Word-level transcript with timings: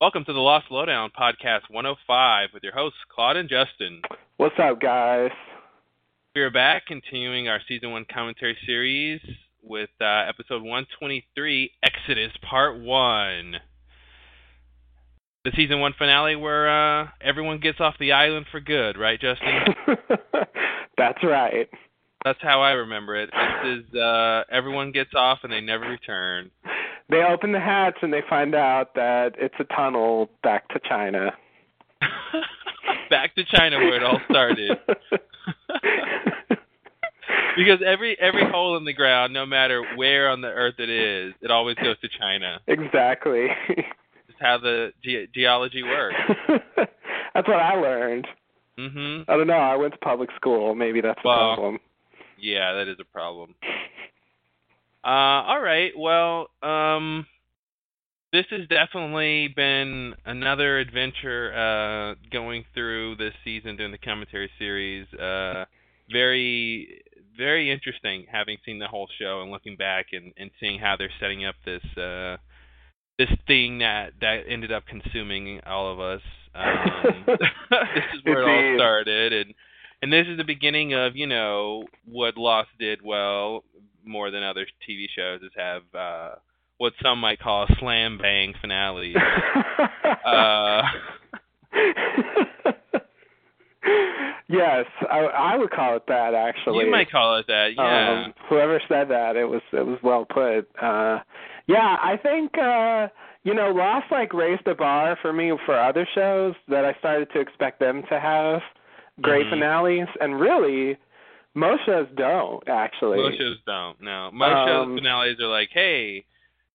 Welcome 0.00 0.24
to 0.26 0.32
the 0.32 0.38
Lost 0.38 0.66
Lowdown 0.70 1.10
Podcast 1.10 1.62
105 1.70 2.50
with 2.54 2.62
your 2.62 2.72
hosts, 2.72 3.00
Claude 3.12 3.36
and 3.36 3.48
Justin. 3.48 4.00
What's 4.36 4.54
up, 4.56 4.80
guys? 4.80 5.32
We 6.36 6.42
are 6.42 6.52
back 6.52 6.86
continuing 6.86 7.48
our 7.48 7.58
season 7.66 7.90
one 7.90 8.06
commentary 8.08 8.56
series 8.64 9.20
with 9.60 9.90
uh, 10.00 10.22
episode 10.28 10.62
123 10.62 11.72
Exodus 11.82 12.30
Part 12.48 12.78
1. 12.78 13.54
The 15.44 15.50
season 15.56 15.80
one 15.80 15.94
finale 15.98 16.36
where 16.36 16.68
uh, 17.00 17.08
everyone 17.20 17.58
gets 17.58 17.80
off 17.80 17.94
the 17.98 18.12
island 18.12 18.46
for 18.52 18.60
good, 18.60 18.96
right, 18.96 19.20
Justin? 19.20 19.74
That's 20.96 21.24
right. 21.24 21.68
That's 22.24 22.38
how 22.40 22.62
I 22.62 22.70
remember 22.70 23.16
it. 23.16 23.30
This 23.32 23.80
is 23.80 23.94
uh, 23.98 24.44
everyone 24.48 24.92
gets 24.92 25.10
off 25.16 25.40
and 25.42 25.52
they 25.52 25.60
never 25.60 25.86
return. 25.88 26.52
They 27.10 27.22
open 27.24 27.52
the 27.52 27.60
hatch 27.60 27.96
and 28.02 28.12
they 28.12 28.22
find 28.28 28.54
out 28.54 28.94
that 28.94 29.34
it's 29.38 29.54
a 29.58 29.64
tunnel 29.64 30.28
back 30.42 30.68
to 30.68 30.80
China. 30.88 31.32
back 33.10 33.34
to 33.36 33.44
China 33.44 33.78
where 33.78 33.94
it 33.96 34.02
all 34.02 34.20
started. 34.28 34.78
because 37.56 37.80
every 37.84 38.18
every 38.20 38.44
hole 38.50 38.76
in 38.76 38.84
the 38.84 38.92
ground, 38.92 39.32
no 39.32 39.46
matter 39.46 39.82
where 39.96 40.28
on 40.28 40.40
the 40.42 40.48
earth 40.48 40.74
it 40.78 40.90
is, 40.90 41.32
it 41.40 41.50
always 41.50 41.76
goes 41.76 41.98
to 42.00 42.08
China. 42.20 42.60
Exactly. 42.66 43.48
It's 43.70 44.38
how 44.40 44.58
the 44.58 44.92
ge- 45.02 45.32
geology 45.34 45.82
works. 45.82 46.14
that's 47.34 47.48
what 47.48 47.58
I 47.58 47.74
learned. 47.74 48.26
Mhm. 48.78 49.24
I 49.28 49.36
don't 49.36 49.46
know. 49.48 49.54
I 49.54 49.76
went 49.76 49.94
to 49.94 49.98
public 49.98 50.30
school. 50.36 50.74
Maybe 50.74 51.00
that's 51.00 51.20
the 51.22 51.28
Well, 51.28 51.54
problem. 51.54 51.78
Yeah, 52.38 52.74
that 52.74 52.86
is 52.86 52.96
a 53.00 53.04
problem. 53.04 53.54
Uh, 55.04 55.08
all 55.08 55.60
right. 55.60 55.92
Well, 55.96 56.48
um, 56.62 57.26
this 58.32 58.44
has 58.50 58.68
definitely 58.68 59.48
been 59.48 60.14
another 60.26 60.78
adventure 60.78 61.52
uh, 61.54 62.14
going 62.30 62.64
through 62.74 63.16
this 63.16 63.32
season 63.44 63.76
during 63.76 63.92
the 63.92 63.98
commentary 63.98 64.50
series. 64.58 65.06
Uh, 65.14 65.64
very, 66.10 67.02
very 67.36 67.70
interesting 67.70 68.26
having 68.30 68.58
seen 68.66 68.78
the 68.78 68.86
whole 68.88 69.08
show 69.18 69.40
and 69.42 69.50
looking 69.50 69.76
back 69.76 70.06
and, 70.12 70.32
and 70.36 70.50
seeing 70.60 70.78
how 70.78 70.96
they're 70.96 71.10
setting 71.20 71.44
up 71.44 71.54
this 71.64 71.82
uh, 71.96 72.36
this 73.18 73.30
thing 73.46 73.78
that 73.78 74.12
that 74.20 74.42
ended 74.48 74.72
up 74.72 74.84
consuming 74.86 75.60
all 75.66 75.92
of 75.92 76.00
us. 76.00 76.22
Um, 76.54 77.24
this 77.26 78.04
is 78.14 78.24
where 78.24 78.42
it 78.42 78.48
all 78.48 78.76
started, 78.76 79.32
and 79.32 79.54
and 80.02 80.12
this 80.12 80.26
is 80.28 80.36
the 80.36 80.44
beginning 80.44 80.94
of 80.94 81.16
you 81.16 81.26
know 81.26 81.84
what 82.04 82.36
Lost 82.36 82.70
did 82.78 83.00
well 83.02 83.64
more 84.08 84.30
than 84.30 84.42
other 84.42 84.66
TV 84.88 85.06
shows 85.14 85.42
is 85.42 85.50
have 85.56 85.82
uh, 85.94 86.30
what 86.78 86.92
some 87.02 87.20
might 87.20 87.38
call 87.40 87.66
slam 87.78 88.18
bang 88.18 88.54
finales. 88.60 89.14
uh, 90.24 90.82
yes, 94.48 94.86
I, 95.10 95.18
I 95.18 95.56
would 95.56 95.70
call 95.70 95.96
it 95.96 96.04
that. 96.08 96.34
Actually, 96.34 96.86
you 96.86 96.90
might 96.90 97.10
call 97.10 97.36
it 97.36 97.46
that, 97.46 97.70
yeah. 97.76 98.24
Um, 98.26 98.34
whoever 98.48 98.80
said 98.88 99.08
that, 99.10 99.36
it 99.36 99.44
was 99.44 99.62
it 99.72 99.86
was 99.86 99.98
well 100.02 100.24
put. 100.24 100.68
Uh, 100.80 101.20
yeah, 101.66 101.96
I 102.02 102.18
think 102.22 102.56
uh, 102.58 103.08
you 103.44 103.54
know, 103.54 103.70
Lost 103.70 104.06
like 104.10 104.32
raised 104.32 104.64
the 104.64 104.74
bar 104.74 105.18
for 105.20 105.32
me 105.32 105.52
for 105.66 105.78
other 105.78 106.06
shows 106.14 106.54
that 106.68 106.84
I 106.84 106.94
started 106.98 107.30
to 107.32 107.40
expect 107.40 107.80
them 107.80 108.02
to 108.10 108.18
have 108.18 108.60
great 109.20 109.46
Mhm. 109.46 109.50
finales, 109.50 110.08
and 110.20 110.38
really, 110.40 110.96
most 111.58 111.84
shows 111.86 112.06
don't 112.16 112.62
actually. 112.68 113.18
Most 113.18 113.38
shows 113.38 113.56
don't. 113.66 114.00
No, 114.00 114.30
most 114.32 114.54
Um, 114.54 114.68
shows 114.68 114.98
finales 114.98 115.40
are 115.40 115.48
like, 115.48 115.70
hey, 115.72 116.24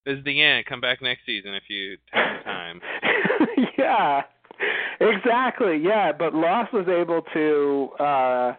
this 0.06 0.18
is 0.18 0.24
the 0.24 0.42
end. 0.42 0.66
Come 0.66 0.82
back 0.82 1.02
next 1.02 1.26
season 1.26 1.54
if 1.54 1.64
you 1.70 1.98
have 2.12 2.44
time. 2.44 2.82
yeah, 3.78 4.22
exactly. 5.00 5.78
Yeah, 5.78 6.12
but 6.12 6.36
Lost 6.36 6.74
was 6.74 6.88
able 6.88 7.22
to, 7.34 8.04
uh, 8.04 8.54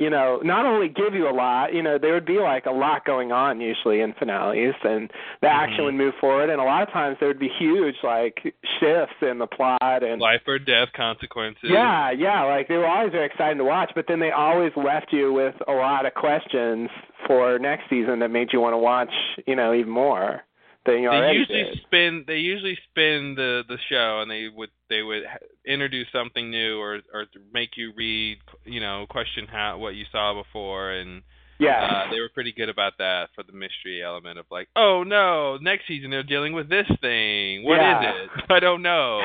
you 0.00 0.08
know, 0.08 0.40
not 0.42 0.64
only 0.64 0.88
give 0.88 1.14
you 1.14 1.28
a 1.28 1.30
lot. 1.30 1.74
You 1.74 1.82
know, 1.82 1.98
there 1.98 2.14
would 2.14 2.24
be 2.24 2.38
like 2.40 2.64
a 2.64 2.70
lot 2.70 3.04
going 3.04 3.32
on 3.32 3.60
usually 3.60 4.00
in 4.00 4.14
finales, 4.14 4.74
and 4.82 5.12
the 5.42 5.48
action 5.48 5.80
Mhm. 5.82 5.84
would 5.84 5.94
move 5.94 6.14
forward. 6.18 6.48
And 6.48 6.58
a 6.58 6.64
lot 6.64 6.82
of 6.82 6.88
times 6.88 7.18
there 7.20 7.28
would 7.28 7.38
be 7.38 7.48
huge 7.50 7.96
like 8.02 8.54
shifts 8.80 9.16
in 9.20 9.38
the 9.38 9.46
plot 9.46 10.02
and. 10.02 10.18
Life 10.20 10.40
or 10.48 10.58
death 10.58 10.88
consequences. 10.94 11.68
yeah, 11.70 12.10
yeah, 12.10 12.42
like 12.44 12.66
they 12.68 12.78
were 12.78 12.86
always 12.86 13.12
very 13.12 13.26
exciting 13.26 13.58
to 13.58 13.64
watch, 13.64 13.92
but 13.94 14.06
then 14.08 14.20
they 14.20 14.30
always 14.30 14.72
left 14.74 15.12
you 15.12 15.32
with 15.34 15.54
a 15.68 15.72
lot 15.72 16.06
of 16.06 16.14
questions 16.14 16.88
for 17.26 17.58
next 17.58 17.88
season 17.90 18.20
that 18.20 18.30
made 18.30 18.54
you 18.54 18.60
want 18.60 18.72
to 18.72 18.78
watch, 18.78 19.12
you 19.46 19.54
know, 19.54 19.74
even 19.74 19.92
more 19.92 20.42
They 20.86 21.32
usually 21.32 21.62
did. 21.64 21.80
spin. 21.86 22.24
They 22.26 22.38
usually 22.38 22.78
spin 22.90 23.34
the 23.36 23.62
the 23.68 23.78
show, 23.88 24.20
and 24.22 24.30
they 24.30 24.48
would 24.48 24.70
they 24.88 25.02
would 25.02 25.24
introduce 25.66 26.06
something 26.12 26.50
new 26.50 26.78
or 26.80 27.00
or 27.12 27.26
make 27.52 27.76
you 27.76 27.92
read, 27.96 28.38
you 28.64 28.80
know, 28.80 29.06
question 29.10 29.46
how 29.46 29.78
what 29.78 29.94
you 29.94 30.04
saw 30.10 30.32
before, 30.34 30.92
and 30.92 31.22
Yeah. 31.58 31.84
uh, 31.84 32.10
they 32.10 32.18
were 32.20 32.30
pretty 32.32 32.52
good 32.52 32.70
about 32.70 32.94
that 32.98 33.28
for 33.34 33.42
the 33.42 33.52
mystery 33.52 34.02
element 34.02 34.38
of 34.38 34.46
like, 34.50 34.68
oh 34.76 35.02
no, 35.02 35.58
next 35.60 35.86
season 35.86 36.10
they're 36.10 36.22
dealing 36.22 36.54
with 36.54 36.68
this 36.70 36.88
thing. 37.02 37.62
What 37.64 37.76
is 37.76 37.80
Yeah. 37.82 38.12
it? 38.24 38.30
I 38.50 38.60
don't 38.60 38.80
know. 38.82 39.20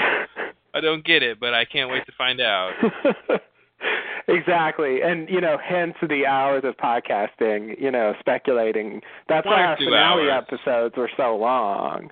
I 0.73 0.81
don't 0.81 1.05
get 1.05 1.23
it, 1.23 1.39
but 1.39 1.53
I 1.53 1.63
can't 1.63 1.89
wait 1.89 2.05
to 2.05 2.11
find 2.17 2.41
out. 2.41 2.73
exactly. 4.27 5.01
And, 5.01 5.29
you 5.29 5.41
know, 5.41 5.57
hence 5.63 5.95
the 6.07 6.25
hours 6.25 6.63
of 6.65 6.75
podcasting, 6.77 7.79
you 7.79 7.91
know, 7.91 8.13
speculating. 8.19 9.01
That's 9.27 9.45
why 9.45 9.63
our 9.63 9.77
finale 9.77 10.29
hours. 10.29 10.43
episodes 10.47 10.95
were 10.97 11.09
so 11.17 11.35
long. 11.35 12.09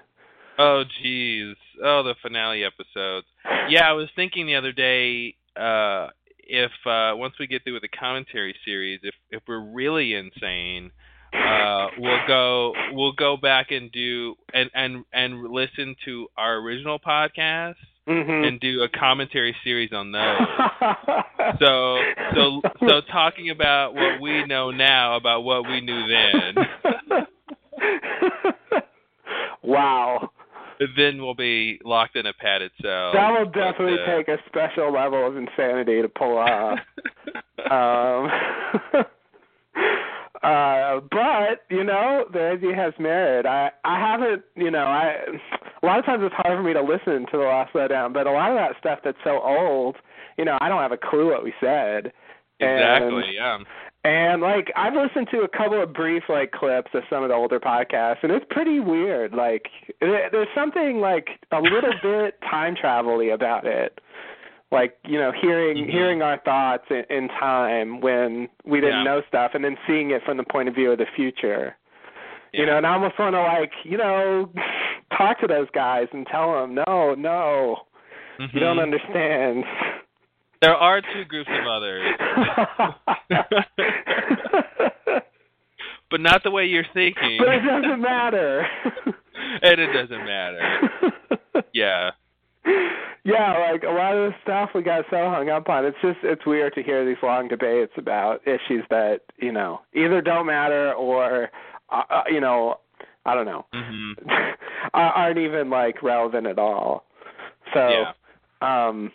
Oh 0.58 0.84
jeez. 1.04 1.56
Oh, 1.84 2.04
the 2.04 2.16
finale 2.22 2.64
episodes. 2.64 3.26
Yeah, 3.70 3.90
I 3.90 3.94
was 3.94 4.10
thinking 4.16 4.46
the 4.46 4.56
other 4.56 4.72
day 4.72 5.36
uh 5.56 6.10
if 6.40 6.72
uh 6.86 7.16
once 7.16 7.36
we 7.40 7.48
get 7.48 7.64
through 7.64 7.74
with 7.74 7.82
the 7.82 7.88
commentary 7.88 8.56
series, 8.66 9.00
if 9.04 9.16
if 9.32 9.42
we're 9.48 9.64
really 9.64 10.14
insane, 10.14 10.92
uh 11.34 11.88
we'll 11.98 12.28
go 12.28 12.74
we'll 12.92 13.14
go 13.14 13.36
back 13.36 13.72
and 13.72 13.92
do 13.92 14.36
and 14.54 14.70
and 14.76 15.06
and 15.12 15.44
listen 15.44 15.96
to 16.06 16.28
our 16.38 16.58
original 16.58 17.00
podcast 17.00 17.76
Mhm. 18.08 18.48
and 18.48 18.60
do 18.60 18.84
a 18.84 18.90
commentary 18.90 19.56
series 19.64 19.92
on 19.94 20.12
those. 20.12 20.40
So 21.60 22.00
so 22.36 22.62
so 22.88 23.02
talking 23.12 23.50
about 23.50 23.94
what 23.94 24.22
we 24.22 24.46
know 24.46 24.72
now 24.72 25.18
about 25.18 25.44
what 25.44 25.68
we 25.68 25.82
knew 25.82 26.08
then. 26.08 26.56
wow. 29.62 30.30
then 30.98 31.22
we'll 31.22 31.36
be 31.36 31.80
locked 31.84 32.16
in 32.16 32.26
a 32.26 32.34
padded 32.34 32.72
cell. 32.82 33.12
That 33.14 33.32
will 33.32 33.46
But, 33.46 33.54
definitely 33.54 34.00
uh, 34.02 34.06
take 34.18 34.28
a 34.30 34.38
special 34.48 34.92
level 34.92 35.28
of 35.28 35.36
insanity 35.36 36.02
to 36.02 36.10
pull 36.10 36.38
off. 36.38 36.80
um, 37.70 39.04
uh, 40.44 41.00
but 41.10 41.64
you 41.70 41.84
know, 41.84 42.26
the 42.32 42.52
idea 42.52 42.76
has 42.76 42.94
merit. 43.00 43.46
I 43.46 43.72
I 43.86 44.00
haven't, 44.00 44.44
you 44.56 44.70
know, 44.70 44.84
I 44.86 45.16
a 45.82 45.86
lot 45.86 46.00
of 46.00 46.06
times 46.06 46.22
it's 46.24 46.36
hard 46.36 46.58
for 46.58 46.64
me 46.64 46.74
to 46.74 46.82
listen 46.82 47.26
to 47.32 47.38
the 47.38 47.44
Lost 47.44 47.74
Lowdown, 47.74 48.14
but 48.14 48.28
a 48.28 48.32
lot 48.32 48.52
of 48.52 48.58
that 48.58 48.76
stuff 48.78 49.00
that's 49.04 49.18
so 49.24 49.42
old, 49.42 49.96
you 50.38 50.46
know, 50.46 50.58
I 50.60 50.70
don't 50.70 50.82
have 50.82 50.92
a 50.92 50.98
clue 50.98 51.32
what 51.32 51.44
we 51.44 51.54
said. 51.62 52.12
Exactly. 52.60 53.24
Yeah. 53.36 53.60
And 54.06 54.42
like 54.42 54.72
I've 54.76 54.94
listened 54.94 55.30
to 55.32 55.42
a 55.42 55.48
couple 55.48 55.82
of 55.82 55.94
brief 55.94 56.24
like 56.28 56.52
clips 56.52 56.92
of 56.94 57.04
some 57.10 57.24
of 57.24 57.30
the 57.30 57.36
older 57.36 57.60
podcasts, 57.60 58.18
and 58.24 58.32
it's 58.32 58.46
pretty 58.50 58.82
weird. 58.82 59.34
Like 59.34 59.68
there's 60.02 60.48
something 60.54 61.00
like 61.00 61.28
a 61.54 61.62
little 61.62 61.94
bit 62.04 62.36
time 62.42 62.76
travel-y 62.76 63.28
about 63.34 63.66
it. 63.66 64.00
Like 64.74 64.98
you 65.06 65.20
know, 65.20 65.32
hearing 65.40 65.78
Mhm. 65.86 65.92
hearing 65.92 66.22
our 66.24 66.38
thoughts 66.40 66.84
in, 66.90 67.04
in 67.16 67.28
time 67.30 68.02
when 68.02 68.50
we 68.66 68.82
didn't 68.82 68.98
Yeah. 68.98 69.04
know 69.04 69.22
stuff, 69.28 69.52
and 69.54 69.64
then 69.64 69.78
seeing 69.88 70.10
it 70.12 70.24
from 70.26 70.38
the 70.38 70.44
point 70.44 70.68
of 70.68 70.74
view 70.76 70.92
of 70.92 70.98
the 70.98 71.06
future. 71.16 71.76
You 72.54 72.66
know, 72.66 72.78
and 72.78 72.86
I 72.86 72.94
almost 72.94 73.18
want 73.20 73.36
to 73.36 73.42
like 73.42 73.72
you 73.84 73.98
know 73.98 74.50
talk 75.18 75.40
to 75.42 75.48
those 75.48 75.68
guys 75.76 76.08
and 76.12 76.26
tell 76.28 76.54
them, 76.60 76.74
no, 76.88 77.14
no, 77.14 77.78
you 78.40 78.60
don't 78.60 78.78
Mhm. 78.78 78.82
understand. 78.82 79.64
There 80.62 80.76
are 80.76 81.02
two 81.02 81.26
groups 81.26 81.50
of 81.52 81.68
others, 81.68 82.16
but 86.10 86.20
not 86.22 86.42
the 86.44 86.52
way 86.52 86.66
you're 86.66 86.86
thinking. 86.94 87.38
but 87.38 87.50
it 87.54 87.62
doesn't 87.62 88.02
matter. 88.02 88.66
and 89.62 89.80
it 89.82 89.92
doesn't 89.94 90.26
matter. 90.26 90.82
Yeah. 91.74 92.12
Yeah, 93.26 93.72
like 93.72 93.84
a 93.84 93.88
lot 93.92 94.18
of 94.18 94.32
the 94.32 94.36
stuff 94.44 94.72
we 94.76 94.82
got 94.82 95.06
so 95.10 95.30
hung 95.30 95.50
up 95.50 95.70
on. 95.70 95.86
It's 95.86 95.98
just 96.02 96.18
it's 96.24 96.46
weird 96.46 96.76
to 96.76 96.84
hear 96.84 97.06
these 97.06 97.22
long 97.24 97.48
debates 97.48 97.94
about 97.96 98.46
issues 98.46 98.84
that 98.90 99.22
you 99.38 99.52
know 99.52 99.82
either 99.94 100.22
don't 100.22 100.46
matter 100.46 100.94
or 100.94 101.50
uh, 101.90 102.04
uh, 102.10 102.24
you 102.30 102.42
know 102.42 102.80
I 103.26 103.34
don't 103.34 103.46
know 103.46 103.66
hmm 103.74 104.12
aren't 104.94 105.38
even 105.38 105.70
like 105.70 106.04
relevant 106.04 106.48
at 106.48 106.60
all. 106.60 107.06
So 107.74 108.06
Yeah. 108.62 108.88
um 108.88 109.12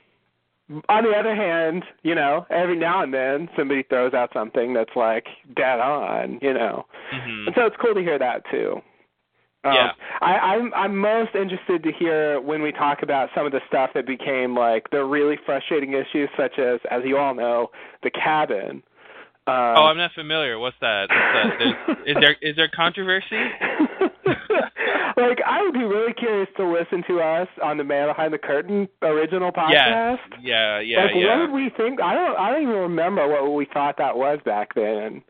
on 0.89 1.05
the 1.05 1.13
other 1.13 1.35
hand, 1.35 1.83
you 2.03 2.15
know, 2.15 2.47
every 2.51 2.77
now 2.77 3.03
and 3.03 3.13
then 3.13 3.49
somebody 3.57 3.83
throws 3.85 4.13
out 4.13 4.31
something 4.35 4.75
that's 4.75 4.95
like 4.97 5.27
dead 5.57 5.81
on, 5.81 6.39
you 6.43 6.53
know. 6.53 6.87
hmm 7.11 7.47
And 7.47 7.55
so 7.55 7.67
it's 7.67 7.77
cool 7.81 7.95
to 7.95 8.01
hear 8.01 8.19
that 8.19 8.43
too. 8.51 8.83
Um, 9.65 9.73
Yeah. 9.75 9.91
I, 10.21 10.35
I'm 10.35 10.73
I'm 10.75 10.97
most 10.97 11.35
interested 11.35 11.83
to 11.83 11.93
hear 11.93 12.41
when 12.41 12.63
we 12.63 12.73
talk 12.73 13.03
about 13.03 13.31
some 13.35 13.47
of 13.47 13.53
the 13.53 13.61
stuff 13.69 13.91
that 13.95 14.07
became 14.07 14.57
like 14.57 14.89
the 14.91 15.05
really 15.05 15.37
frustrating 15.45 15.93
issues, 15.93 16.29
such 16.37 16.59
as, 16.59 16.81
as 16.91 17.03
you 17.05 17.19
all 17.19 17.35
know, 17.35 17.71
the 18.03 18.11
cabin. 18.11 18.83
Uh, 19.47 19.75
oh, 19.79 19.85
I'm 19.87 19.97
not 19.97 20.13
familiar. 20.15 20.59
What's 20.59 20.77
that? 20.81 21.09
What's 21.09 21.87
that? 21.87 21.97
Is 22.07 22.17
there 22.21 22.37
is 22.43 22.57
there 22.57 22.69
controversy? 22.69 23.27
like 25.17 25.39
I 25.47 25.63
would 25.63 25.73
be 25.73 25.85
really 25.85 26.13
curious 26.13 26.49
to 26.59 26.69
listen 26.69 27.03
to 27.09 27.21
us 27.21 27.49
on 27.63 27.79
the 27.79 27.85
Man 27.85 28.09
Behind 28.09 28.33
the 28.33 28.39
Curtain 28.39 28.89
original 29.03 29.51
podcast. 29.51 30.19
Yeah, 30.43 30.81
yeah, 30.81 31.05
like 31.05 31.11
yeah. 31.15 31.41
what 31.41 31.47
did 31.47 31.53
we 31.55 31.71
think? 31.77 32.01
I 32.01 32.15
don't 32.15 32.37
I 32.37 32.51
don't 32.51 32.63
even 32.63 32.75
remember 32.75 33.27
what 33.27 33.55
we 33.55 33.67
thought 33.73 33.97
that 33.99 34.17
was 34.17 34.39
back 34.45 34.75
then. 34.75 35.23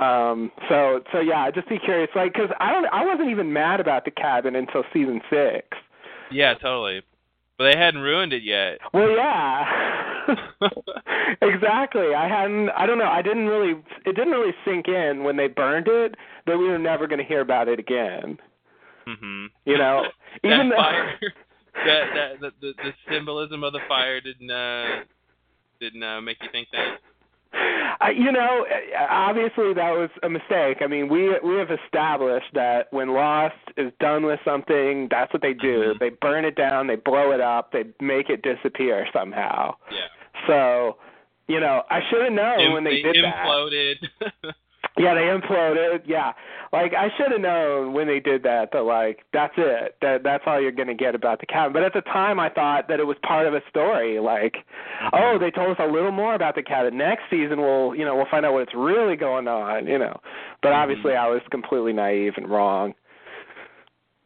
Um 0.00 0.50
so 0.68 1.02
so 1.12 1.20
yeah, 1.20 1.42
I'd 1.44 1.54
just 1.54 1.68
be 1.68 1.78
curious 1.78 2.10
like 2.14 2.34
cuz 2.34 2.50
I 2.58 2.72
don't 2.72 2.86
I 2.86 3.04
wasn't 3.04 3.30
even 3.30 3.52
mad 3.52 3.80
about 3.80 4.04
the 4.04 4.10
cabin 4.10 4.56
until 4.56 4.84
season 4.92 5.20
6. 5.30 5.66
Yeah, 6.30 6.54
totally. 6.54 7.02
But 7.58 7.72
they 7.72 7.78
hadn't 7.78 8.00
ruined 8.00 8.32
it 8.32 8.42
yet. 8.42 8.78
Well, 8.94 9.10
yeah. 9.10 10.26
exactly. 11.42 12.14
I 12.14 12.26
hadn't 12.28 12.70
I 12.70 12.86
don't 12.86 12.98
know, 12.98 13.10
I 13.10 13.22
didn't 13.22 13.46
really 13.46 13.82
it 14.06 14.16
didn't 14.16 14.32
really 14.32 14.54
sink 14.64 14.88
in 14.88 15.24
when 15.24 15.36
they 15.36 15.48
burned 15.48 15.88
it 15.88 16.14
that 16.46 16.58
we 16.58 16.68
were 16.68 16.78
never 16.78 17.06
going 17.06 17.18
to 17.18 17.24
hear 17.24 17.40
about 17.40 17.68
it 17.68 17.78
again. 17.78 18.38
Mm-hmm. 19.06 19.46
You 19.64 19.78
know, 19.78 20.04
even 20.44 20.68
that 20.70 20.76
fire, 20.76 21.18
that, 21.74 22.04
that 22.14 22.40
the, 22.40 22.50
the 22.60 22.72
the 22.82 22.92
symbolism 23.10 23.64
of 23.64 23.72
the 23.72 23.80
fire 23.88 24.20
didn't 24.20 24.50
uh 24.50 25.04
didn't 25.80 26.02
uh, 26.02 26.20
make 26.20 26.36
you 26.42 26.48
think 26.52 26.68
that. 26.72 26.98
I, 28.00 28.10
you 28.10 28.32
know, 28.32 28.66
obviously 29.10 29.74
that 29.74 29.90
was 29.90 30.10
a 30.22 30.28
mistake. 30.28 30.78
I 30.80 30.86
mean, 30.86 31.08
we 31.08 31.38
we 31.40 31.56
have 31.56 31.70
established 31.70 32.46
that 32.54 32.92
when 32.92 33.12
Lost 33.12 33.54
is 33.76 33.92
done 34.00 34.24
with 34.24 34.40
something, 34.44 35.08
that's 35.10 35.32
what 35.32 35.42
they 35.42 35.52
do. 35.54 35.94
Mhm. 35.94 35.98
They 35.98 36.10
burn 36.10 36.44
it 36.44 36.54
down, 36.54 36.86
they 36.86 36.96
blow 36.96 37.32
it 37.32 37.40
up, 37.40 37.72
they 37.72 37.84
make 38.00 38.30
it 38.30 38.42
disappear 38.42 39.06
somehow. 39.12 39.74
Yeah. 39.90 39.98
So, 40.46 40.96
you 41.48 41.60
know, 41.60 41.82
I 41.90 42.00
should 42.08 42.22
have 42.22 42.32
known 42.32 42.60
Im- 42.60 42.72
when 42.72 42.84
they, 42.84 43.02
they 43.02 43.12
did 43.12 43.24
that. 43.24 43.44
Yeah, 45.00 45.14
they 45.14 45.22
imploded. 45.22 46.02
Yeah, 46.06 46.32
like 46.72 46.92
I 46.92 47.08
should 47.16 47.32
have 47.32 47.40
known 47.40 47.94
when 47.94 48.06
they 48.06 48.20
did 48.20 48.42
that 48.42 48.68
that 48.72 48.82
like 48.82 49.20
that's 49.32 49.54
it. 49.56 49.96
That 50.02 50.22
that's 50.22 50.44
all 50.46 50.60
you're 50.60 50.72
gonna 50.72 50.94
get 50.94 51.14
about 51.14 51.40
the 51.40 51.46
cabin. 51.46 51.72
But 51.72 51.82
at 51.82 51.94
the 51.94 52.02
time, 52.02 52.38
I 52.38 52.50
thought 52.50 52.86
that 52.88 53.00
it 53.00 53.06
was 53.06 53.16
part 53.26 53.46
of 53.46 53.54
a 53.54 53.60
story. 53.70 54.20
Like, 54.20 54.56
oh, 55.12 55.38
they 55.40 55.50
told 55.50 55.70
us 55.70 55.76
a 55.80 55.90
little 55.90 56.12
more 56.12 56.34
about 56.34 56.54
the 56.54 56.62
cabin. 56.62 56.98
Next 56.98 57.22
season, 57.30 57.60
we'll 57.60 57.94
you 57.94 58.04
know 58.04 58.14
we'll 58.14 58.30
find 58.30 58.44
out 58.44 58.52
what's 58.52 58.74
really 58.74 59.16
going 59.16 59.48
on. 59.48 59.86
You 59.86 59.98
know, 59.98 60.20
but 60.62 60.72
obviously, 60.72 61.12
mm-hmm. 61.12 61.24
I 61.24 61.28
was 61.28 61.40
completely 61.50 61.94
naive 61.94 62.34
and 62.36 62.48
wrong. 62.48 62.94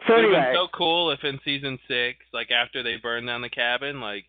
So 0.08 0.14
It 0.14 0.18
anyway, 0.18 0.40
been 0.40 0.54
so 0.54 0.68
cool 0.76 1.12
if 1.12 1.20
in 1.22 1.38
season 1.44 1.78
six, 1.88 2.18
like 2.32 2.50
after 2.50 2.82
they 2.82 2.96
burn 2.96 3.26
down 3.26 3.42
the 3.42 3.48
cabin, 3.48 4.00
like 4.00 4.24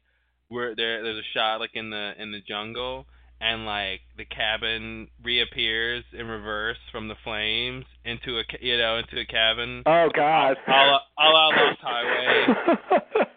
where 0.50 0.75
there 0.75 1.01
there's 1.01 1.18
a 1.18 1.38
shot 1.38 1.59
like 1.59 1.71
in 1.74 1.89
the 1.89 2.13
in 2.19 2.31
the 2.31 2.42
jungle 2.47 3.07
and 3.42 3.66
like 3.66 4.02
the 4.18 4.26
cabin 4.26 5.08
reappears 5.24 6.04
in 6.18 6.28
reverse 6.28 6.78
from 6.92 7.08
the 7.08 7.16
flames 7.24 7.86
into 8.04 8.40
a 8.40 8.44
you 8.62 8.78
know 8.78 8.98
into 8.98 9.20
a 9.20 9.26
cabin. 9.26 9.84
oh 9.86 10.10
God, 10.16 10.58
All 10.68 11.02
all 11.18 11.36
out 11.36 11.54
Lost 11.56 11.80
Highway. 11.82 12.46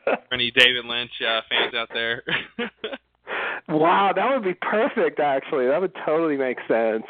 For 0.05 0.17
any 0.35 0.50
David 0.50 0.85
Lynch 0.85 1.11
uh, 1.27 1.41
fans 1.49 1.75
out 1.75 1.89
there. 1.93 2.23
wow, 3.69 4.12
that 4.15 4.31
would 4.31 4.45
be 4.45 4.55
perfect. 4.55 5.21
Actually, 5.21 5.67
that 5.67 5.81
would 5.81 5.95
totally 6.06 6.37
make 6.37 6.59
sense. 6.69 7.05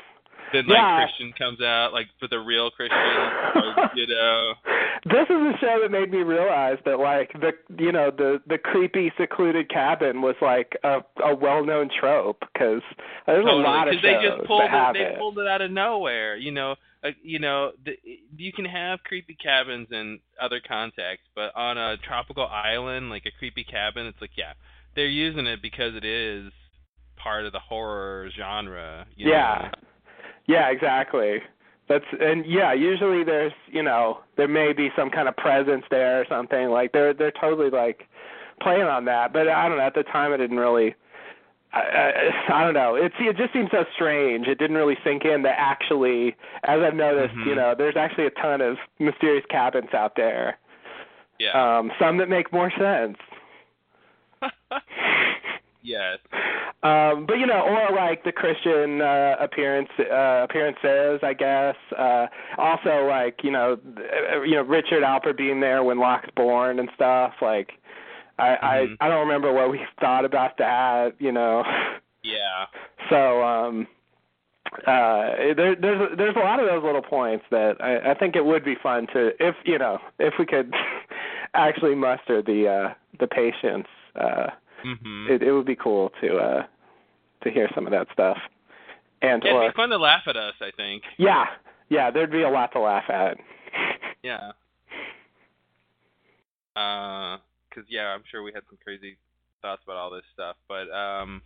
Then 0.53 0.67
like 0.67 0.77
Yeah. 0.79 1.05
Christian 1.07 1.33
comes 1.39 1.61
out 1.61 1.93
like 1.93 2.07
for 2.21 2.29
the 2.29 2.39
real 2.39 2.71
Christian, 2.71 2.99
or, 2.99 3.91
you 3.95 4.07
know. 4.07 4.55
This 5.05 5.27
is 5.31 5.37
a 5.37 5.55
show 5.61 5.79
that 5.81 5.93
made 5.93 6.11
me 6.11 6.19
realize 6.19 6.79
that 6.85 6.99
like 6.99 7.33
the 7.35 7.53
you 7.79 7.93
know 7.93 8.11
the 8.11 8.41
the 8.49 8.59
creepy 8.59 9.13
secluded 9.17 9.71
cabin 9.71 10.21
was 10.23 10.35
like 10.43 10.77
a 10.83 10.99
a 11.25 11.33
well 11.37 11.65
known 11.65 11.89
trope 12.01 12.41
because 12.53 12.83
there's 13.25 13.47
a 13.47 13.49
lot 13.49 13.87
of 13.87 13.95
shows 13.95 14.03
they 14.03 14.15
just 14.29 14.45
pulled 14.49 14.63
that 14.63 14.71
have 14.71 14.97
it, 14.97 14.99
they 14.99 15.05
it. 15.15 15.19
pulled 15.19 15.39
it 15.39 15.47
out 15.47 15.63
of 15.63 15.71
nowhere. 15.71 16.35
You 16.37 16.51
know, 16.51 16.75
uh, 17.05 17.11
you 17.23 17.39
know, 17.39 17.71
the, 17.85 17.93
you 18.37 18.53
can 18.53 18.65
have 18.65 18.99
creepy 19.05 19.37
cabins 19.41 19.87
in 19.93 20.19
other 20.43 20.61
contexts, 20.67 21.29
but 21.33 21.55
on 21.55 21.79
a 21.79 21.97
tropical 21.99 22.47
island 22.49 23.09
like 23.09 23.25
a 23.25 23.31
creepy 23.39 23.63
cabin, 23.63 24.07
it's 24.07 24.21
like 24.21 24.37
yeah, 24.37 24.55
they're 24.97 25.07
using 25.07 25.47
it 25.47 25.63
because 25.63 25.95
it 25.95 26.05
is 26.05 26.51
part 27.17 27.47
of 27.47 27.53
the 27.53 27.61
horror 27.61 28.31
genre. 28.37 29.07
You 29.15 29.31
yeah, 29.31 29.71
yeah, 30.49 30.71
exactly. 30.71 31.41
That's 31.89 32.05
and 32.21 32.45
yeah. 32.45 32.73
Usually 32.73 33.23
there's 33.25 33.53
you 33.71 33.83
know 33.83 34.19
there 34.37 34.49
may 34.49 34.73
be 34.73 34.91
some 34.97 35.09
kind 35.11 35.29
of 35.29 35.37
presence 35.37 35.85
there 35.91 36.21
or 36.21 36.27
something 36.29 36.69
like 36.69 36.93
they're 36.93 37.15
they're 37.15 37.33
totally 37.41 37.71
like 37.71 38.09
playing 38.61 38.83
on 38.83 39.05
that. 39.07 39.33
But 39.33 39.49
I 39.49 39.69
don't 39.69 39.79
know. 39.79 39.85
At 39.85 39.95
the 39.95 40.03
time, 40.03 40.33
I 40.33 40.37
didn't 40.37 40.59
really. 40.59 40.95
I, 41.73 41.81
I, 41.81 42.61
I 42.61 42.65
don't 42.65 42.75
know. 42.75 42.95
It 42.95 43.13
it 43.21 43.37
just 43.37 43.53
seems 43.53 43.71
so 43.71 43.85
strange. 43.95 44.49
It 44.49 44.59
didn't 44.59 44.77
really 44.77 44.97
sink 45.05 45.25
in 45.25 45.43
that 45.43 45.57
actually, 45.59 46.35
as 46.65 46.81
I've 46.81 46.95
noticed, 46.95 47.35
Mhm. 47.35 47.47
you 47.47 47.55
know, 47.55 47.75
there's 47.77 47.97
actually 47.97 48.27
a 48.27 48.31
ton 48.31 48.61
of 48.61 48.77
mysterious 48.99 49.45
cabins 49.51 49.93
out 49.95 50.15
there. 50.17 50.59
Yeah. 51.39 51.53
Um, 51.79 51.93
some 51.99 52.17
that 52.19 52.29
make 52.29 52.53
more 52.53 52.71
sense. 52.79 53.17
yes. 55.83 56.19
Um, 56.83 57.27
but 57.27 57.39
you 57.39 57.47
know, 57.47 57.61
or 57.63 57.95
like 57.95 58.23
the 58.23 58.31
Christian 58.31 59.01
uh, 59.01 59.37
appearance 59.41 59.89
uh, 59.99 60.45
appearances, 60.45 61.21
I 61.25 61.35
guess. 61.35 61.75
Uh, 61.97 62.27
also, 62.57 63.07
like 63.09 63.41
you 63.43 63.51
know, 63.51 63.79
uh, 64.33 64.43
you 64.43 64.55
know 64.55 64.63
Richard 64.63 65.03
Alpert 65.03 65.37
being 65.37 65.61
there 65.61 65.83
when 65.83 65.99
Locke's 65.99 66.31
born 66.37 66.79
and 66.79 66.89
stuff. 66.95 67.33
Like, 67.43 67.73
I 68.39 68.49
Mhm. 68.51 68.97
I 69.01 69.07
I 69.07 69.09
don't 69.09 69.27
remember 69.27 69.53
what 69.53 69.71
we 69.71 69.81
thought 70.01 70.25
about 70.25 70.57
that. 70.59 71.15
You 71.19 71.33
know, 71.33 71.65
Yeah. 72.23 72.67
so 73.11 73.43
um, 73.43 73.89
uh, 74.87 75.55
there, 75.57 75.75
there's 75.75 76.17
there's 76.17 76.37
a 76.37 76.41
lot 76.41 76.61
of 76.61 76.67
those 76.67 76.85
little 76.85 77.03
points 77.03 77.45
that 77.51 77.77
I, 77.81 78.11
I 78.13 78.15
think 78.15 78.37
it 78.37 78.45
would 78.45 78.65
be 78.65 78.77
fun 78.77 79.09
to 79.15 79.33
if 79.45 79.57
you 79.65 79.79
know 79.79 79.99
if 80.21 80.35
we 80.39 80.47
could 80.47 80.73
actually 81.55 81.97
muster 81.97 82.41
the 82.43 82.69
uh, 82.69 82.95
the 83.19 83.27
patience. 83.27 83.89
Uh, 84.15 84.51
Mhm. 84.85 85.31
it, 85.31 85.43
it 85.43 85.53
would 85.53 85.67
be 85.67 85.77
cool 85.77 86.11
to 86.21 86.37
uh 86.37 86.63
to 87.45 87.51
hear 87.51 87.69
some 87.75 87.87
of 87.87 87.93
that 87.93 88.07
stuff. 88.13 88.39
And 89.23 89.43
yeah, 89.45 89.57
it'd 89.59 89.73
be 89.73 89.77
fun 89.77 89.91
to 89.91 89.97
laugh 89.99 90.23
at 90.27 90.37
us. 90.37 90.55
I 90.61 90.71
think. 90.77 91.03
yeah, 91.19 91.45
yeah, 91.89 92.11
there'd 92.11 92.31
be 92.31 92.43
a 92.43 92.49
lot 92.51 92.73
to 92.73 92.81
laugh 92.81 93.09
at. 93.09 93.37
Yeah. 94.25 94.51
Uh, 96.75 97.39
cause 97.73 97.85
yeah, 97.89 98.09
I'm 98.09 98.23
sure 98.31 98.43
we 98.43 98.53
had 98.53 98.65
some 98.69 98.79
crazy 98.83 99.17
thoughts 99.63 99.83
about 99.85 99.97
all 99.97 100.11
this 100.11 100.25
stuff, 100.35 100.57
but 100.69 100.91
um, 100.93 101.41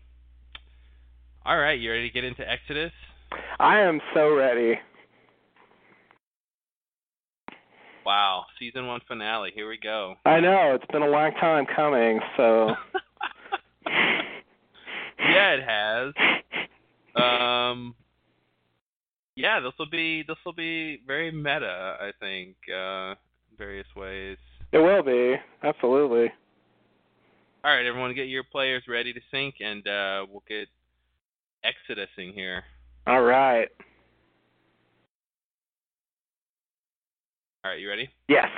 all 1.44 1.58
right, 1.58 1.78
you 1.78 1.90
ready 1.90 2.08
to 2.08 2.12
get 2.12 2.24
into 2.24 2.48
Exodus? 2.50 2.92
I 3.60 3.80
am 3.80 4.00
so 4.14 4.34
ready. 4.34 4.78
Wow, 8.04 8.44
season 8.58 8.86
one 8.86 9.00
finale. 9.06 9.50
Here 9.54 9.68
we 9.68 9.78
go. 9.78 10.14
I 10.24 10.40
know 10.40 10.74
it's 10.74 10.90
been 10.90 11.02
a 11.02 11.06
long 11.08 11.32
time 11.40 11.66
coming, 11.74 12.20
so 12.36 12.70
yeah, 13.86 15.56
it 15.56 15.62
has. 15.64 16.14
Um, 17.14 17.94
yeah, 19.52 19.60
this 19.60 19.72
will 19.78 19.90
be 19.90 20.22
this 20.26 20.36
will 20.44 20.52
be 20.52 21.00
very 21.06 21.30
meta. 21.30 21.96
I 22.00 22.12
think 22.20 22.56
uh, 22.70 23.10
in 23.10 23.58
various 23.58 23.86
ways. 23.96 24.38
it 24.72 24.78
will 24.78 25.02
be 25.02 25.34
absolutely. 25.62 26.32
All 27.64 27.74
right, 27.74 27.86
everyone, 27.86 28.14
get 28.14 28.28
your 28.28 28.42
players 28.42 28.82
ready 28.88 29.12
to 29.12 29.20
sync, 29.30 29.56
and 29.60 29.86
uh, 29.86 30.26
we'll 30.28 30.42
get 30.48 30.68
Exodusing 31.64 32.34
here. 32.34 32.64
All 33.06 33.22
right. 33.22 33.68
All 37.64 37.70
right, 37.70 37.78
you 37.78 37.88
ready? 37.88 38.10
Yes. 38.28 38.48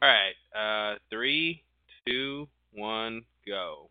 All 0.00 0.08
right. 0.08 0.92
Uh, 0.92 0.98
three, 1.10 1.64
two, 2.06 2.46
one, 2.72 3.22
go. 3.44 3.88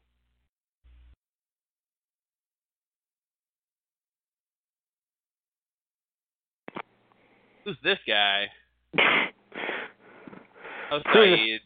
Who's 7.66 7.78
this 7.84 8.00
guy? 8.08 8.48
Oh, 10.92 11.00
Sayid. 11.16 11.58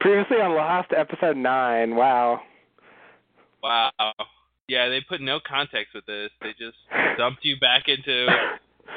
Previously 0.00 0.38
on 0.38 0.56
Lost, 0.56 0.88
episode 0.96 1.36
nine. 1.36 1.94
Wow. 1.94 2.40
Wow. 3.62 3.92
Yeah, 4.66 4.88
they 4.88 5.00
put 5.08 5.20
no 5.20 5.38
context 5.46 5.94
with 5.94 6.04
this. 6.06 6.30
They 6.40 6.50
just 6.58 6.76
dumped 7.18 7.44
you 7.44 7.60
back 7.60 7.84
into 7.86 8.26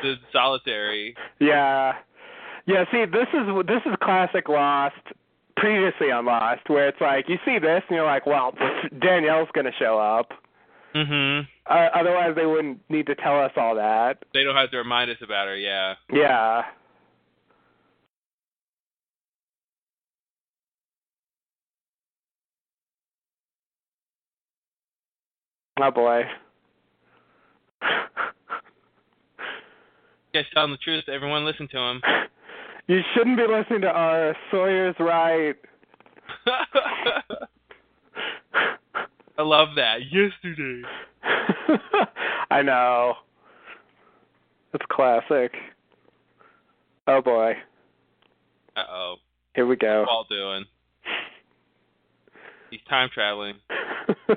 the 0.02 0.16
solitary. 0.34 1.16
Yeah. 1.40 1.94
Yeah, 2.66 2.84
see 2.92 3.06
this 3.06 3.28
is 3.34 3.48
this 3.68 3.82
is 3.86 3.96
classic 4.02 4.50
Lost 4.50 4.96
previously 5.56 6.12
on 6.12 6.26
Lost 6.26 6.68
where 6.68 6.88
it's 6.88 7.00
like 7.00 7.30
you 7.30 7.38
see 7.46 7.60
this 7.60 7.84
and 7.88 7.96
you're 7.96 8.06
like, 8.06 8.26
well, 8.26 8.54
Danielle's 9.00 9.50
going 9.54 9.66
to 9.66 9.72
show 9.78 10.00
up. 10.00 10.32
Mm-hmm. 10.96 11.48
Uh, 11.70 11.88
otherwise, 11.94 12.34
they 12.36 12.46
wouldn't 12.46 12.80
need 12.90 13.06
to 13.08 13.16
tell 13.16 13.40
us 13.44 13.52
all 13.58 13.76
that. 13.76 14.24
They 14.34 14.44
don't 14.44 14.56
have 14.56 14.72
to 14.72 14.78
remind 14.78 15.12
us 15.12 15.18
about 15.22 15.48
her. 15.48 15.58
Yeah. 15.58 15.96
Yeah. 16.12 16.64
Oh 25.80 25.92
boy. 25.92 26.24
You 30.34 30.42
telling 30.54 30.72
the 30.72 30.78
truth. 30.78 31.06
Everyone 31.10 31.46
listen 31.46 31.68
to 31.72 31.78
him. 31.78 32.02
You 32.90 33.02
shouldn't 33.14 33.36
be 33.36 33.44
listening 33.44 33.82
to 33.82 33.90
our 33.90 34.34
Sawyer's 34.50 34.96
right. 34.98 35.58
I 39.38 39.42
love 39.42 39.76
that. 39.76 39.98
Yesterday. 40.10 40.84
I 42.52 42.62
know. 42.62 43.14
It's 44.74 44.86
classic. 44.92 45.54
Oh 47.08 47.22
boy. 47.22 47.54
Uh 48.76 48.84
oh. 48.90 49.16
Here 49.56 49.66
we 49.66 49.76
go. 49.76 50.02
What's 50.02 50.10
Paul 50.10 50.26
doing? 50.30 50.66
He's 52.70 52.82
time 52.90 53.10
traveling. 53.14 53.56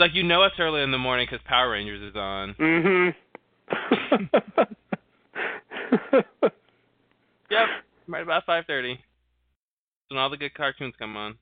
Like 0.00 0.14
you 0.14 0.22
know 0.22 0.42
it's 0.44 0.54
early 0.58 0.82
in 0.82 0.90
the 0.92 0.98
morning 0.98 1.26
because 1.30 1.44
Power 1.46 1.70
Rangers 1.70 2.00
is 2.10 2.16
on. 2.16 2.54
mhm. 2.54 3.14
Yep, 7.50 7.66
right 8.10 8.22
about 8.22 8.44
five 8.46 8.64
thirty. 8.66 8.98
When 10.08 10.18
all 10.18 10.30
the 10.30 10.36
good 10.36 10.54
cartoons 10.54 10.94
come 10.98 11.16
on. 11.16 11.36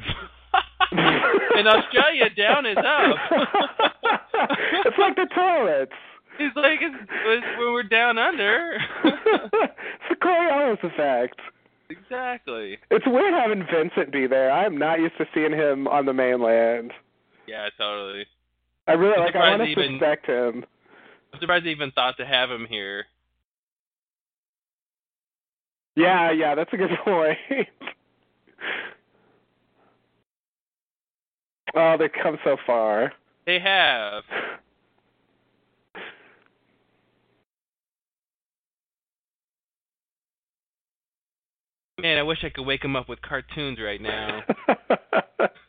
In 1.58 1.66
Australia, 1.66 2.30
down 2.36 2.66
is 2.66 2.76
up. 2.78 3.16
it's 4.86 4.98
like 4.98 5.16
the 5.16 5.28
toilets. 5.34 5.92
He's 6.38 6.48
like, 6.56 6.80
it's, 6.80 6.96
it's 7.26 7.46
when 7.58 7.72
we're 7.72 7.82
down 7.82 8.16
under. 8.18 8.78
it's 9.04 10.08
the 10.08 10.16
Coriolis 10.16 10.82
effect. 10.82 11.38
exactly. 11.90 12.78
It's 12.90 13.04
weird 13.06 13.34
having 13.34 13.66
Vincent 13.70 14.12
be 14.12 14.26
there. 14.26 14.50
I'm 14.50 14.78
not 14.78 14.98
used 15.00 15.18
to 15.18 15.26
seeing 15.34 15.52
him 15.52 15.86
on 15.88 16.06
the 16.06 16.14
mainland. 16.14 16.92
Yeah, 17.46 17.68
totally. 17.78 18.24
I 18.86 18.92
really 18.92 19.14
I'm 19.14 19.20
like. 19.24 19.36
I 19.36 19.50
want 19.50 19.62
to 19.62 19.68
even- 19.68 19.92
suspect 19.98 20.26
him. 20.26 20.64
I'm 21.32 21.40
surprised 21.40 21.64
they 21.64 21.70
even 21.70 21.90
thought 21.92 22.16
to 22.18 22.26
have 22.26 22.50
him 22.50 22.66
here. 22.68 23.06
Yeah, 25.96 26.30
yeah, 26.30 26.54
that's 26.54 26.72
a 26.72 26.76
good 26.76 26.90
point. 27.04 27.38
oh, 31.74 31.96
they've 31.98 32.10
come 32.22 32.38
so 32.44 32.56
far. 32.66 33.12
They 33.46 33.58
have. 33.58 34.22
Man, 42.00 42.18
I 42.18 42.22
wish 42.22 42.38
I 42.42 42.48
could 42.48 42.66
wake 42.66 42.84
him 42.84 42.96
up 42.96 43.08
with 43.08 43.20
cartoons 43.22 43.78
right 43.80 44.00
now. 44.00 44.42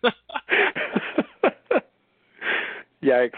Yikes. 3.03 3.31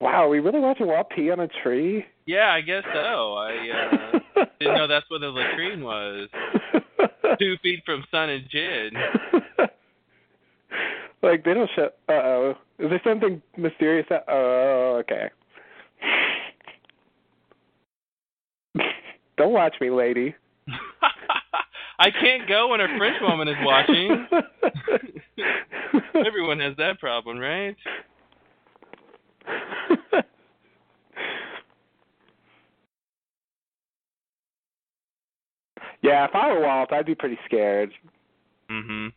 Wow, 0.00 0.28
we 0.28 0.38
really 0.40 0.60
watching 0.60 0.86
Walt 0.86 1.08
pee 1.10 1.30
on 1.30 1.40
a 1.40 1.48
tree? 1.62 2.04
yeah, 2.26 2.50
I 2.50 2.60
guess 2.60 2.82
so. 2.92 3.34
I 3.34 3.70
uh, 4.36 4.44
didn't 4.60 4.74
know 4.76 4.86
that's 4.86 5.08
where 5.08 5.20
the 5.20 5.28
latrine 5.28 5.82
was. 5.82 6.28
Two 7.38 7.56
feet 7.62 7.82
from 7.86 8.04
Sun 8.10 8.28
and 8.28 8.44
Jin. 8.50 8.90
like 11.22 11.42
they 11.44 11.54
don't 11.54 11.70
show. 11.74 11.88
Uh 12.08 12.12
oh, 12.12 12.54
is 12.78 12.90
there 12.90 13.00
something 13.02 13.40
mysterious? 13.56 14.06
That, 14.10 14.24
oh, 14.28 14.98
okay. 15.00 15.30
Don't 19.44 19.52
watch 19.52 19.74
me, 19.80 19.90
lady. 19.90 20.34
I 21.98 22.10
can't 22.10 22.48
go 22.48 22.68
when 22.68 22.80
a 22.80 22.86
French 22.98 23.16
woman 23.20 23.46
is 23.46 23.56
watching. 23.60 24.26
Everyone 26.26 26.58
has 26.60 26.74
that 26.78 26.98
problem, 26.98 27.38
right? 27.38 27.76
yeah, 36.02 36.24
if 36.24 36.30
I 36.34 36.52
were 36.52 36.60
Walt, 36.60 36.92
I'd 36.92 37.06
be 37.06 37.14
pretty 37.14 37.38
scared. 37.44 37.90
Mhm. 38.70 39.12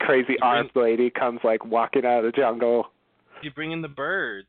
Crazy 0.00 0.32
You 0.32 0.38
armed 0.42 0.70
lady 0.74 1.10
comes 1.10 1.40
like 1.44 1.64
walking 1.64 2.04
out 2.04 2.24
of 2.24 2.32
the 2.32 2.36
jungle. 2.36 2.88
You 3.42 3.52
bring 3.52 3.70
in 3.70 3.82
the 3.82 3.88
birds. 3.88 4.48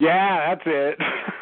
Yeah, 0.00 0.54
that's 0.54 0.62
it. 0.66 0.98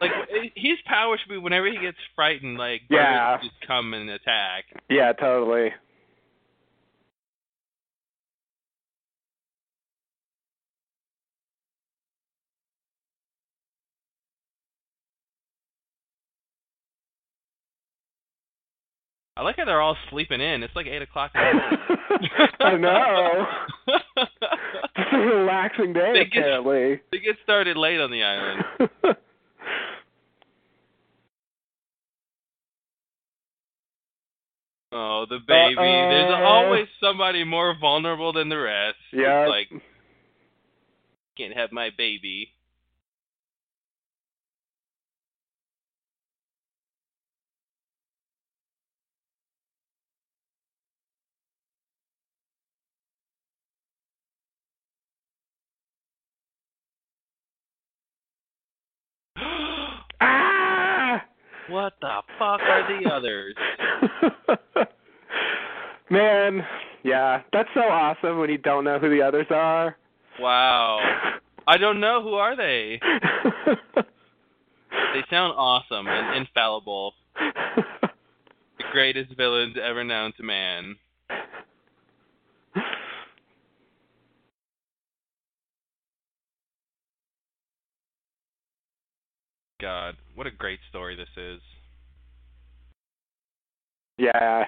Like 0.00 0.10
his 0.54 0.78
power 0.86 1.16
should 1.18 1.28
be 1.30 1.38
whenever 1.38 1.66
he 1.66 1.78
gets 1.78 1.96
frightened, 2.14 2.58
like 2.58 2.82
Yeah. 2.90 3.38
just 3.42 3.54
come 3.66 3.94
and 3.94 4.08
attack. 4.10 4.64
yeah, 4.88 5.12
totally. 5.12 5.70
I 19.36 19.42
like 19.42 19.56
how 19.58 19.66
they're 19.66 19.82
all 19.82 19.96
sleeping 20.10 20.40
in. 20.40 20.62
It's 20.62 20.74
like 20.74 20.86
eight 20.86 21.02
o'clock. 21.02 21.32
In 21.34 21.40
the. 21.42 22.48
I 22.64 22.76
know. 22.76 23.46
It's 24.98 25.12
a 25.12 25.18
relaxing 25.18 25.92
day, 25.92 26.12
They 26.14 26.24
get- 26.24 26.38
apparently. 26.42 27.00
they 27.12 27.18
get 27.18 27.36
started 27.44 27.76
late 27.76 28.00
on 28.00 28.10
the 28.10 28.22
island. 28.24 28.64
Oh, 34.98 35.26
the 35.28 35.40
baby. 35.46 35.74
There's 35.76 36.32
Uh-oh. 36.32 36.42
always 36.42 36.86
somebody 37.00 37.44
more 37.44 37.74
vulnerable 37.78 38.32
than 38.32 38.48
the 38.48 38.56
rest. 38.56 38.96
It's 39.12 39.20
yeah. 39.20 39.46
like 39.46 39.68
can't 41.36 41.54
have 41.54 41.70
my 41.70 41.90
baby. 41.98 42.54
ah! 60.22 60.55
What 61.68 61.94
the 62.00 62.22
fuck 62.38 62.60
are 62.60 63.02
the 63.02 63.10
others? 63.10 63.54
Man, 66.10 66.64
yeah, 67.02 67.42
that's 67.52 67.68
so 67.74 67.80
awesome 67.80 68.38
when 68.38 68.50
you 68.50 68.58
don't 68.58 68.84
know 68.84 68.98
who 68.98 69.10
the 69.10 69.22
others 69.22 69.46
are. 69.50 69.96
Wow. 70.40 70.98
I 71.66 71.76
don't 71.78 72.00
know 72.00 72.22
who 72.22 72.34
are 72.34 72.56
they. 72.56 73.00
They 75.16 75.24
sound 75.30 75.54
awesome 75.56 76.06
and 76.06 76.36
infallible. 76.36 77.14
The 77.36 78.84
greatest 78.92 79.34
villains 79.36 79.76
ever 79.82 80.04
known 80.04 80.34
to 80.36 80.42
man. 80.42 80.96
God, 89.80 90.16
what 90.36 90.46
a 90.46 90.50
great 90.52 90.78
story 90.88 91.16
this 91.16 91.28
is. 91.36 91.60
yeah. 94.18 94.64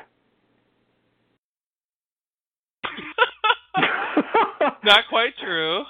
Not 4.84 5.04
quite 5.08 5.32
true. 5.42 5.84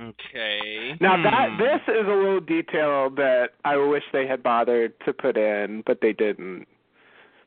Okay. 0.00 0.96
Now 1.00 1.20
that 1.22 1.50
Hmm. 1.50 1.58
this 1.58 1.80
is 1.88 2.06
a 2.06 2.10
little 2.10 2.40
detail 2.40 3.10
that 3.10 3.50
I 3.64 3.76
wish 3.76 4.04
they 4.12 4.26
had 4.26 4.42
bothered 4.42 4.98
to 5.00 5.12
put 5.12 5.36
in, 5.36 5.82
but 5.86 6.00
they 6.00 6.12
didn't. 6.12 6.66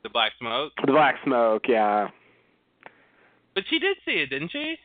the 0.03 0.09
black 0.09 0.31
smoke. 0.39 0.73
The 0.83 0.91
black 0.91 1.15
smoke, 1.23 1.67
yeah. 1.69 2.09
But 3.53 3.63
she 3.69 3.77
did 3.77 3.97
see 4.03 4.13
it, 4.13 4.31
didn't 4.31 4.51
she? 4.51 4.75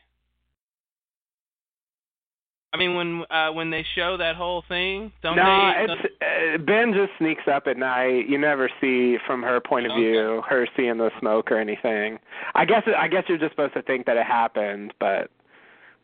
I 2.77 2.79
mean, 2.79 2.95
when 2.95 3.25
uh 3.31 3.53
when 3.53 3.71
they 3.71 3.85
show 3.95 4.19
that 4.19 4.37
whole 4.37 4.63
thing, 4.69 5.11
don't 5.23 5.37
no, 5.37 5.73
they? 5.87 5.93
it's 5.93 6.15
uh, 6.21 6.59
Ben 6.63 6.93
just 6.93 7.13
sneaks 7.19 7.45
up 7.51 7.67
at 7.67 7.79
night. 7.79 8.29
You 8.29 8.37
never 8.39 8.69
see 8.81 9.17
from 9.27 9.43
her 9.43 9.61
point 9.61 9.87
of 9.87 9.93
Okay. 9.93 10.01
view 10.01 10.43
her 10.47 10.67
seeing 10.77 10.99
the 10.99 11.11
smoke 11.19 11.51
or 11.51 11.59
anything. 11.59 12.19
I 12.55 12.67
guess 12.67 12.83
I 12.99 13.09
guess 13.09 13.25
you're 13.29 13.39
just 13.39 13.53
supposed 13.53 13.75
to 13.75 13.83
think 13.83 14.05
that 14.07 14.19
it 14.19 14.27
happened, 14.27 14.93
but 15.01 15.31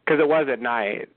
because 0.05 0.19
it 0.19 0.29
was 0.29 0.47
at 0.51 0.61
night. 0.61 1.09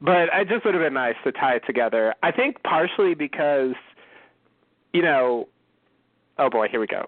But 0.00 0.30
it 0.32 0.48
just 0.48 0.64
would 0.64 0.74
have 0.74 0.82
been 0.82 0.94
nice 0.94 1.16
to 1.24 1.32
tie 1.32 1.56
it 1.56 1.62
together. 1.66 2.14
I 2.22 2.32
think 2.32 2.62
partially 2.64 3.14
because, 3.14 3.74
you 4.94 5.02
know, 5.02 5.46
oh 6.38 6.50
boy, 6.50 6.68
here 6.68 6.80
we 6.80 6.86
go. 6.86 7.06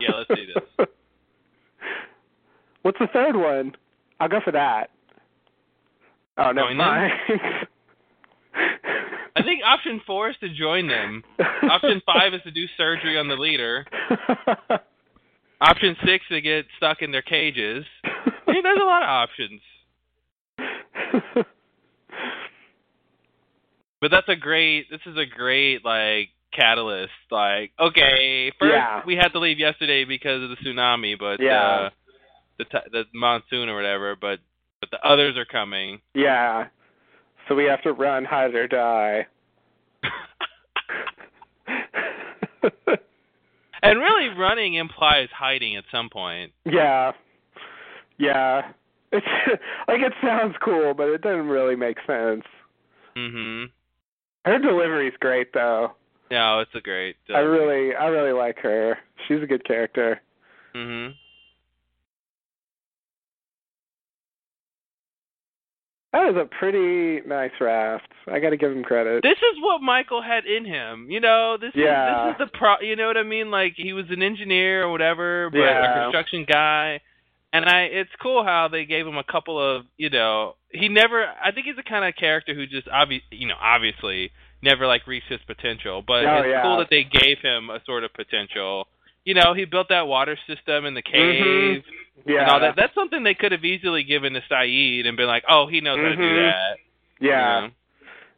Yeah, 0.00 0.10
let's 0.16 0.28
do 0.28 0.46
this. 0.46 0.86
What's 2.82 2.98
the 2.98 3.08
third 3.12 3.36
one? 3.36 3.72
I'll 4.20 4.28
go 4.28 4.40
for 4.44 4.52
that. 4.52 4.90
Oh, 6.38 6.52
them? 6.54 6.76
mind. 6.76 7.12
I 9.34 9.42
think 9.42 9.62
option 9.64 10.00
four 10.06 10.30
is 10.30 10.36
to 10.40 10.48
join 10.48 10.86
them. 10.88 11.22
Option 11.70 12.00
five 12.06 12.34
is 12.34 12.42
to 12.44 12.50
do 12.50 12.66
surgery 12.76 13.18
on 13.18 13.28
the 13.28 13.34
leader. 13.36 13.84
Option 15.60 15.96
six 16.04 16.24
to 16.30 16.40
get 16.40 16.66
stuck 16.76 17.02
in 17.02 17.12
their 17.12 17.22
cages. 17.22 17.84
I 18.04 18.52
mean, 18.52 18.62
there's 18.62 18.80
a 18.80 18.84
lot 18.84 19.02
of 19.02 19.08
options. 19.08 19.60
But 24.00 24.10
that's 24.10 24.28
a 24.28 24.36
great. 24.36 24.90
This 24.90 25.00
is 25.06 25.16
a 25.16 25.24
great 25.26 25.84
like 25.84 26.30
catalyst. 26.52 27.12
Like, 27.30 27.70
okay, 27.78 28.50
first 28.58 28.72
Yeah. 28.72 29.02
we 29.06 29.14
had 29.14 29.28
to 29.28 29.38
leave 29.38 29.58
yesterday 29.60 30.04
because 30.04 30.42
of 30.42 30.50
the 30.50 30.56
tsunami, 30.56 31.16
but 31.18 31.40
Yeah. 31.40 31.62
uh, 31.62 31.90
the 32.58 32.64
t- 32.64 32.88
the 32.90 33.04
monsoon 33.14 33.68
or 33.68 33.76
whatever. 33.76 34.16
But 34.16 34.40
the 34.92 34.98
others 35.06 35.36
are 35.36 35.44
coming. 35.44 36.00
yeah. 36.14 36.66
So 37.48 37.56
we 37.56 37.64
have 37.64 37.82
to 37.82 37.92
run, 37.92 38.24
hide 38.24 38.54
or 38.54 38.68
die. 38.68 39.26
and 43.82 43.98
really, 43.98 44.28
running 44.38 44.74
implies 44.74 45.28
hiding 45.36 45.76
at 45.76 45.84
some 45.90 46.08
point. 46.08 46.52
yeah. 46.64 47.12
Yeah. 48.18 48.70
It's 49.10 49.26
like 49.88 50.00
it 50.00 50.12
sounds 50.22 50.54
cool, 50.64 50.94
but 50.94 51.08
it 51.08 51.20
doesn't 51.22 51.48
really 51.48 51.74
make 51.76 51.96
sense. 52.06 52.44
Mhm. 53.16 53.66
Her 54.44 54.58
delivery's 54.58 55.14
great 55.20 55.52
though. 55.52 55.92
No, 56.30 56.60
it's 56.60 56.74
a 56.74 56.80
great. 56.80 57.16
Uh, 57.28 57.34
I 57.34 57.40
really 57.40 57.94
I 57.94 58.06
really 58.06 58.32
like 58.32 58.58
her. 58.60 58.96
She's 59.26 59.42
a 59.42 59.46
good 59.46 59.64
character. 59.66 60.20
Mhm. 60.74 61.14
That 66.12 66.30
was 66.30 66.36
a 66.36 66.44
pretty 66.58 67.26
nice 67.26 67.52
raft. 67.58 68.06
I 68.30 68.38
got 68.38 68.50
to 68.50 68.58
give 68.58 68.70
him 68.70 68.82
credit. 68.82 69.22
This 69.22 69.38
is 69.38 69.62
what 69.62 69.80
Michael 69.80 70.20
had 70.22 70.44
in 70.44 70.64
him. 70.64 71.06
You 71.10 71.20
know, 71.20 71.56
this 71.58 71.72
Yeah. 71.74 72.32
is 72.32 72.36
this 72.38 72.46
is 72.46 72.52
the 72.52 72.58
pro. 72.58 72.80
You 72.80 72.96
know 72.96 73.06
what 73.06 73.16
I 73.16 73.22
mean? 73.22 73.50
Like 73.50 73.74
he 73.76 73.92
was 73.94 74.04
an 74.10 74.22
engineer 74.22 74.84
or 74.84 74.90
whatever, 74.90 75.48
but 75.50 75.60
a 75.60 76.02
construction 76.04 76.44
guy. 76.46 77.00
And 77.54 77.66
I, 77.66 77.82
it's 77.82 78.10
cool 78.22 78.44
how 78.44 78.68
they 78.68 78.86
gave 78.86 79.06
him 79.06 79.18
a 79.18 79.24
couple 79.24 79.60
of, 79.60 79.84
you 79.98 80.08
know, 80.08 80.54
he 80.70 80.88
never. 80.88 81.24
I 81.24 81.52
think 81.52 81.66
he's 81.66 81.76
the 81.76 81.82
kind 81.82 82.04
of 82.04 82.14
character 82.16 82.54
who 82.54 82.66
just 82.66 82.88
obvi- 82.88 83.22
you 83.30 83.46
know, 83.48 83.56
obviously 83.60 84.30
never 84.62 84.86
like 84.86 85.06
reached 85.06 85.28
his 85.28 85.40
potential. 85.46 86.02
But 86.06 86.24
Oh, 86.26 86.38
it's 86.38 86.48
yeah. 86.48 86.62
cool 86.62 86.78
that 86.78 86.88
they 86.90 87.04
gave 87.04 87.38
him 87.42 87.68
a 87.70 87.80
sort 87.84 88.04
of 88.04 88.12
potential. 88.14 88.86
You 89.24 89.34
know, 89.34 89.54
he 89.54 89.64
built 89.64 89.88
that 89.88 90.06
water 90.06 90.36
system 90.46 90.84
in 90.84 90.94
the 90.94 91.02
mm-hmm. 91.02 91.82
cave 91.82 91.84
Yeah. 92.26 92.50
all 92.52 92.60
that. 92.60 92.74
That's 92.76 92.94
something 92.94 93.22
they 93.24 93.34
could 93.34 93.52
have 93.52 93.64
easily 93.64 94.04
given 94.04 94.34
to 94.34 94.40
Sayid 94.50 95.06
and 95.06 95.16
been 95.16 95.26
like, 95.26 95.44
oh, 95.48 95.66
he 95.66 95.80
knows 95.80 95.98
how 95.98 96.08
to 96.10 96.16
do 96.16 96.22
Mhm. 96.22 96.50
that. 96.50 96.76
you 97.20 97.28
yeah. 97.30 97.60
know? 97.60 97.70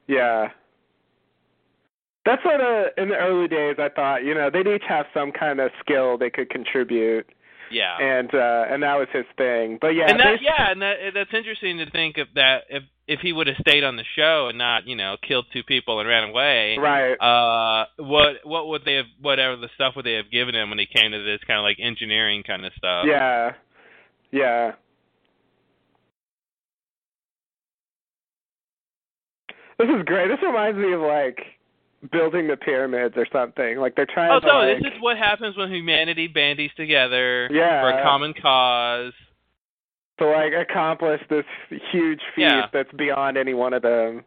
Yeah. 0.06 0.48
That's 2.24 2.42
sort 2.42 2.60
of 2.60 2.86
in 2.96 3.08
the 3.10 3.16
early 3.16 3.48
days. 3.48 3.76
I 3.78 3.88
thought, 3.90 4.24
you 4.24 4.34
know, 4.34 4.48
they'd 4.50 4.66
each 4.66 4.84
have 4.88 5.06
some 5.12 5.30
kind 5.32 5.60
of 5.60 5.70
skill 5.80 6.16
they 6.16 6.30
could 6.30 6.48
contribute, 6.48 7.26
Yeah. 7.70 7.96
and 7.98 8.34
uh 8.34 8.64
and 8.70 8.82
that 8.82 8.94
was 8.98 9.08
his 9.12 9.26
thing. 9.36 9.76
But 9.80 9.88
yeah, 9.88 10.06
and 10.08 10.18
that 10.20 10.40
yeah, 10.40 10.70
and 10.70 10.80
that 10.80 10.96
that's 11.12 11.34
interesting 11.34 11.78
to 11.78 11.90
think 11.90 12.16
of 12.16 12.28
that 12.34 12.64
if 12.70 12.82
if 13.06 13.20
he 13.20 13.32
would 13.32 13.46
have 13.46 13.56
stayed 13.60 13.84
on 13.84 13.96
the 13.96 14.04
show 14.16 14.46
and 14.48 14.56
not 14.58 14.86
you 14.86 14.96
know 14.96 15.16
killed 15.26 15.46
two 15.52 15.62
people 15.62 16.00
and 16.00 16.08
ran 16.08 16.28
away, 16.30 16.76
right. 16.78 17.14
uh, 17.20 17.86
what 17.98 18.36
what 18.44 18.68
would 18.68 18.84
they 18.84 18.94
have 18.94 19.06
whatever 19.20 19.56
the 19.56 19.68
stuff 19.74 19.94
would 19.96 20.06
they 20.06 20.14
have 20.14 20.30
given 20.30 20.54
him 20.54 20.70
when 20.70 20.78
he 20.78 20.86
came 20.86 21.12
to 21.12 21.22
this 21.22 21.40
kind 21.46 21.58
of 21.58 21.64
like 21.64 21.78
engineering 21.80 22.42
kind 22.42 22.64
of 22.64 22.72
stuff? 22.76 23.04
yeah. 23.08 23.52
Yeah. 24.32 24.72
This 29.78 29.88
is 29.88 30.04
great. 30.04 30.28
This 30.28 30.38
reminds 30.42 30.78
me 30.78 30.92
of 30.92 31.00
like 31.00 31.38
building 32.12 32.48
the 32.48 32.56
pyramids 32.56 33.14
or 33.16 33.26
something. 33.32 33.78
Like 33.78 33.96
they're 33.96 34.06
trying 34.06 34.30
Oh, 34.30 34.40
to 34.40 34.46
so 34.46 34.54
like, 34.54 34.78
this 34.82 34.92
is 34.92 35.00
what 35.02 35.16
happens 35.16 35.56
when 35.56 35.70
humanity 35.72 36.28
bandies 36.28 36.70
together 36.76 37.48
Yeah. 37.52 37.82
for 37.82 37.90
a 37.90 38.02
common 38.02 38.34
cause. 38.34 39.12
To 40.18 40.26
like 40.26 40.52
accomplish 40.52 41.20
this 41.28 41.44
huge 41.90 42.20
feat 42.34 42.42
Yeah. 42.42 42.66
that's 42.72 42.92
beyond 42.92 43.36
any 43.36 43.54
one 43.54 43.72
of 43.72 43.82
them. 43.82 44.24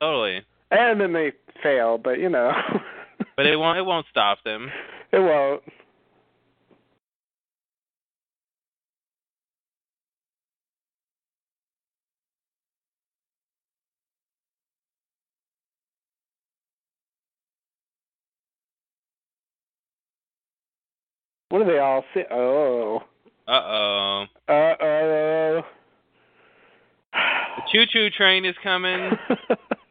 Totally, 0.00 0.42
And 0.70 1.00
then 1.00 1.12
they 1.12 1.32
fail, 1.62 1.98
but 1.98 2.18
you 2.18 2.28
know. 2.28 2.52
but 3.36 3.46
it 3.46 3.56
won't 3.56 3.78
it 3.78 3.82
won't 3.84 4.06
stop 4.10 4.38
them. 4.44 4.70
it 5.12 5.18
won't. 5.18 5.62
What 21.50 21.60
do 21.60 21.64
they 21.64 21.78
all 21.78 22.04
say? 22.14 22.26
Oh. 22.30 23.02
Uh 23.48 23.52
oh, 23.52 24.24
Uh 24.46 24.74
oh. 24.82 25.62
the 27.14 27.62
choo 27.72 27.84
choo 27.90 28.10
train 28.10 28.44
is 28.44 28.54
coming. 28.62 29.10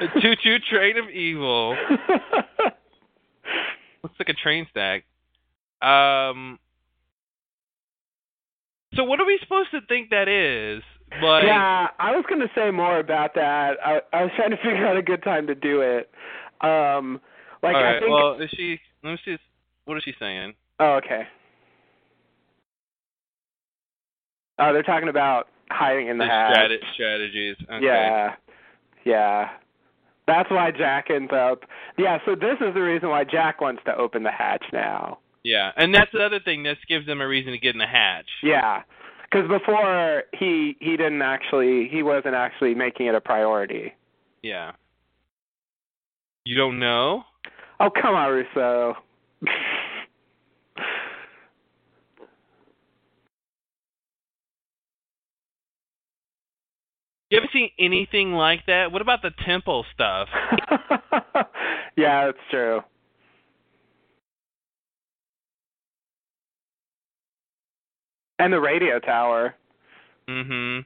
the 0.00 0.20
choo 0.20 0.34
choo 0.40 0.58
train 0.70 0.98
of 0.98 1.10
evil. 1.10 1.76
Looks 4.02 4.14
like 4.20 4.28
a 4.28 4.34
train 4.34 4.66
stack. 4.70 5.02
Um. 5.82 6.60
So 8.94 9.02
what 9.02 9.20
are 9.20 9.26
we 9.26 9.38
supposed 9.42 9.72
to 9.72 9.80
think 9.88 10.10
that 10.10 10.28
is? 10.28 10.84
Like, 11.22 11.44
yeah, 11.44 11.88
I 11.98 12.12
was 12.12 12.24
going 12.28 12.40
to 12.40 12.50
say 12.54 12.70
more 12.70 12.98
about 12.98 13.34
that. 13.34 13.76
I, 13.84 14.00
I 14.12 14.22
was 14.22 14.32
trying 14.36 14.50
to 14.50 14.56
figure 14.56 14.86
out 14.86 14.96
a 14.96 15.02
good 15.02 15.22
time 15.22 15.46
to 15.48 15.54
do 15.54 15.80
it. 15.80 16.10
Um, 16.60 17.20
like 17.62 17.76
all 17.76 17.84
I 17.84 17.98
think. 17.98 18.10
Well, 18.10 18.40
is 18.40 18.50
she? 18.56 18.78
Let 19.02 19.10
me 19.12 19.18
see. 19.24 19.36
What 19.84 19.96
is 19.98 20.04
she 20.04 20.14
saying? 20.20 20.54
oh, 20.80 21.00
okay. 21.04 21.22
Oh, 24.58 24.72
they're 24.72 24.82
talking 24.82 25.08
about 25.08 25.48
hiding 25.70 26.08
in 26.08 26.18
the, 26.18 26.24
The 26.24 26.30
hatch. 26.30 26.70
strategies. 26.94 27.56
Okay. 27.70 27.84
Yeah, 27.84 28.34
yeah. 29.04 29.48
That's 30.26 30.50
why 30.50 30.70
Jack 30.72 31.10
ends 31.10 31.30
up. 31.32 31.64
Yeah, 31.98 32.18
so 32.24 32.34
this 32.34 32.56
is 32.60 32.74
the 32.74 32.80
reason 32.82 33.08
why 33.10 33.24
Jack 33.24 33.60
wants 33.60 33.82
to 33.84 33.94
open 33.96 34.22
the 34.24 34.32
hatch 34.32 34.64
now. 34.72 35.18
Yeah, 35.44 35.70
and 35.76 35.94
that's 35.94 36.10
the 36.12 36.24
other 36.24 36.40
thing. 36.40 36.62
This 36.64 36.78
gives 36.88 37.06
them 37.06 37.20
a 37.20 37.28
reason 37.28 37.52
to 37.52 37.58
get 37.58 37.74
in 37.74 37.78
the 37.78 37.86
hatch. 37.86 38.26
Yeah, 38.42 38.82
because 39.22 39.48
before 39.48 40.24
he 40.36 40.76
he 40.80 40.96
didn't 40.96 41.22
actually 41.22 41.88
he 41.88 42.02
wasn't 42.02 42.34
actually 42.34 42.74
making 42.74 43.06
it 43.06 43.14
a 43.14 43.20
priority. 43.20 43.94
Yeah. 44.42 44.72
You 46.44 46.56
don't 46.56 46.78
know? 46.80 47.22
Oh 47.78 47.90
come 47.90 48.14
on, 48.16 48.30
Rousseau. 48.32 48.94
You 57.30 57.38
ever 57.38 57.48
seen 57.52 57.70
anything 57.78 58.32
like 58.32 58.66
that? 58.66 58.92
What 58.92 59.02
about 59.02 59.20
the 59.22 59.30
temple 59.44 59.84
stuff? 59.92 60.28
yeah, 61.96 62.26
that's 62.26 62.38
true. 62.50 62.80
And 68.38 68.52
the 68.52 68.60
radio 68.60 69.00
tower. 69.00 69.56
Mm-hmm. 70.28 70.80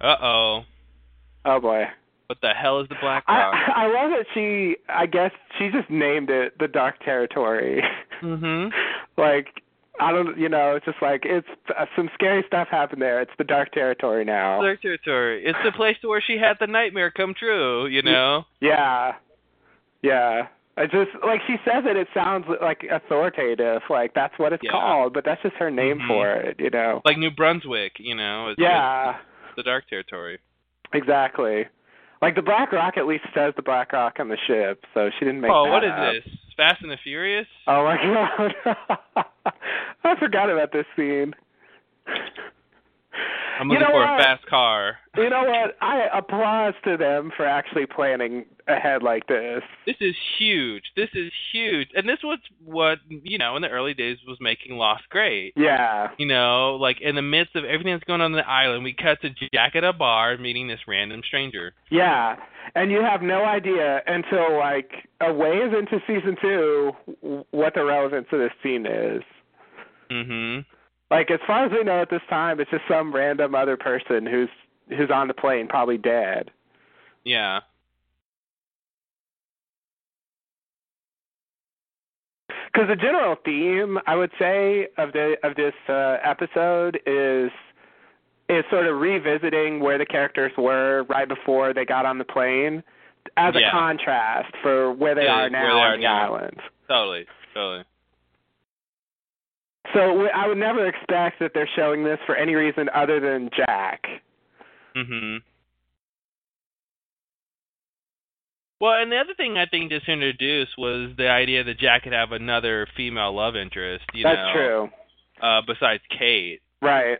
Uh 0.00 0.16
oh. 0.20 0.62
Oh 1.44 1.60
boy. 1.60 1.84
What 2.28 2.38
the 2.42 2.50
hell 2.50 2.80
is 2.80 2.88
the 2.90 2.94
Black 3.00 3.24
I 3.26 3.38
Rock? 3.38 3.54
I 3.74 3.86
love 3.86 4.10
that 4.10 4.26
she 4.34 4.76
I 4.88 5.06
guess 5.06 5.30
she 5.58 5.70
just 5.70 5.88
named 5.90 6.28
it 6.30 6.58
the 6.58 6.68
Dark 6.68 7.02
Territory. 7.04 7.82
mm-hmm. 8.22 8.68
like 9.20 9.46
I 10.00 10.12
don't 10.12 10.38
you 10.38 10.48
know, 10.48 10.76
it's 10.76 10.84
just 10.84 11.00
like 11.02 11.22
it's 11.24 11.48
uh, 11.76 11.86
some 11.96 12.10
scary 12.14 12.44
stuff 12.46 12.68
happened 12.70 13.00
there. 13.02 13.20
It's 13.22 13.32
the 13.38 13.44
Dark 13.44 13.72
Territory 13.72 14.24
now. 14.24 14.60
Dark 14.62 14.82
territory. 14.82 15.42
It's 15.44 15.58
the 15.64 15.72
place 15.72 15.96
to 16.02 16.08
where 16.08 16.22
she 16.24 16.36
had 16.38 16.58
the 16.60 16.66
nightmare 16.66 17.10
come 17.10 17.34
true, 17.36 17.86
you 17.86 18.02
know? 18.02 18.44
Yeah. 18.60 19.12
Yeah. 20.02 20.48
I 20.76 20.84
just 20.84 21.10
like 21.26 21.40
she 21.46 21.56
says 21.64 21.84
it. 21.86 21.96
It 21.96 22.06
sounds 22.14 22.44
like 22.62 22.84
authoritative, 22.88 23.82
like 23.90 24.12
that's 24.14 24.34
what 24.38 24.52
it's 24.52 24.62
Yeah. 24.62 24.70
called. 24.72 25.14
But 25.14 25.24
that's 25.24 25.42
just 25.42 25.56
her 25.56 25.70
name 25.70 25.98
Mhm. 25.98 26.06
for 26.06 26.30
it, 26.32 26.60
you 26.60 26.70
know. 26.70 27.00
Like 27.06 27.16
New 27.18 27.30
Brunswick, 27.32 27.92
you 27.98 28.14
know. 28.14 28.48
It's, 28.50 28.60
yeah, 28.60 29.16
it's 29.46 29.56
the 29.56 29.62
dark 29.64 29.88
territory. 29.88 30.38
exactly. 30.92 31.66
Like 32.20 32.34
the 32.34 32.42
Black 32.42 32.72
Rock 32.72 32.94
at 32.96 33.06
least 33.06 33.24
says 33.34 33.54
the 33.56 33.62
Black 33.62 33.92
Rock 33.92 34.16
on 34.18 34.28
the 34.28 34.38
ship, 34.46 34.84
so 34.94 35.08
she 35.18 35.24
didn't 35.24 35.40
make 35.40 35.50
oh, 35.52 35.70
what 35.70 35.84
is 35.84 35.90
up. 35.92 36.12
this? 36.12 36.34
Fast 36.56 36.82
and 36.82 36.90
the 36.90 36.96
Furious? 37.04 37.46
Oh 37.68 37.84
my 37.84 37.96
god! 39.14 39.24
I 40.04 40.18
forgot 40.18 40.50
about 40.50 40.72
this 40.72 40.86
scene. 40.96 41.34
I'm 43.58 43.68
You 43.68 43.74
looking 43.74 43.88
know 43.88 43.92
for 43.94 44.06
what? 44.06 44.20
a 44.20 44.22
fast 44.22 44.46
car. 44.46 44.98
You 45.16 45.28
know 45.28 45.42
what? 45.42 45.76
I 45.80 46.06
applause 46.16 46.74
to 46.84 46.96
them 46.96 47.32
for 47.36 47.44
actually 47.44 47.86
planning 47.86 48.44
ahead 48.68 49.02
like 49.02 49.26
this. 49.26 49.62
This 49.84 49.96
is 50.00 50.14
huge. 50.38 50.84
This 50.94 51.08
is 51.14 51.32
huge. 51.52 51.88
And 51.96 52.08
this 52.08 52.18
was 52.22 52.38
what, 52.64 52.98
you 53.08 53.36
know, 53.38 53.56
in 53.56 53.62
the 53.62 53.68
early 53.68 53.94
days 53.94 54.18
was 54.26 54.38
making 54.40 54.76
Lost 54.76 55.08
great. 55.10 55.54
Yeah. 55.56 56.08
You 56.18 56.26
know, 56.26 56.76
like 56.80 57.00
in 57.00 57.16
the 57.16 57.22
midst 57.22 57.56
of 57.56 57.64
everything 57.64 57.94
that's 57.94 58.04
going 58.04 58.20
on 58.20 58.32
on 58.32 58.38
the 58.38 58.48
island, 58.48 58.84
we 58.84 58.92
cut 58.92 59.20
to 59.22 59.30
Jack 59.52 59.74
at 59.74 59.82
a 59.84 59.92
bar 59.92 60.36
meeting 60.36 60.68
this 60.68 60.80
random 60.86 61.22
stranger. 61.26 61.74
Yeah. 61.90 62.36
And 62.74 62.92
you 62.92 63.02
have 63.02 63.22
no 63.22 63.44
idea 63.44 64.02
until 64.06 64.56
like 64.58 64.90
a 65.20 65.32
ways 65.32 65.72
into 65.76 65.98
season 66.06 66.36
two 66.40 66.92
what 67.50 67.74
the 67.74 67.84
relevance 67.84 68.26
of 68.30 68.38
this 68.38 68.52
scene 68.62 68.86
is. 68.86 69.22
Mhm. 70.10 70.64
Like 71.10 71.30
as 71.30 71.40
far 71.46 71.64
as 71.64 71.72
we 71.72 71.82
know 71.84 72.02
at 72.02 72.10
this 72.10 72.20
time, 72.28 72.60
it's 72.60 72.70
just 72.70 72.84
some 72.88 73.14
random 73.14 73.54
other 73.54 73.76
person 73.76 74.26
who's 74.26 74.48
who's 74.90 75.10
on 75.10 75.28
the 75.28 75.34
plane, 75.34 75.66
probably 75.68 75.98
dead. 75.98 76.50
Yeah. 77.24 77.60
Because 82.72 82.88
the 82.88 82.96
general 82.96 83.36
theme, 83.44 83.98
I 84.06 84.14
would 84.14 84.30
say, 84.38 84.88
of 84.98 85.12
the 85.12 85.36
of 85.42 85.54
this 85.56 85.74
uh, 85.88 86.16
episode 86.22 87.00
is 87.06 87.50
is 88.48 88.64
sort 88.70 88.86
of 88.86 88.98
revisiting 88.98 89.80
where 89.80 89.98
the 89.98 90.06
characters 90.06 90.52
were 90.56 91.04
right 91.08 91.28
before 91.28 91.74
they 91.74 91.84
got 91.84 92.06
on 92.06 92.18
the 92.18 92.24
plane, 92.24 92.82
as 93.36 93.54
Yeah. 93.54 93.68
a 93.68 93.70
contrast 93.70 94.54
for 94.62 94.92
where 94.92 95.14
they 95.14 95.24
Yeah, 95.24 95.44
are 95.44 95.50
now 95.50 95.62
they 95.74 95.80
are 95.80 95.92
on 95.94 95.98
the 96.00 96.04
now. 96.04 96.24
island. 96.34 96.60
Totally. 96.88 97.26
Totally. 97.54 97.84
So 99.94 100.26
I 100.34 100.46
would 100.46 100.58
never 100.58 100.86
expect 100.86 101.40
that 101.40 101.52
they're 101.54 101.68
showing 101.74 102.04
this 102.04 102.18
for 102.26 102.36
any 102.36 102.54
reason 102.54 102.88
other 102.94 103.20
than 103.20 103.48
Jack. 103.56 104.06
Mhm. 104.94 105.42
Well, 108.80 108.92
and 109.00 109.10
the 109.10 109.16
other 109.16 109.34
thing 109.34 109.58
I 109.58 109.66
think 109.66 109.90
just 109.90 110.08
introduced 110.08 110.78
was 110.78 111.16
the 111.16 111.28
idea 111.28 111.64
that 111.64 111.78
Jack 111.78 112.04
could 112.04 112.12
have 112.12 112.32
another 112.32 112.86
female 112.96 113.32
love 113.32 113.56
interest. 113.56 114.04
You 114.14 114.22
That's 114.22 114.36
know, 114.36 114.52
true. 114.52 114.92
Uh, 115.40 115.62
besides 115.62 116.02
Kate, 116.10 116.60
Right. 116.82 117.18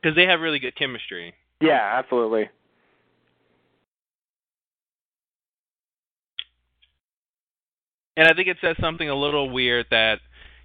because 0.00 0.14
they 0.14 0.26
have 0.26 0.40
really 0.40 0.58
good 0.58 0.74
chemistry. 0.76 1.34
Yeah, 1.60 1.98
absolutely. 1.98 2.48
And 8.16 8.28
I 8.28 8.34
think 8.34 8.48
it 8.48 8.58
says 8.60 8.76
something 8.80 9.08
a 9.08 9.14
little 9.14 9.50
weird 9.50 9.86
that, 9.90 10.20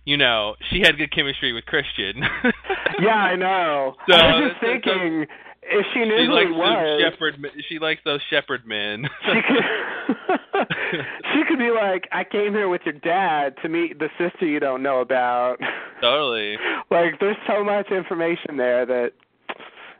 you 0.05 0.17
know, 0.17 0.55
she 0.71 0.79
had 0.81 0.97
good 0.97 1.11
chemistry 1.13 1.53
with 1.53 1.65
Christian. 1.65 2.23
Yeah, 3.01 3.15
I 3.15 3.35
know. 3.37 3.95
So, 4.09 4.15
I 4.17 4.41
was 4.41 4.51
just 4.51 4.59
so- 4.59 4.65
so- 4.67 4.73
thinking 4.73 5.25
if 5.71 5.85
she 5.93 5.99
knew 5.99 6.17
she 6.17 6.25
who 6.25 6.33
likes 6.33 6.47
he 6.47 6.51
those 6.51 6.57
was. 6.59 7.01
shepherd. 7.01 7.35
She 7.69 7.79
likes 7.79 8.01
those 8.03 8.19
shepherd 8.29 8.67
men. 8.67 9.05
she 9.25 9.39
could 9.47 10.67
she 11.33 11.43
could 11.47 11.59
be 11.59 11.71
like, 11.71 12.09
I 12.11 12.23
came 12.25 12.51
here 12.53 12.67
with 12.67 12.81
your 12.83 12.95
dad 12.99 13.55
to 13.61 13.69
meet 13.69 13.99
the 13.99 14.09
sister 14.17 14.45
you 14.45 14.59
don't 14.59 14.83
know 14.83 14.99
about. 14.99 15.57
totally. 16.01 16.57
like, 16.91 17.19
there's 17.21 17.37
so 17.47 17.63
much 17.63 17.89
information 17.91 18.57
there 18.57 18.85
that. 18.85 19.11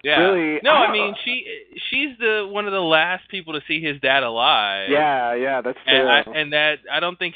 Yeah. 0.03 0.19
Really, 0.19 0.59
no, 0.63 0.71
I 0.71 0.85
I 0.85 0.91
mean 0.93 1.13
she 1.25 1.45
she's 1.89 2.17
the 2.19 2.47
one 2.49 2.65
of 2.65 2.71
the 2.71 2.79
last 2.79 3.27
people 3.29 3.51
to 3.53 3.59
see 3.67 3.81
his 3.83 3.99
dad 3.99 4.23
alive. 4.23 4.87
Yeah, 4.89 5.35
yeah, 5.35 5.59
that's 5.61 5.77
true. 5.85 5.93
And 5.93 6.09
I, 6.09 6.39
and 6.39 6.53
that 6.53 6.75
I 6.89 7.01
don't 7.01 7.19
think 7.19 7.35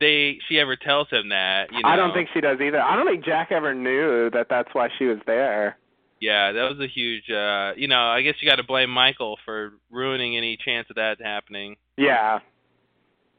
they 0.00 0.38
she 0.48 0.58
ever 0.58 0.76
tells 0.76 1.08
him 1.10 1.28
that. 1.28 1.70
You 1.70 1.82
know? 1.82 1.88
I 1.88 1.96
don't 1.96 2.12
think 2.12 2.28
she 2.34 2.40
does 2.40 2.58
either. 2.60 2.80
I 2.80 2.96
don't 2.96 3.06
think 3.06 3.24
Jack 3.24 3.52
ever 3.52 3.74
knew 3.74 4.30
that 4.30 4.46
that's 4.48 4.68
why 4.72 4.88
she 4.98 5.04
was 5.04 5.18
there. 5.26 5.76
Yeah, 6.20 6.52
that 6.52 6.70
was 6.70 6.80
a 6.80 6.88
huge. 6.88 7.30
uh 7.30 7.72
You 7.76 7.88
know, 7.88 8.00
I 8.00 8.22
guess 8.22 8.34
you 8.40 8.48
got 8.48 8.56
to 8.56 8.64
blame 8.64 8.90
Michael 8.90 9.38
for 9.44 9.72
ruining 9.90 10.36
any 10.36 10.56
chance 10.56 10.86
of 10.90 10.96
that 10.96 11.20
happening. 11.22 11.76
Yeah, 11.96 12.40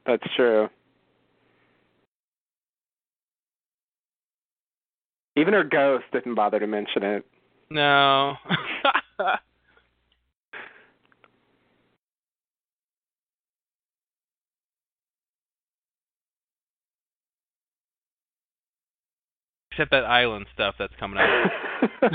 that's 0.06 0.24
true. 0.36 0.70
Even 5.38 5.54
her 5.54 5.64
ghost 5.64 6.04
didn't 6.12 6.36
bother 6.36 6.60
to 6.60 6.68
mention 6.68 7.04
it. 7.04 7.26
No. 7.70 8.36
Except 19.72 19.92
that 19.92 20.04
island 20.06 20.48
stuff 20.54 20.76
that's 20.78 20.94
coming 21.00 21.20
up. 21.20 21.52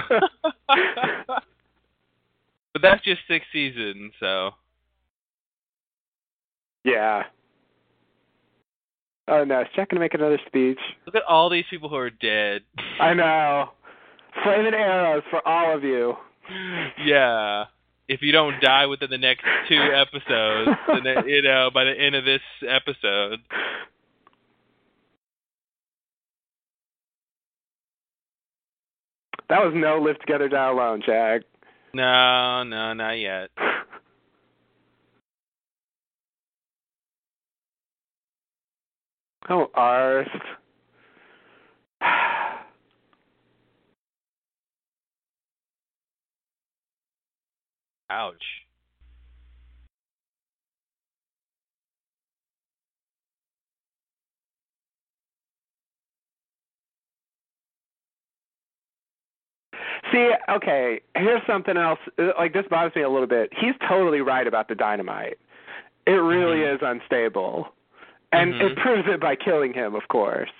but 2.72 2.82
that's 2.82 3.02
just 3.02 3.20
six 3.28 3.46
seasons, 3.52 4.12
so 4.20 4.50
yeah. 6.84 7.24
Oh 9.28 9.44
no, 9.44 9.62
is 9.62 9.66
Jack 9.74 9.90
gonna 9.90 10.00
make 10.00 10.14
another 10.14 10.38
speech? 10.46 10.78
look 11.04 11.16
at 11.16 11.22
all 11.28 11.50
these 11.50 11.64
people 11.68 11.88
who 11.88 11.96
are 11.96 12.10
dead. 12.10 12.62
I 13.00 13.12
know. 13.12 13.70
Flaming 14.44 14.74
arrows 14.74 15.24
for 15.30 15.46
all 15.46 15.74
of 15.74 15.82
you. 15.82 16.14
yeah. 17.04 17.64
If 18.08 18.22
you 18.22 18.30
don't 18.30 18.60
die 18.60 18.86
within 18.86 19.10
the 19.10 19.18
next 19.18 19.44
two 19.68 19.80
episodes, 19.94 20.70
then 21.02 21.26
you 21.28 21.42
know 21.42 21.70
by 21.74 21.84
the 21.84 21.98
end 21.98 22.14
of 22.14 22.24
this 22.24 22.42
episode. 22.68 23.40
That 29.48 29.60
was 29.62 29.72
no 29.76 29.98
live 29.98 30.18
together 30.18 30.48
die 30.48 30.70
alone, 30.70 31.02
Jack. 31.06 31.42
No, 31.94 32.62
no, 32.64 32.92
not 32.94 33.12
yet. 33.12 33.50
Oh, 39.48 39.70
Arzt. 39.76 40.28
Ouch. 48.10 48.65
See, 60.12 60.30
okay, 60.48 61.00
here's 61.16 61.44
something 61.46 61.76
else. 61.76 61.98
Uh, 62.18 62.32
Like 62.38 62.52
this 62.52 62.66
bothers 62.68 62.94
me 62.94 63.02
a 63.02 63.08
little 63.08 63.26
bit. 63.26 63.52
He's 63.52 63.74
totally 63.88 64.20
right 64.20 64.46
about 64.46 64.68
the 64.68 64.74
dynamite. 64.74 65.38
It 66.06 66.12
really 66.12 66.58
Mhm. 66.58 66.74
is 66.76 66.82
unstable, 66.82 67.72
and 68.32 68.54
Mhm. 68.54 68.60
it 68.70 68.76
proves 68.76 69.08
it 69.08 69.20
by 69.20 69.34
killing 69.36 69.72
him, 69.72 69.94
of 69.94 70.06
course. 70.08 70.50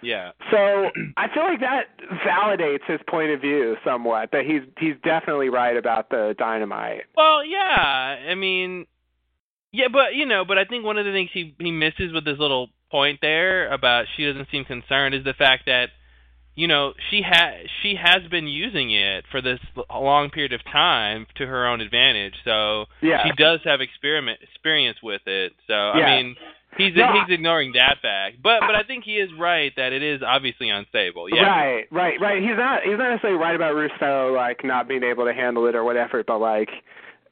Yeah. 0.00 0.32
So 0.50 0.90
I 1.16 1.28
feel 1.28 1.44
like 1.44 1.60
that 1.60 1.96
validates 2.24 2.84
his 2.84 3.00
point 3.06 3.30
of 3.30 3.40
view 3.40 3.76
somewhat. 3.84 4.32
That 4.32 4.44
he's 4.44 4.62
he's 4.78 4.96
definitely 5.02 5.48
right 5.48 5.76
about 5.76 6.10
the 6.10 6.34
dynamite. 6.38 7.04
Well, 7.16 7.44
yeah. 7.44 8.18
I 8.28 8.34
mean, 8.34 8.86
yeah, 9.72 9.88
but 9.88 10.14
you 10.14 10.26
know, 10.26 10.44
but 10.44 10.58
I 10.58 10.64
think 10.64 10.84
one 10.84 10.98
of 10.98 11.04
the 11.04 11.12
things 11.12 11.30
he 11.32 11.54
he 11.58 11.70
misses 11.70 12.12
with 12.12 12.26
his 12.26 12.38
little 12.38 12.70
point 12.90 13.20
there 13.22 13.68
about 13.68 14.06
she 14.16 14.26
doesn't 14.26 14.50
seem 14.50 14.64
concerned 14.64 15.14
is 15.14 15.24
the 15.24 15.34
fact 15.34 15.66
that 15.66 15.90
you 16.54 16.68
know 16.68 16.92
she 17.10 17.22
has 17.22 17.66
she 17.82 17.94
has 17.94 18.28
been 18.30 18.46
using 18.46 18.90
it 18.92 19.24
for 19.30 19.40
this 19.40 19.60
long 19.90 20.30
period 20.30 20.52
of 20.52 20.62
time 20.64 21.26
to 21.36 21.46
her 21.46 21.66
own 21.66 21.80
advantage. 21.80 22.34
So 22.44 22.86
Yeah. 23.00 23.24
she 23.24 23.32
does 23.36 23.60
have 23.64 23.80
experiment 23.80 24.40
experience 24.42 24.98
with 25.02 25.22
it. 25.26 25.52
So 25.66 25.74
Yeah. 25.74 26.06
I 26.06 26.22
mean. 26.22 26.36
He's 26.78 26.96
No, 26.96 27.12
he's 27.12 27.28
ignoring 27.28 27.72
that 27.74 27.98
fact, 28.00 28.36
but 28.42 28.60
but 28.60 28.74
I 28.74 28.82
think 28.82 29.04
he 29.04 29.16
is 29.16 29.28
right 29.38 29.70
that 29.76 29.92
it 29.92 30.02
is 30.02 30.22
obviously 30.22 30.70
unstable. 30.70 31.28
Yeah, 31.28 31.42
Right, 31.42 31.86
right, 31.90 32.18
right. 32.18 32.40
He's 32.42 32.56
not 32.56 32.80
he's 32.82 32.96
not 32.96 33.10
necessarily 33.10 33.38
right 33.38 33.54
about 33.54 33.74
Rousseau 33.74 34.32
like 34.34 34.64
not 34.64 34.88
being 34.88 35.02
able 35.02 35.26
to 35.26 35.34
handle 35.34 35.66
it 35.66 35.74
or 35.74 35.84
whatever, 35.84 36.24
but 36.26 36.38
like 36.38 36.70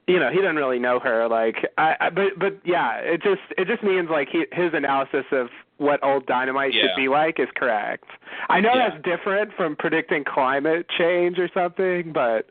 you 0.06 0.18
know, 0.18 0.30
he 0.30 0.42
doesn't 0.42 0.56
really 0.56 0.78
know 0.78 0.98
her. 1.00 1.26
Like 1.26 1.56
I, 1.78 1.94
I 2.00 2.10
but 2.10 2.38
but 2.38 2.58
yeah, 2.66 2.96
it 2.96 3.22
just 3.22 3.40
it 3.56 3.66
just 3.66 3.82
means 3.82 4.10
like 4.10 4.28
he, 4.30 4.44
his 4.52 4.74
analysis 4.74 5.24
of 5.32 5.48
what 5.80 6.04
old 6.04 6.26
dynamite 6.26 6.74
Yeah. 6.74 6.82
should 6.82 6.96
be 6.96 7.08
like 7.08 7.40
is 7.40 7.48
correct. 7.56 8.04
I 8.50 8.60
know 8.60 8.74
Yeah. 8.74 8.90
that's 8.90 9.02
different 9.02 9.52
from 9.54 9.76
predicting 9.76 10.24
climate 10.24 10.86
change 10.98 11.38
or 11.38 11.48
something, 11.54 12.12
but 12.12 12.48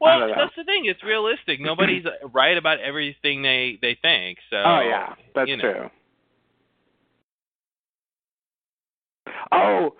Well, 0.00 0.28
that's 0.34 0.54
the 0.56 0.64
thing. 0.64 0.86
It's 0.86 1.02
realistic. 1.04 1.60
Nobody's 1.60 2.04
right 2.32 2.58
about 2.58 2.80
everything 2.80 3.42
they 3.42 3.78
they 3.80 3.94
think. 3.94 4.38
So 4.50 4.56
oh 4.56 4.80
yeah, 4.80 5.14
that's 5.34 5.48
you 5.48 5.56
know. 5.58 5.62
true. 5.62 5.90
Oh. 9.52 9.94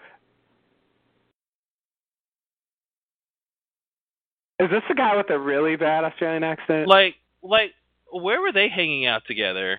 Is 4.59 4.71
this 4.71 4.83
the 4.89 4.95
guy 4.95 5.17
with 5.17 5.27
the 5.29 5.39
really 5.39 5.77
bad 5.77 6.05
Australian 6.05 6.45
accent? 6.45 6.87
Like, 6.89 7.15
like, 7.43 7.73
where 8.13 8.41
were 8.41 8.53
they 8.53 8.69
hanging 8.69 9.07
out 9.07 9.23
together? 9.27 9.79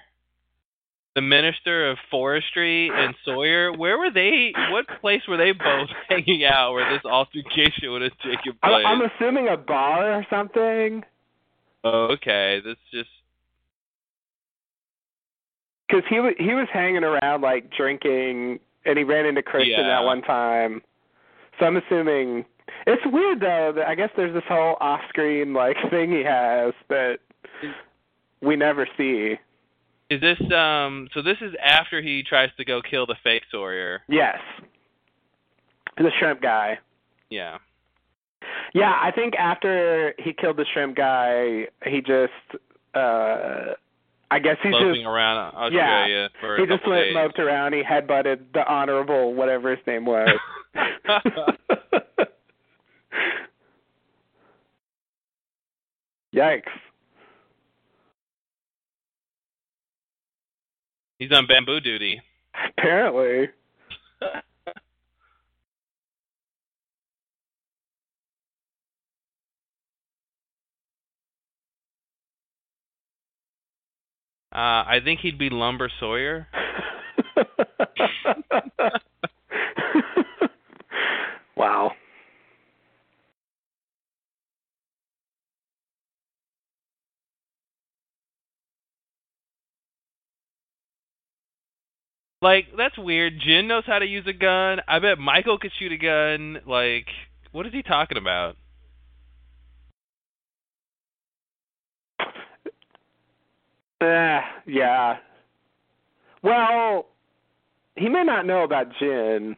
The 1.16 1.22
Minister 1.22 1.92
of 1.92 1.98
Forestry 2.10 2.90
and 2.92 3.14
Sawyer. 3.24 3.72
Where 3.72 4.00
were 4.00 4.10
they? 4.12 4.52
What 4.72 4.86
place 5.00 5.22
were 5.28 5.38
they 5.38 5.52
both 5.52 5.90
hanging 6.10 6.44
out 6.44 6.74
where 6.74 6.92
this 6.92 7.06
altercation 7.06 7.92
would 7.92 8.02
have 8.02 8.18
taken 8.24 8.54
place? 8.64 8.84
I'm 8.86 9.02
assuming 9.02 9.48
a 9.48 9.58
bar 9.58 10.12
or 10.14 10.26
something. 10.30 11.04
oh, 11.84 12.08
okay. 12.14 12.62
That's 12.66 12.80
just 12.92 13.10
Because 15.88 16.04
he 16.10 16.20
was 16.20 16.34
he 16.40 16.56
was 16.56 16.68
hanging 16.74 17.04
around 17.04 17.42
like 17.42 17.70
drinking, 17.70 18.60
and 18.86 18.98
he 18.98 19.04
ran 19.04 19.28
into 19.28 19.44
Christian 19.44 19.86
Yeah. 19.86 20.00
that 20.00 20.04
one 20.06 20.24
time. 20.24 20.82
So 21.60 21.68
I'm 21.68 21.78
assuming 21.78 22.46
it's 22.88 23.04
weird 23.06 23.40
though. 23.40 23.74
That 23.76 23.88
I 23.88 23.94
guess 23.94 24.10
there's 24.18 24.34
this 24.34 24.44
whole 24.48 24.78
off-screen 24.82 25.54
like 25.54 25.78
thing 25.92 26.12
he 26.12 26.24
has 26.24 26.74
that 26.90 27.20
we 28.42 28.56
never 28.56 28.88
see. 28.98 29.36
Is 30.14 30.22
this 30.22 30.38
um? 30.52 31.08
So 31.14 31.22
this 31.24 31.38
is 31.42 31.54
after 31.64 32.02
he 32.02 32.24
tries 32.24 32.50
to 32.58 32.66
go 32.66 32.82
kill 32.82 33.06
the 33.08 33.16
fake 33.24 33.44
Sawyer. 33.52 34.02
Yes, 34.08 34.38
the 35.98 36.12
shrimp 36.20 36.42
guy. 36.42 36.78
Yeah. 37.30 37.58
Yeah, 38.76 38.94
I 39.02 39.12
think 39.12 39.36
after 39.36 40.14
he 40.20 40.34
killed 40.34 40.58
the 40.58 40.66
shrimp 40.72 40.96
guy, 40.96 41.68
he 41.86 42.02
just 42.02 42.34
uh 42.94 43.74
I 44.30 44.40
guess 44.40 44.58
he 44.62 44.70
Sloping 44.70 44.96
just 45.02 45.08
around 45.08 45.54
Australia 45.56 46.30
for 46.40 46.58
he 46.58 46.64
a 46.64 46.68
just 46.68 46.88
went 46.88 47.06
days. 47.06 47.14
moped 47.14 47.40
around. 47.40 47.74
He 47.74 47.82
headbutted 47.82 48.40
the 48.54 48.68
honorable 48.68 49.34
whatever 49.34 49.76
his 49.76 49.86
name 49.88 50.06
was. 50.06 50.30
Yikes. 56.36 56.64
He's 61.24 61.32
on 61.32 61.48
bamboo 61.48 61.80
duty. 61.80 62.22
Apparently. 62.78 63.48
Uh, 74.52 74.84
I 74.86 74.98
think 75.02 75.22
he'd 75.22 75.40
be 75.40 75.50
Lumber 75.50 75.90
Sawyer. 75.98 76.46
wow. 81.56 81.94
Like 92.44 92.66
that's 92.78 92.98
weird. 92.98 93.40
Jin 93.40 93.70
knows 93.70 93.86
how 93.88 94.00
to 94.00 94.06
use 94.06 94.26
a 94.28 94.34
gun. 94.34 94.80
I 94.86 95.00
bet 95.00 95.18
Michael 95.18 95.58
could 95.58 95.72
shoot 95.80 95.94
a 95.94 95.98
gun. 95.98 96.60
Like, 96.68 97.08
what 97.54 97.66
is 97.66 97.72
he 97.72 97.82
talking 97.82 98.18
about? 98.18 98.58
Uh, 104.02 104.42
yeah. 104.68 105.20
Well, 106.44 107.06
he 107.96 108.10
may 108.10 108.26
not 108.26 108.46
know 108.46 108.64
about 108.64 108.88
Jin. 109.00 109.56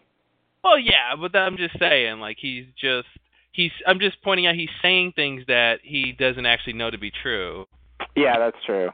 Well, 0.63 0.77
yeah, 0.77 1.15
but 1.19 1.35
I'm 1.35 1.57
just 1.57 1.79
saying, 1.79 2.19
like 2.19 2.37
he's 2.39 2.65
just 2.79 3.07
he's. 3.51 3.71
I'm 3.87 3.99
just 3.99 4.21
pointing 4.21 4.45
out 4.45 4.53
he's 4.53 4.69
saying 4.83 5.13
things 5.15 5.41
that 5.47 5.79
he 5.81 6.11
doesn't 6.11 6.45
actually 6.45 6.73
know 6.73 6.91
to 6.91 6.99
be 6.99 7.11
true. 7.23 7.65
Yeah, 8.15 8.37
that's 8.37 8.63
true. 8.63 8.91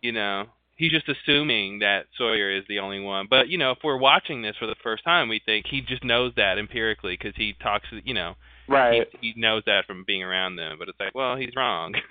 You 0.00 0.12
know, 0.12 0.44
he's 0.82 0.90
just 0.90 1.08
assuming 1.08 1.78
that 1.78 2.06
Sawyer 2.18 2.50
is 2.50 2.64
the 2.68 2.80
only 2.80 2.98
one. 2.98 3.28
But 3.30 3.48
you 3.48 3.56
know, 3.56 3.70
if 3.70 3.78
we're 3.84 3.96
watching 3.96 4.42
this 4.42 4.56
for 4.58 4.66
the 4.66 4.74
first 4.82 5.04
time, 5.04 5.28
we 5.28 5.40
think 5.44 5.66
he 5.68 5.80
just 5.80 6.02
knows 6.02 6.32
that 6.36 6.58
empirically 6.58 7.16
because 7.16 7.34
he 7.36 7.54
talks. 7.62 7.86
You 8.04 8.14
know, 8.14 8.34
Right. 8.66 9.06
he, 9.20 9.32
he 9.34 9.40
knows 9.40 9.62
that 9.66 9.86
from 9.86 10.02
being 10.04 10.24
around 10.24 10.56
them. 10.56 10.76
But 10.80 10.88
it's 10.88 10.98
like, 10.98 11.14
well, 11.14 11.36
he's 11.36 11.54
wrong. 11.56 11.94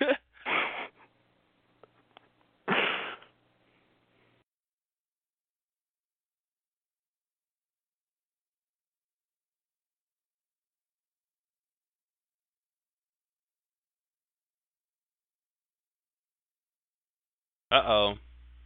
uh 17.70 17.82
oh. 17.86 18.14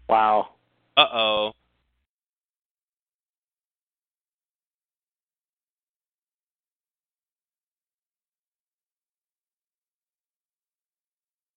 Wow. 0.08 0.48
Uh 0.96 1.06
oh. 1.12 1.52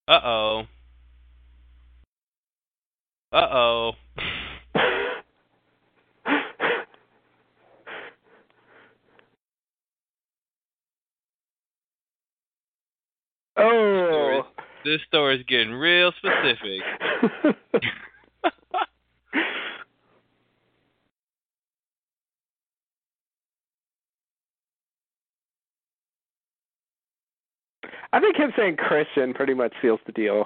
Uh 0.07 0.19
oh. 0.23 0.63
Uh 3.31 3.47
oh. 3.51 3.91
oh. 13.57 14.41
This 14.83 15.01
story's 15.07 15.45
getting 15.47 15.73
real 15.73 16.11
specific. 16.17 16.81
I 28.13 28.19
think 28.19 28.37
him 28.37 28.51
saying 28.57 28.77
Christian 28.77 29.33
pretty 29.33 29.53
much 29.53 29.73
seals 29.81 29.99
the 30.05 30.11
deal. 30.13 30.45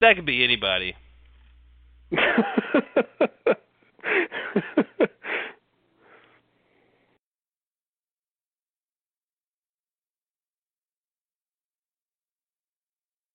That 0.00 0.16
could 0.16 0.26
be 0.26 0.44
anybody. 0.44 0.94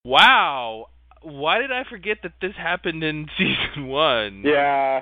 Wow. 0.05 0.89
Why 1.23 1.57
did 1.57 1.71
I 1.71 1.83
forget 1.89 2.17
that 2.21 2.33
this 2.39 2.53
happened 2.55 3.03
in 3.03 3.25
season 3.37 3.87
one? 3.87 4.43
yeah. 4.45 5.01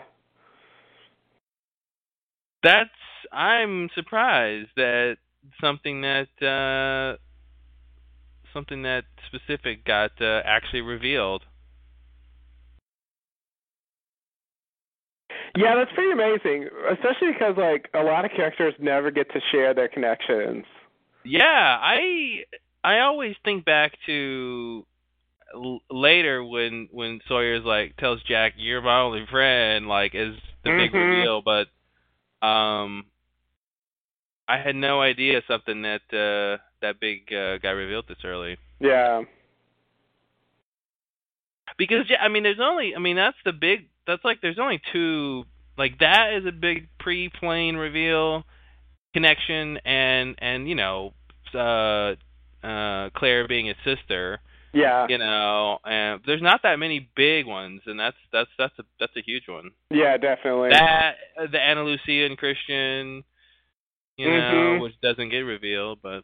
That's 2.64 2.90
I'm 3.32 3.90
surprised 3.94 4.70
that 4.78 5.18
something 5.60 6.02
that 6.02 6.30
uh 6.42 7.18
something 8.54 8.84
that 8.84 9.04
specific 9.28 9.84
got 9.84 10.12
uh, 10.22 10.42
actually 10.46 10.82
revealed. 10.82 11.44
Yeah, 15.58 15.76
that's 15.76 15.92
pretty 15.94 16.12
amazing, 16.12 16.70
especially 16.92 17.34
because 17.34 17.56
like 17.58 17.90
a 17.94 18.04
lot 18.04 18.24
of 18.24 18.32
characters 18.32 18.74
never 18.80 19.12
get 19.12 19.30
to 19.34 19.40
share 19.52 19.74
their 19.74 19.90
connections. 19.90 20.64
Yeah, 21.26 21.42
I 21.82 22.46
I 22.84 23.00
always 23.00 23.36
think 23.44 23.66
back 23.66 23.94
to 24.06 24.86
l- 25.54 25.82
later 25.90 26.44
when 26.44 26.88
when 26.92 27.20
Sawyer's 27.28 27.64
like 27.64 27.96
tells 27.98 28.22
Jack 28.24 28.54
you're 28.58 28.82
my 28.82 29.00
only 29.02 29.26
friend 29.30 29.88
like 29.88 30.14
is 30.16 30.36
the 30.64 30.72
big 30.72 30.92
Mhm. 30.92 30.94
reveal, 30.94 31.42
but 31.42 31.68
um 32.46 33.06
I 34.48 34.58
had 34.58 34.76
no 34.76 35.02
idea 35.02 35.42
something 35.48 35.82
that 35.84 36.02
uh 36.14 36.62
that 36.82 37.00
big 37.00 37.32
uh, 37.34 37.58
got 37.60 37.72
revealed 37.72 38.06
this 38.08 38.18
early. 38.26 38.58
Yeah. 38.80 39.24
Because 41.78 42.06
yeah, 42.10 42.18
I 42.22 42.28
mean 42.28 42.44
there's 42.44 42.60
only 42.60 42.96
I 42.96 43.00
mean 43.00 43.16
that's 43.16 43.38
the 43.46 43.54
big 43.54 43.90
that's 44.06 44.24
like 44.24 44.42
there's 44.42 44.60
only 44.60 44.82
two 44.92 45.46
like 45.78 46.00
that 46.00 46.34
is 46.34 46.46
a 46.46 46.52
big 46.52 46.90
pre-plane 47.00 47.76
reveal 47.76 48.44
connection 49.14 49.78
and 49.86 50.36
and 50.40 50.68
you 50.68 50.76
know 50.76 51.14
uh 51.56 52.14
uh 52.66 53.10
Claire 53.16 53.48
being 53.48 53.68
his 53.68 53.78
sister 53.84 54.40
Yeah. 54.74 55.06
you 55.08 55.18
know 55.18 55.78
and 55.86 56.22
there's 56.26 56.42
not 56.42 56.62
that 56.64 56.80
many 56.80 57.10
big 57.16 57.46
ones 57.46 57.82
and 57.86 58.00
that's 58.00 58.18
that's 58.32 58.50
that's 58.58 58.74
a 58.80 58.84
that's 59.00 59.16
a 59.16 59.22
huge 59.22 59.48
one 59.48 59.72
Yeah, 59.92 60.18
definitely. 60.18 60.70
that 60.72 61.16
the 61.52 61.60
Ana 61.60 61.84
Lucia 61.84 62.26
and 62.26 62.38
Christian 62.38 63.24
you 64.18 64.28
know, 64.30 64.78
Mhm. 64.78 64.82
which 64.82 64.94
doesn't 65.02 65.30
get 65.30 65.40
revealed, 65.40 66.00
but 66.04 66.24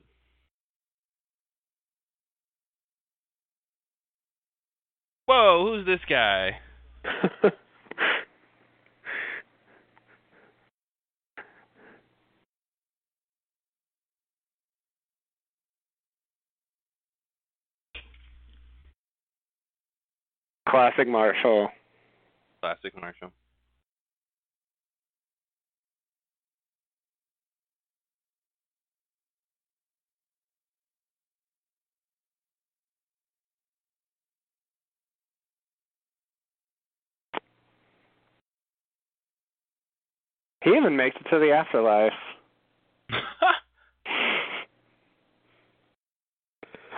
Whoa, 5.26 5.66
who's 5.78 5.86
this 5.86 6.04
guy? 6.10 6.60
Classic 20.70 21.08
Marshall. 21.08 21.70
Classic 22.62 22.94
Marshall. 23.00 23.32
He 40.62 40.72
even 40.72 40.96
makes 40.96 41.16
it 41.16 41.28
to 41.30 41.40
the 41.40 41.52
afterlife. 41.52 42.12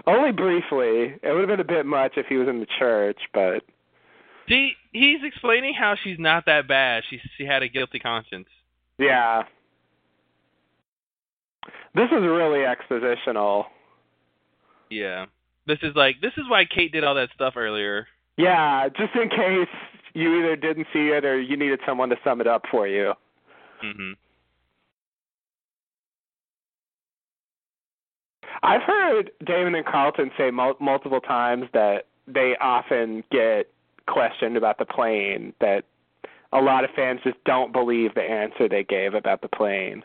Only 0.08 0.32
briefly. 0.32 1.16
It 1.22 1.32
would 1.32 1.40
have 1.42 1.48
been 1.50 1.60
a 1.60 1.64
bit 1.64 1.86
much 1.86 2.14
if 2.18 2.26
he 2.28 2.36
was 2.36 2.48
in 2.48 2.60
the 2.60 2.68
church, 2.80 3.20
but 3.34 3.64
See, 4.50 4.74
he's 4.92 5.20
explaining 5.24 5.74
how 5.76 5.96
she's 6.04 6.18
not 6.20 6.46
that 6.48 6.68
bad. 6.68 7.04
She 7.10 7.20
she 7.38 7.46
had 7.46 7.62
a 7.64 7.68
guilty 7.70 8.00
conscience. 8.00 8.48
yeah. 8.98 9.44
This 11.94 12.08
is 12.08 12.22
really 12.22 12.60
expositional. 12.60 13.66
Yeah. 14.90 15.26
This 15.68 15.80
is 15.84 15.94
like 15.96 16.22
this 16.22 16.32
is 16.38 16.44
why 16.50 16.66
Kate 16.66 16.92
did 16.92 17.04
all 17.04 17.16
that 17.16 17.30
stuff 17.36 17.54
earlier. 17.58 18.08
Yeah, 18.38 18.88
just 18.90 19.14
in 19.16 19.30
case 19.30 19.68
you 20.14 20.40
either 20.40 20.56
didn't 20.56 20.88
see 20.94 21.10
it 21.10 21.24
or 21.26 21.40
you 21.40 21.56
needed 21.58 21.80
someone 21.86 22.10
to 22.10 22.16
sum 22.24 22.42
it 22.42 22.48
up 22.48 22.64
for 22.72 22.88
you. 22.88 23.14
Mhm. 23.84 24.14
I've 28.64 28.84
heard 28.84 29.32
Damon 29.46 29.76
and 29.76 29.86
Carlton 29.86 30.32
say 30.38 30.52
mul- 30.52 30.78
multiple 30.80 31.22
times 31.22 31.66
that 31.74 32.06
they 32.28 32.56
often 32.62 33.24
get 33.32 33.72
questioned 34.08 34.58
about 34.58 34.78
the 34.78 34.86
plane, 34.86 35.54
that 35.62 35.86
a 36.54 36.62
lot 36.62 36.84
of 36.84 36.92
fans 36.92 37.22
just 37.24 37.44
don't 37.46 37.72
believe 37.72 38.14
the 38.14 38.22
answer 38.22 38.68
they 38.68 38.84
gave 38.84 39.14
about 39.14 39.42
the 39.42 39.48
plane. 39.48 40.04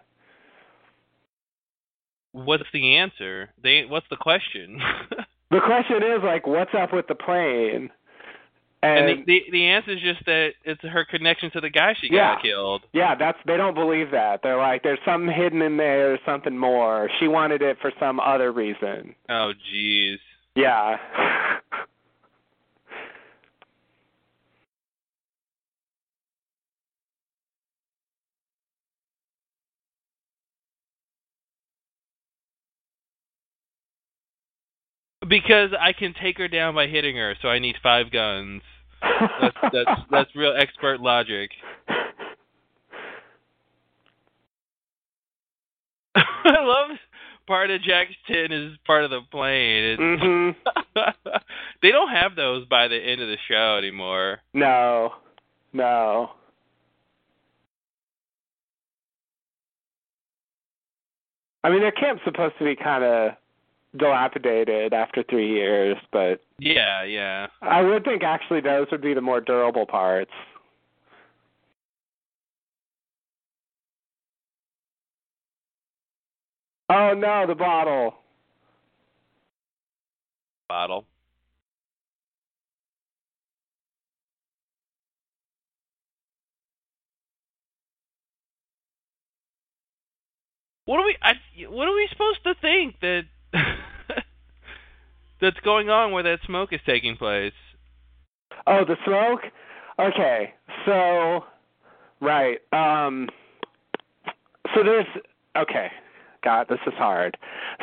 What's 2.32 2.64
the 2.72 2.96
answer? 2.96 3.50
They 3.62 3.84
what's 3.86 4.06
the 4.10 4.16
question? 4.16 4.80
The 5.50 5.60
question 5.60 6.02
is 6.02 6.22
like, 6.24 6.46
what's 6.46 6.74
up 6.74 6.92
with 6.92 7.06
the 7.06 7.14
plane? 7.14 7.90
And 8.86 9.10
And, 9.10 9.20
the, 9.20 9.24
the 9.26 9.42
the 9.52 9.64
answer 9.66 9.92
is 9.92 10.00
just 10.00 10.24
that 10.26 10.50
it's 10.64 10.80
her 10.82 11.04
connection 11.04 11.50
to 11.52 11.60
the 11.60 11.70
guy 11.70 11.94
she 12.00 12.08
Yeah. 12.12 12.34
got 12.34 12.42
killed. 12.42 12.82
yeah, 12.92 13.14
that's 13.14 13.38
they 13.46 13.56
don't 13.56 13.74
believe 13.74 14.10
that. 14.12 14.40
They're 14.42 14.56
like, 14.58 14.82
there's 14.82 14.98
something 15.04 15.32
hidden 15.34 15.62
in 15.62 15.76
there, 15.76 16.08
there's 16.08 16.20
something 16.26 16.56
more. 16.56 17.08
She 17.20 17.28
wanted 17.28 17.62
it 17.62 17.78
for 17.80 17.92
some 18.00 18.20
other 18.20 18.52
reason. 18.52 19.14
Oh 19.28 19.52
jeez. 19.72 20.16
Yeah. 20.54 20.96
Because 35.28 35.70
I 35.78 35.92
can 35.92 36.14
take 36.20 36.38
her 36.38 36.48
down 36.48 36.74
by 36.74 36.86
hitting 36.86 37.16
her, 37.16 37.34
so 37.40 37.48
I 37.48 37.58
need 37.58 37.76
five 37.82 38.10
guns. 38.10 38.62
That's 39.02 39.56
that's 39.72 40.00
that's 40.10 40.36
real 40.36 40.54
expert 40.56 41.00
logic. 41.00 41.50
I 46.14 46.60
love 46.62 46.96
part 47.46 47.70
of 47.70 47.82
Jack's 47.82 48.14
tin 48.26 48.52
is 48.52 48.76
part 48.86 49.04
of 49.04 49.10
the 49.10 49.20
plane. 49.30 49.98
Mhm. 49.98 50.56
they 51.82 51.90
don't 51.90 52.10
have 52.10 52.36
those 52.36 52.64
by 52.66 52.88
the 52.88 52.96
end 52.96 53.20
of 53.20 53.28
the 53.28 53.36
show 53.48 53.76
anymore. 53.78 54.38
No. 54.54 55.14
No. 55.72 56.30
I 61.64 61.70
mean, 61.70 61.80
their 61.80 61.92
camp's 61.92 62.22
supposed 62.24 62.54
to 62.58 62.64
be 62.64 62.76
kind 62.76 63.02
of 63.02 63.32
dilapidated 63.96 64.92
after 64.92 65.24
three 65.28 65.50
years, 65.52 65.96
but 66.12 66.40
Yeah, 66.58 67.04
yeah. 67.04 67.48
I 67.62 67.82
would 67.82 68.04
think 68.04 68.22
actually 68.22 68.60
those 68.62 68.86
would 68.90 69.02
be 69.02 69.14
the 69.14 69.20
more 69.20 69.40
durable 69.40 69.86
parts. 69.86 70.30
Oh 76.88 77.14
no, 77.14 77.46
the 77.46 77.54
bottle. 77.54 78.14
Bottle. 80.68 81.06
What 90.86 91.00
are 91.00 91.04
we? 91.04 91.16
I, 91.20 91.32
what 91.68 91.88
are 91.88 91.94
we 91.94 92.08
supposed 92.12 92.44
to 92.44 92.54
think 92.60 93.00
that 93.00 93.22
that's 95.40 95.58
going 95.60 95.88
on 95.90 96.12
where 96.12 96.22
that 96.22 96.38
smoke 96.46 96.72
is 96.72 96.80
taking 96.86 97.16
place? 97.16 97.52
Oh, 98.66 98.84
the 98.84 98.96
smoke? 99.04 99.40
Okay. 99.98 100.54
So 100.84 101.44
right. 102.20 102.58
Um 102.72 103.28
so 104.74 104.82
there's 104.82 105.06
okay. 105.56 105.88
God, 106.42 106.66
this 106.68 106.78
is 106.86 106.94
hard. 106.94 107.36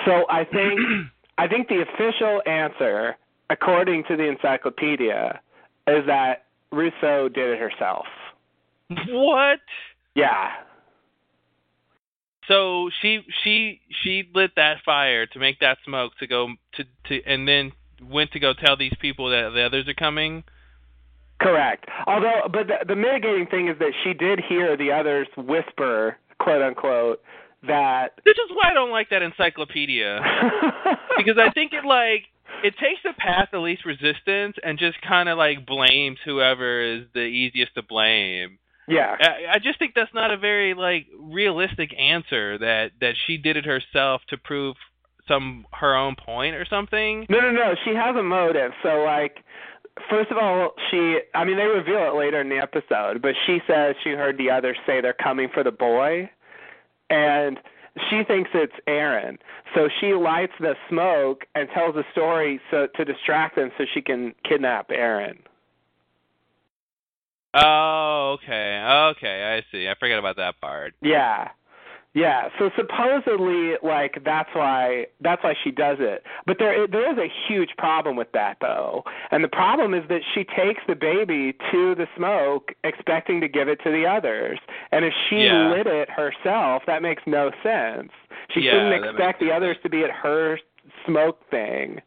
So 0.05 0.25
I 0.29 0.43
think 0.45 0.79
I 1.37 1.47
think 1.47 1.67
the 1.67 1.81
official 1.81 2.41
answer, 2.45 3.15
according 3.49 4.03
to 4.07 4.15
the 4.15 4.23
encyclopedia, 4.23 5.39
is 5.87 6.05
that 6.05 6.45
Rousseau 6.71 7.29
did 7.29 7.49
it 7.51 7.59
herself. 7.59 8.05
what? 9.09 9.59
Yeah. 10.15 10.49
So 12.47 12.89
she 13.01 13.21
she 13.43 13.82
she 14.03 14.29
lit 14.34 14.51
that 14.56 14.77
fire 14.86 15.25
to 15.27 15.39
make 15.39 15.60
that 15.60 15.77
smoke 15.86 16.13
to 16.19 16.27
go 16.27 16.49
to 16.75 16.84
to 17.08 17.23
and 17.25 17.47
then 17.47 17.71
went 18.01 18.32
to 18.32 18.39
go 18.39 18.53
tell 18.53 18.75
these 18.75 18.93
people 18.99 19.29
that 19.29 19.51
the 19.53 19.63
others 19.65 19.88
are 19.88 19.93
coming. 19.93 20.43
Correct. 21.41 21.86
Although, 22.08 22.47
but 22.51 22.67
the, 22.67 22.86
the 22.88 22.95
mitigating 22.95 23.47
thing 23.47 23.67
is 23.67 23.77
that 23.79 23.91
she 24.03 24.13
did 24.13 24.39
hear 24.47 24.77
the 24.77 24.91
others 24.91 25.27
whisper, 25.36 26.17
quote 26.39 26.62
unquote, 26.62 27.21
that. 27.67 28.13
This 28.25 28.36
is 28.36 28.56
why 28.56 28.71
I 28.71 28.73
don't 28.73 28.91
like 28.91 29.10
that 29.10 29.21
encyclopedia 29.21 30.19
because 31.17 31.38
I 31.38 31.51
think 31.51 31.73
it 31.73 31.86
like 31.86 32.25
it 32.63 32.75
takes 32.79 33.01
the 33.03 33.13
path 33.17 33.49
of 33.53 33.62
least 33.62 33.86
resistance 33.86 34.56
and 34.63 34.79
just 34.79 35.01
kind 35.01 35.27
of 35.27 35.38
like 35.38 35.65
blames 35.65 36.17
whoever 36.23 36.82
is 36.82 37.03
the 37.13 37.21
easiest 37.21 37.75
to 37.75 37.84
blame. 37.84 38.58
Yeah. 38.88 39.15
I, 39.19 39.56
I 39.56 39.60
just 39.60 39.80
think 39.80 39.93
that's 39.96 40.13
not 40.13 40.32
a 40.32 40.38
very 40.38 40.74
like 40.74 41.08
realistic 41.19 41.91
answer 41.98 42.58
that 42.58 42.91
that 43.02 43.15
she 43.26 43.38
did 43.38 43.58
it 43.58 43.65
herself 43.65 44.22
to 44.30 44.38
prove 44.38 44.76
some 45.28 45.65
her 45.74 45.96
own 45.96 46.15
point 46.15 46.56
or 46.56 46.65
something. 46.69 47.26
No, 47.30 47.39
no, 47.39 47.52
no. 47.52 47.76
She 47.86 47.96
has 47.96 48.15
a 48.15 48.24
motive. 48.24 48.72
So, 48.82 49.04
like, 49.04 49.38
first 50.10 50.32
of 50.32 50.38
all, 50.38 50.72
she. 50.89 51.19
I 51.34 51.43
mean, 51.46 51.58
they 51.58 51.65
reveal 51.65 52.10
it 52.10 52.17
later 52.17 52.41
in 52.41 52.50
the 52.50 52.58
episode, 52.58 53.22
but 53.22 53.36
she 53.46 53.60
says 53.67 53.96
she 54.04 54.12
heard 54.12 54.38
the 54.38 54.50
others 54.50 54.78
say 54.86 55.02
they're 55.02 55.13
coming 55.13 55.50
for 55.54 55.63
the 55.63 55.72
boy, 55.72 56.30
and 57.10 57.60
she 58.10 58.23
thinks 58.23 58.50
it's 58.54 58.73
Aaron. 58.88 59.38
So 59.75 59.88
she 60.00 60.13
lights 60.13 60.54
the 60.60 60.75
smoke 60.90 61.46
and 61.56 61.69
tells 61.73 61.96
a 61.96 62.04
story 62.12 62.60
so 62.71 62.88
to 62.96 63.06
distract 63.06 63.56
them, 63.56 63.71
so 63.77 63.86
she 63.94 64.02
can 64.02 64.34
kidnap 64.48 64.92
Aaron. 64.92 65.40
Oh, 67.54 68.37
okay, 68.41 68.81
okay, 69.12 69.62
I 69.63 69.71
see. 69.71 69.87
I 69.87 69.95
forgot 69.99 70.19
about 70.19 70.37
that 70.37 70.60
part. 70.60 70.93
Yeah. 71.01 71.49
Yeah, 72.15 72.49
so 72.60 72.69
supposedly 72.75 73.73
like 73.81 74.23
that's 74.23 74.49
why 74.54 75.08
that's 75.21 75.43
why 75.43 75.56
she 75.63 75.71
does 75.71 75.97
it. 75.99 76.23
But 76.45 76.58
there 76.60 76.87
there 76.87 77.12
is 77.12 77.17
a 77.17 77.27
huge 77.47 77.71
problem 77.75 78.15
with 78.15 78.31
that 78.33 78.58
though. 78.62 79.04
And 79.31 79.43
the 79.43 79.47
problem 79.47 79.95
is 79.95 80.04
that 80.10 80.21
she 80.35 80.43
takes 80.43 80.81
the 80.87 80.93
baby 80.93 81.54
to 81.71 81.95
the 81.95 82.06
smoke 82.15 82.71
expecting 82.83 83.41
to 83.41 83.47
give 83.47 83.67
it 83.67 83.79
to 83.83 83.91
the 83.91 84.06
others. 84.06 84.60
And 84.91 85.04
if 85.06 85.13
she 85.27 85.45
Yeah. 85.45 85.71
lit 85.71 85.87
it 85.87 86.08
herself, 86.08 86.83
that 86.85 87.01
makes 87.01 87.23
no 87.25 87.49
sense. 87.63 88.12
She 88.49 88.62
Yeah, 88.62 88.73
shouldn't 88.73 89.06
expect 89.06 89.39
the 89.39 89.51
others 89.51 89.77
to 89.81 89.89
be 89.89 90.04
at 90.04 90.12
her 90.12 90.60
smoke 91.06 91.49
thing. 91.49 91.99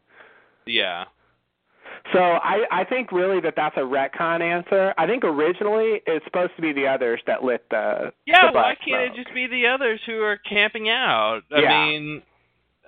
Yeah. 0.67 1.07
So 2.13 2.19
I 2.21 2.65
I 2.71 2.85
think 2.85 3.11
really 3.13 3.41
that 3.41 3.55
that's 3.57 3.77
a 3.77 3.81
retcon 3.81 4.41
answer. 4.41 4.95
I 4.97 5.07
think 5.07 5.25
originally 5.25 6.03
it's 6.07 6.25
supposed 6.25 6.53
to 6.57 6.63
be 6.63 6.73
the 6.73 6.87
others 6.87 7.21
that 7.27 7.43
lit 7.43 7.65
the 7.71 8.13
Yeah, 8.27 8.47
the 8.51 8.53
why 8.53 8.75
can't 8.87 9.13
it 9.13 9.17
just 9.17 9.35
be 9.35 9.47
the 9.47 9.67
others 9.67 10.01
who 10.07 10.23
are 10.23 10.37
camping 10.39 10.89
out? 10.89 11.41
I 11.55 11.61
Yeah. 11.61 11.87
mean, 11.87 12.23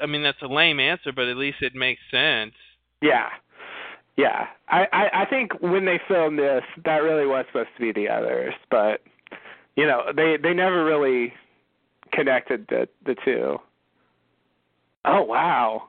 I 0.01 0.07
mean 0.07 0.23
that's 0.23 0.41
a 0.43 0.47
lame 0.47 0.79
answer, 0.81 1.13
but 1.13 1.27
at 1.27 1.37
least 1.37 1.59
it 1.63 1.75
makes 1.75 2.01
sense. 2.11 2.55
Yeah. 3.03 3.29
Yeah. 4.17 4.47
I, 4.69 4.87
I 4.93 5.23
I 5.23 5.25
think 5.27 5.61
when 5.61 5.85
they 5.85 6.01
filmed 6.09 6.39
this, 6.39 6.63
that 6.85 6.99
really 6.99 7.27
was 7.27 7.45
supposed 7.49 7.71
to 7.77 7.81
be 7.81 7.93
the 7.93 8.09
others, 8.09 8.55
but 8.71 9.03
you 9.77 9.87
know, 9.87 10.13
they 10.15 10.37
they 10.41 10.55
never 10.55 10.85
really 10.85 11.33
connected 12.13 12.67
the 12.69 12.89
the 13.05 13.17
two. 13.25 13.59
Oh 15.05 15.23
wow. 15.23 15.89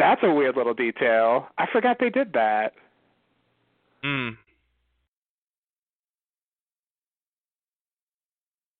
That's 0.00 0.22
a 0.24 0.32
weird 0.32 0.56
little 0.56 0.72
detail. 0.72 1.48
I 1.58 1.66
forgot 1.70 1.98
they 2.00 2.08
did 2.08 2.32
that. 2.32 2.72
Hmm. 4.02 4.30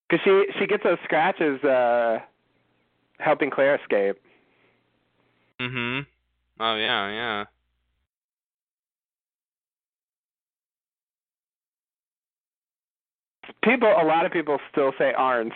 Cuz 0.09 0.19
she 0.23 0.45
she 0.59 0.65
gets 0.67 0.83
those 0.83 0.97
scratches 1.05 1.63
uh 1.63 2.19
helping 3.19 3.51
Claire 3.51 3.75
escape. 3.75 4.17
Mhm. 5.59 6.07
Oh 6.59 6.75
yeah, 6.75 7.09
yeah. 7.11 7.45
People 13.63 13.89
a 13.89 14.05
lot 14.05 14.25
of 14.25 14.31
people 14.31 14.59
still 14.71 14.91
say 14.97 15.13
Arnst. 15.17 15.53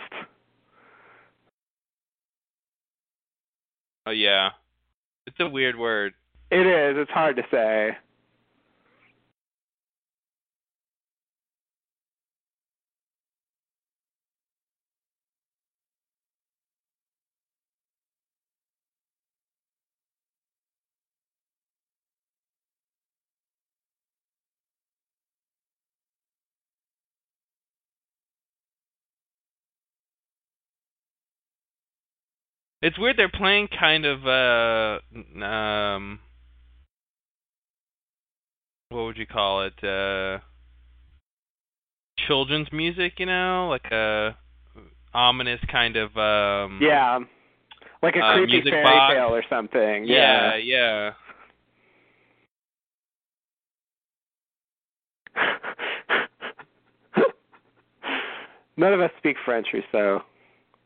Oh 4.06 4.12
yeah. 4.12 4.50
It's 5.26 5.36
a 5.40 5.48
weird 5.48 5.76
word. 5.76 6.14
It 6.50 6.66
is, 6.66 6.96
it's 6.96 7.10
hard 7.10 7.36
to 7.36 7.42
say. 7.50 7.96
It's 32.82 32.98
weird 32.98 33.16
they're 33.16 33.28
playing 33.30 33.68
kind 33.68 34.04
of 34.04 34.26
uh 34.26 34.98
um 35.44 36.18
what 38.90 39.04
would 39.04 39.16
you 39.16 39.26
call 39.26 39.62
it? 39.64 39.82
Uh 39.82 40.40
children's 42.26 42.70
music, 42.72 43.14
you 43.18 43.26
know, 43.26 43.68
like 43.70 43.90
a 43.92 44.36
ominous 45.14 45.60
kind 45.70 45.96
of 45.96 46.16
um 46.16 46.80
Yeah. 46.82 47.18
Like 48.02 48.16
a 48.16 48.20
Uh, 48.20 48.34
creepy 48.34 48.52
music 48.52 48.72
fairy 48.72 48.84
box. 48.84 49.14
tale 49.14 49.34
or 49.34 49.42
something. 49.48 50.04
yeah, 50.04 50.56
yeah. 50.56 51.12
None 58.76 58.92
of 58.92 59.00
us 59.00 59.10
speak 59.18 59.36
French, 59.44 59.68
Rousseau, 59.72 60.22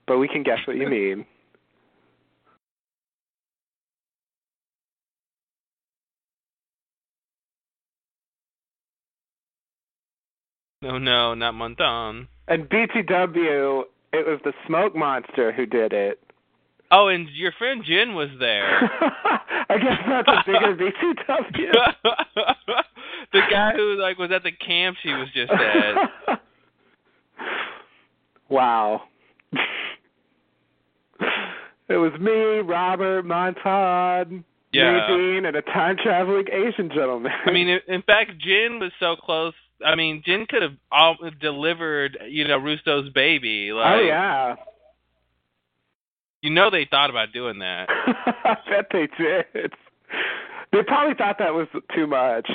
but 0.07 0.19
we 0.19 0.29
can 0.29 0.43
guess 0.43 0.59
what 0.67 0.77
you 0.77 0.89
mean. 0.99 1.27
No, 10.83 10.97
no, 10.99 11.35
not 11.35 11.55
Montand. 11.55 12.27
And 12.49 12.69
BTW, 12.69 13.83
it 14.15 14.27
was 14.27 14.41
the 14.45 14.53
smoke 14.67 14.97
monster 14.97 15.53
who 15.53 15.67
did 15.67 15.93
it. 15.93 16.19
Oh, 16.91 17.09
and 17.09 17.29
your 17.31 17.53
friend 17.59 17.85
Jin 17.87 18.15
was 18.15 18.31
there. 18.41 18.65
I 19.69 19.77
guess 19.79 19.99
that's 20.09 20.27
a 20.29 20.43
bigger 20.47 20.75
BTW. 20.75 21.73
the 23.33 23.41
guy 23.51 23.73
who 23.77 23.97
like 24.01 24.19
was 24.19 24.31
at 24.33 24.43
the 24.43 24.51
camp 24.53 24.97
she 25.03 25.11
was 25.11 25.29
just 25.35 25.53
at. 25.53 26.41
wow. 28.49 29.03
it 31.89 31.97
was 31.97 32.13
me, 32.19 32.61
Robert, 32.67 33.25
Montand, 33.27 34.43
Yeah. 34.73 34.93
Nadine, 35.09 35.45
and 35.45 35.57
a 35.57 35.63
time 35.63 35.97
traveling 36.03 36.47
Asian 36.51 36.89
gentleman. 36.89 37.31
I 37.47 37.51
mean, 37.53 37.69
in- 37.69 37.81
in 37.87 38.03
fact, 38.03 38.33
Jin 38.41 38.79
was 38.81 38.93
so 38.99 39.15
close. 39.15 39.53
I 39.85 39.95
mean, 39.95 40.23
Jin 40.25 40.47
could 40.49 40.63
have 40.63 40.75
all 40.93 41.17
delivered, 41.41 42.19
you 42.29 42.47
know, 42.47 42.59
Rousseau's 42.59 43.09
baby. 43.13 43.73
Like, 43.73 43.95
oh 43.95 44.01
yeah. 44.01 44.55
You 46.43 46.51
know, 46.51 46.71
they 46.71 46.87
thought 46.91 47.11
about 47.11 47.33
doing 47.33 47.59
that. 47.59 47.89
I 48.45 48.57
bet 48.69 48.87
they 48.93 49.09
did. 49.19 49.73
They 50.73 50.83
probably 50.87 51.15
thought 51.15 51.37
that 51.39 51.53
was 51.55 51.69
too 51.95 52.07
much. 52.07 52.49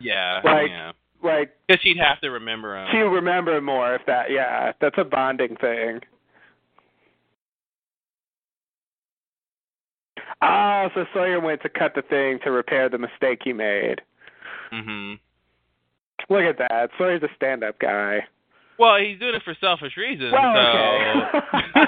Yeah, 0.00 0.40
Like- 0.44 0.68
yeah. 0.68 0.92
Like 1.22 1.52
Because 1.68 1.80
she'd 1.82 1.98
have 1.98 2.20
to 2.22 2.30
remember 2.30 2.76
him. 2.76 2.88
she'll 2.90 3.06
remember 3.06 3.60
more 3.60 3.94
if 3.94 4.02
that. 4.06 4.30
Yeah, 4.30 4.72
that's 4.80 4.96
a 4.98 5.04
bonding 5.04 5.56
thing. 5.60 6.00
Oh, 10.42 10.88
so 10.94 11.04
Sawyer 11.14 11.38
went 11.40 11.62
to 11.62 11.68
cut 11.68 11.94
the 11.94 12.02
thing 12.02 12.40
to 12.44 12.50
repair 12.50 12.88
the 12.88 12.98
mistake 12.98 13.40
he 13.44 13.52
made. 13.52 14.00
hmm 14.70 15.14
Look 16.32 16.44
at 16.44 16.56
that. 16.58 16.88
Sawyer's 16.96 17.22
a 17.22 17.28
stand-up 17.36 17.78
guy. 17.78 18.20
Well, 18.78 18.96
he's 18.98 19.18
doing 19.20 19.34
it 19.34 19.42
for 19.44 19.54
selfish 19.60 19.98
reasons. 19.98 20.32
Well, 20.32 20.54
so. 20.54 21.38
okay. 21.38 21.86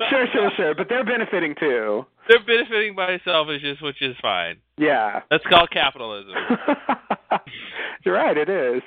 sure, 0.10 0.26
sure, 0.32 0.50
sure. 0.56 0.74
But 0.74 0.88
they're 0.88 1.04
benefiting 1.04 1.54
too. 1.58 2.04
They're 2.28 2.44
benefiting 2.44 2.96
by 2.96 3.20
selfishness, 3.24 3.78
which 3.80 4.02
is 4.02 4.16
fine. 4.20 4.56
Yeah. 4.76 5.20
That's 5.30 5.44
called 5.48 5.70
capitalism. 5.70 6.32
You're 8.04 8.16
right. 8.16 8.36
It 8.36 8.48
is. 8.48 8.82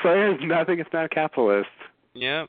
Sawyer 0.00 0.32
is 0.32 0.38
nothing. 0.42 0.78
It's 0.78 0.90
not 0.92 1.10
capitalist. 1.10 1.68
yep. 2.14 2.48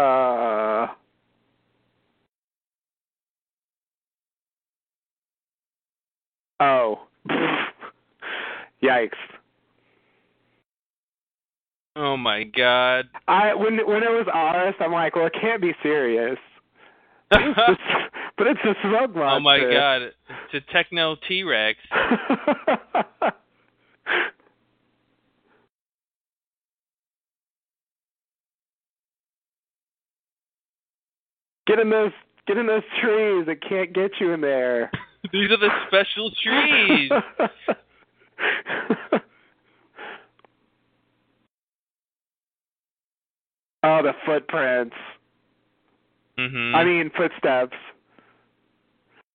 Uh. 0.00 0.86
Oh. 6.60 7.00
Yikes. 8.82 9.10
Oh 11.96 12.16
my 12.16 12.44
God. 12.44 13.06
I 13.28 13.54
when 13.54 13.76
when 13.86 14.02
it 14.02 14.10
was 14.10 14.26
Aris, 14.32 14.74
I'm 14.80 14.92
like, 14.92 15.16
well, 15.16 15.26
it 15.26 15.34
can't 15.40 15.60
be 15.60 15.74
serious. 15.82 16.38
It's- 17.32 17.76
but 18.38 18.46
it's 18.46 18.60
a 18.64 18.74
smoke 18.82 19.14
monster. 19.14 19.36
oh 19.36 19.40
my 19.40 19.58
God. 19.60 20.02
It's 20.02 20.54
a 20.54 20.72
techno 20.72 21.16
T 21.28 21.42
Rex. 21.42 21.78
get 31.70 31.78
in 31.78 31.90
those 31.90 32.12
get 32.46 32.56
in 32.58 32.66
those 32.66 32.82
trees. 33.00 33.46
It 33.48 33.62
can't 33.66 33.92
get 33.92 34.12
you 34.20 34.32
in 34.32 34.40
there. 34.40 34.90
These 35.32 35.50
are 35.50 35.58
the 35.58 35.68
special 35.86 36.30
trees. 36.42 37.10
oh, 43.84 44.02
the 44.02 44.12
footprints. 44.26 44.96
Mm-hmm. 46.38 46.74
I 46.74 46.84
mean, 46.84 47.10
footsteps. 47.16 47.76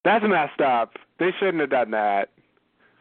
That's 0.04 0.26
messed 0.28 0.60
up. 0.62 0.98
They 1.20 1.30
shouldn't 1.40 1.62
have 1.62 1.70
done 1.70 1.92
that. 1.92 2.32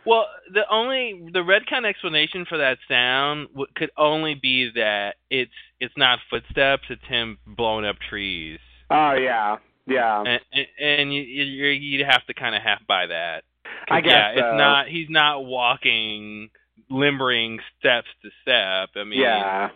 Well, 0.06 0.26
the 0.52 0.64
only 0.70 1.30
the 1.32 1.40
retcon 1.40 1.88
explanation 1.88 2.44
for 2.46 2.58
that 2.58 2.76
sound 2.88 3.48
w- 3.48 3.66
could 3.74 3.90
only 3.96 4.34
be 4.34 4.70
that 4.74 5.14
it's 5.30 5.50
it's 5.80 5.96
not 5.96 6.18
footsteps; 6.28 6.84
it's 6.90 7.06
him 7.08 7.38
blowing 7.46 7.86
up 7.86 7.96
trees, 8.10 8.58
Oh 8.90 9.14
yeah, 9.14 9.56
yeah. 9.86 10.20
and 10.20 10.40
and, 10.52 10.66
and 10.80 11.14
you 11.14 11.22
you 11.22 11.66
you'd 11.66 12.06
have 12.06 12.24
to 12.26 12.34
kind 12.34 12.54
of 12.54 12.62
have 12.62 12.80
by 12.86 13.06
that. 13.06 13.44
I 13.88 14.00
guess 14.00 14.12
yeah, 14.12 14.34
so. 14.34 14.38
it's 14.38 14.58
not 14.58 14.88
he's 14.88 15.10
not 15.10 15.44
walking 15.44 16.50
limbering 16.90 17.58
steps 17.78 18.08
to 18.22 18.30
step. 18.42 18.90
I 18.96 19.04
mean, 19.04 19.20
yeah. 19.20 19.68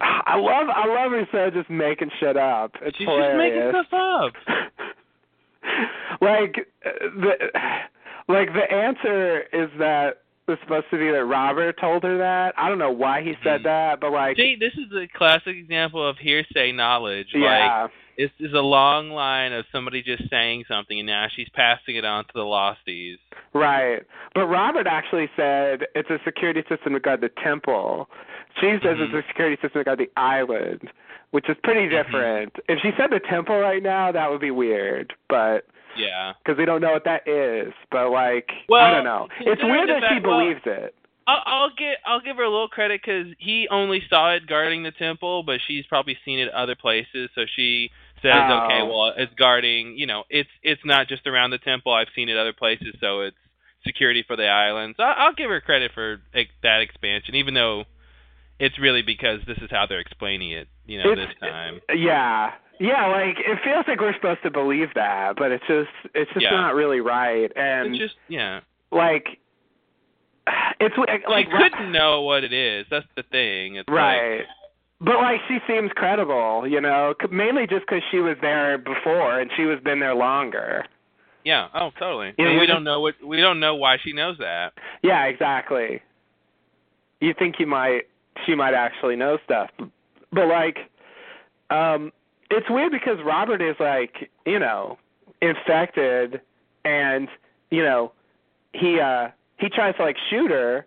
I 0.00 0.36
love 0.36 0.68
I 0.74 0.86
love 0.86 1.12
Rousseau 1.12 1.50
just 1.50 1.68
making 1.68 2.10
shit 2.20 2.36
up. 2.36 2.72
It's 2.80 2.96
she's 2.96 3.06
just 3.06 3.36
making 3.36 3.58
hilarious. 3.58 3.86
stuff 3.88 3.92
up. 3.92 4.32
like 6.20 6.66
the 6.82 7.32
like 8.28 8.48
the 8.54 8.72
answer 8.72 9.40
is 9.52 9.68
that 9.78 10.22
it's 10.50 10.60
supposed 10.62 10.86
to 10.90 10.98
be 10.98 11.10
that 11.10 11.24
Robert 11.24 11.78
told 11.80 12.02
her 12.02 12.18
that. 12.18 12.54
I 12.58 12.68
don't 12.68 12.78
know 12.78 12.90
why 12.90 13.22
he 13.22 13.34
said 13.42 13.60
Mhm. 13.60 13.64
that, 13.64 14.00
but 14.00 14.12
like 14.12 14.36
See, 14.36 14.56
this 14.56 14.74
is 14.74 14.92
a 14.92 15.06
classic 15.08 15.56
example 15.56 16.06
of 16.06 16.18
hearsay 16.18 16.72
knowledge. 16.72 17.28
Like 17.34 17.42
yeah. 17.42 17.88
this 18.18 18.30
is 18.38 18.52
a 18.52 18.60
long 18.60 19.10
line 19.10 19.52
of 19.52 19.64
somebody 19.72 20.02
just 20.02 20.28
saying 20.28 20.64
something, 20.68 20.98
and 20.98 21.06
now 21.06 21.26
she's 21.28 21.48
passing 21.50 21.96
it 21.96 22.04
on 22.04 22.24
to 22.24 22.32
the 22.34 22.40
losties. 22.40 23.18
Right. 23.52 24.02
But 24.34 24.46
Robert 24.46 24.86
actually 24.86 25.30
said 25.36 25.86
it's 25.94 26.10
a 26.10 26.20
security 26.24 26.62
system 26.68 26.92
to 26.92 27.00
guard 27.00 27.20
the 27.20 27.30
temple. 27.42 28.08
She 28.60 28.66
says 28.82 28.98
Mhm. 28.98 29.14
it's 29.14 29.14
a 29.14 29.28
security 29.28 29.56
system 29.62 29.80
to 29.80 29.84
guard 29.84 29.98
the 29.98 30.10
island, 30.16 30.90
which 31.30 31.48
is 31.48 31.56
pretty 31.62 31.86
Mhm. 31.86 31.90
different. 31.90 32.58
If 32.68 32.80
she 32.80 32.92
said 32.96 33.10
the 33.10 33.20
temple 33.20 33.58
right 33.58 33.82
now, 33.82 34.12
that 34.12 34.30
would 34.30 34.40
be 34.40 34.50
weird, 34.50 35.14
but 35.28 35.64
Yeah. 35.96 36.32
because 36.44 36.58
we 36.58 36.64
don't 36.64 36.80
know 36.80 36.92
what 36.92 37.04
that 37.04 37.26
is. 37.28 37.72
But 37.90 38.10
like, 38.10 38.48
I 38.72 38.90
don't 38.90 39.04
know. 39.04 39.28
It's 39.40 39.62
weird 39.62 39.88
that 39.88 40.02
she 40.08 40.20
well- 40.26 40.38
believes 40.40 40.60
it. 40.66 40.94
I'll, 41.26 41.42
I'll 41.46 41.70
get 41.76 41.98
I'll 42.06 42.20
give 42.20 42.36
her 42.38 42.42
a 42.42 42.50
little 42.50 42.66
credit 42.68 43.02
because 43.04 43.26
he 43.38 43.68
only 43.70 44.02
saw 44.08 44.34
it 44.34 44.46
guarding 44.48 44.82
the 44.82 44.90
temple, 44.90 45.44
but 45.44 45.60
she's 45.68 45.86
probably 45.86 46.16
seen 46.24 46.40
it 46.40 46.48
other 46.52 46.74
places. 46.74 47.30
So 47.36 47.42
she 47.54 47.90
says, 48.22 48.32
Oh. 48.34 48.64
okay, 48.66 48.82
well, 48.82 49.12
it's 49.16 49.32
guarding. 49.34 49.96
You 49.96 50.06
know, 50.06 50.24
it's 50.28 50.48
it's 50.62 50.80
not 50.84 51.06
just 51.08 51.26
around 51.28 51.50
the 51.50 51.58
temple. 51.58 51.92
I've 51.92 52.08
seen 52.16 52.28
it 52.30 52.36
other 52.36 52.54
places, 52.54 52.96
so 53.00 53.20
it's 53.20 53.36
security 53.86 54.24
for 54.26 54.34
the 54.34 54.46
islands. 54.48 54.96
I, 54.98 55.12
I'll 55.18 55.34
give 55.34 55.50
her 55.50 55.60
credit 55.60 55.92
for 55.94 56.20
that 56.62 56.80
expansion, 56.80 57.36
even 57.36 57.54
though 57.54 57.84
it's 58.58 58.78
really 58.80 59.02
because 59.02 59.40
this 59.46 59.58
is 59.58 59.70
how 59.70 59.86
they're 59.88 60.00
explaining 60.00 60.50
it. 60.52 60.68
You 60.86 61.02
know, 61.02 61.12
It's- 61.12 61.28
this 61.28 61.48
time. 61.48 61.80
Yeah. 61.94 62.52
Yeah, 62.80 63.06
like 63.08 63.36
it 63.38 63.58
feels 63.62 63.84
like 63.86 64.00
we're 64.00 64.14
supposed 64.14 64.42
to 64.42 64.50
believe 64.50 64.88
that, 64.94 65.36
but 65.36 65.52
it's 65.52 65.64
just 65.68 65.90
it's 66.14 66.30
just 66.32 66.42
Yeah. 66.42 66.50
not 66.52 66.74
really 66.74 67.00
right. 67.00 67.52
And 67.54 67.94
It's 67.94 67.98
just 67.98 68.14
yeah. 68.28 68.60
like 68.90 69.38
it's 70.80 70.96
like 70.96 71.46
She 71.46 71.58
couldn't 71.58 71.92
know 71.92 72.22
what 72.22 72.42
it 72.42 72.52
is. 72.54 72.86
That's 72.90 73.06
the 73.16 73.22
thing. 73.24 73.76
It's 73.76 73.88
like, 73.88 73.96
right. 73.96 74.40
But 75.00 75.16
like 75.16 75.40
she 75.46 75.58
seems 75.66 75.90
credible, 75.94 76.66
you 76.66 76.80
know, 76.80 77.14
mainly 77.30 77.66
just 77.66 77.86
because 77.86 78.02
she 78.10 78.18
was 78.18 78.36
there 78.40 78.78
before 78.78 79.38
and 79.40 79.50
she 79.56 79.64
was 79.64 79.78
been 79.84 80.00
there 80.00 80.14
longer. 80.14 80.86
yeah. 81.44 81.68
Oh, 81.74 81.90
totally. 81.98 82.32
You 82.38 82.46
know, 82.46 82.58
we 82.60 82.66
don't 82.66 82.84
know 82.84 83.00
what 83.00 83.14
we 83.22 83.40
don't 83.42 83.60
know 83.60 83.74
why 83.74 83.98
she 84.02 84.12
knows 84.14 84.38
that. 84.38 84.72
Yeah, 85.02 85.24
exactly. 85.24 86.00
You 87.20 87.34
think 87.38 87.56
you 87.60 87.66
might 87.66 88.02
she 88.46 88.54
might 88.54 88.72
actually 88.74 89.16
know 89.16 89.36
stuff, 89.44 89.68
but 90.32 90.46
like, 90.48 90.78
um, 91.68 92.10
it's 92.50 92.68
weird 92.68 92.92
because 92.92 93.18
Robert 93.24 93.62
is 93.62 93.76
like 93.80 94.30
you 94.46 94.58
know 94.58 94.98
infected, 95.40 96.40
and 96.84 97.28
you 97.70 97.82
know 97.82 98.12
he 98.72 99.00
uh 99.00 99.28
he 99.58 99.68
tries 99.68 99.96
to 99.96 100.02
like 100.02 100.16
shoot 100.30 100.50
her 100.50 100.86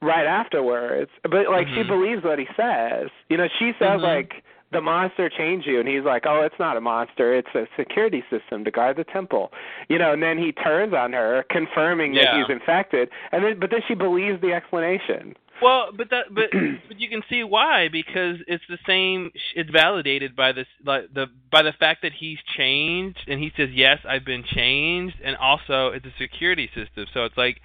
right 0.00 0.26
afterwards, 0.26 1.10
but 1.22 1.48
like 1.50 1.68
she 1.68 1.82
Mhm. 1.82 1.86
believes 1.88 2.24
what 2.24 2.38
he 2.38 2.46
says. 2.56 3.08
You 3.28 3.36
know, 3.36 3.48
she 3.58 3.72
says 3.78 4.00
Mhm. 4.00 4.02
like 4.02 4.42
the 4.72 4.80
monster 4.80 5.28
changed 5.28 5.66
you 5.66 5.78
and 5.78 5.86
he's 5.88 6.02
like, 6.02 6.26
"Oh, 6.26 6.40
it's 6.40 6.58
not 6.58 6.76
a 6.76 6.80
monster. 6.80 7.34
It's 7.34 7.54
a 7.54 7.68
security 7.76 8.24
system 8.30 8.64
to 8.64 8.70
guard 8.70 8.96
the 8.96 9.04
temple." 9.04 9.52
You 9.88 9.98
know, 9.98 10.12
and 10.12 10.22
then 10.22 10.38
he 10.38 10.50
turns 10.50 10.92
on 10.94 11.12
her 11.12 11.44
confirming 11.50 12.14
that 12.14 12.34
he's 12.36 12.48
infected. 12.48 13.10
And 13.32 13.44
then 13.44 13.58
but 13.58 13.70
then 13.70 13.82
she 13.86 13.94
believes 13.94 14.40
the 14.40 14.52
explanation. 14.54 15.36
Well, 15.62 15.90
but 15.96 16.10
that 16.10 16.26
but 16.34 16.50
but 16.88 17.00
you 17.00 17.08
can 17.08 17.22
see 17.30 17.44
why 17.44 17.88
because 17.88 18.38
it's 18.48 18.64
the 18.68 18.78
same. 18.86 19.30
It's 19.54 19.70
validated 19.70 20.36
by 20.36 20.52
this 20.52 20.66
like 20.84 21.12
the 21.14 21.26
by 21.50 21.62
the 21.62 21.72
fact 21.72 22.02
that 22.02 22.12
he's 22.12 22.38
changed 22.56 23.20
and 23.28 23.40
he 23.40 23.52
says 23.56 23.70
yes, 23.72 23.98
I've 24.08 24.24
been 24.24 24.44
changed, 24.44 25.16
and 25.24 25.36
also 25.36 25.88
it's 25.88 26.06
a 26.06 26.14
security 26.20 26.68
system. 26.74 27.06
So 27.14 27.24
it's 27.24 27.36
like 27.38 27.60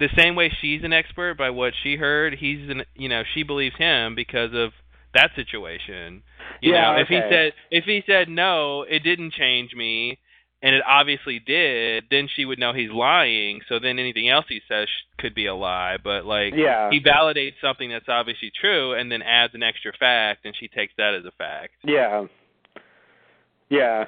the 0.00 0.08
same 0.16 0.36
way 0.36 0.52
she's 0.60 0.84
an 0.84 0.92
expert 0.92 1.36
by 1.38 1.50
what 1.50 1.74
she 1.82 1.96
heard. 1.96 2.34
He's 2.38 2.68
an 2.70 2.84
you 2.94 3.08
know 3.08 3.22
she 3.34 3.42
believes 3.44 3.76
him 3.76 4.14
because 4.14 4.50
of 4.54 4.72
that 5.14 5.30
situation. 5.34 6.22
You 6.62 6.72
Yeah, 6.72 6.80
know, 6.80 6.94
if 6.96 7.08
he 7.08 7.20
said 7.28 7.52
if 7.70 7.84
he 7.84 8.02
said 8.06 8.28
no, 8.28 8.82
it 8.82 9.02
didn't 9.02 9.32
change 9.32 9.74
me. 9.74 10.18
And 10.60 10.74
it 10.74 10.82
obviously 10.86 11.38
did. 11.38 12.04
Then 12.10 12.28
she 12.34 12.44
would 12.44 12.58
know 12.58 12.72
he's 12.72 12.90
lying. 12.90 13.60
So 13.68 13.78
then 13.78 13.98
anything 14.00 14.28
else 14.28 14.44
he 14.48 14.60
says 14.68 14.88
could 15.18 15.32
be 15.34 15.46
a 15.46 15.54
lie. 15.54 15.98
But 16.02 16.24
like, 16.26 16.52
Yeah. 16.56 16.90
he 16.90 17.00
validates 17.00 17.54
something 17.60 17.88
that's 17.88 18.08
obviously 18.08 18.50
true 18.60 18.92
and 18.94 19.10
then 19.10 19.22
adds 19.22 19.54
an 19.54 19.62
extra 19.62 19.92
fact 19.98 20.44
and 20.44 20.54
she 20.58 20.66
takes 20.66 20.92
that 20.98 21.14
as 21.14 21.24
a 21.24 21.30
fact 21.32 21.74
Yeah. 21.84 22.24
Yeah. 23.68 24.06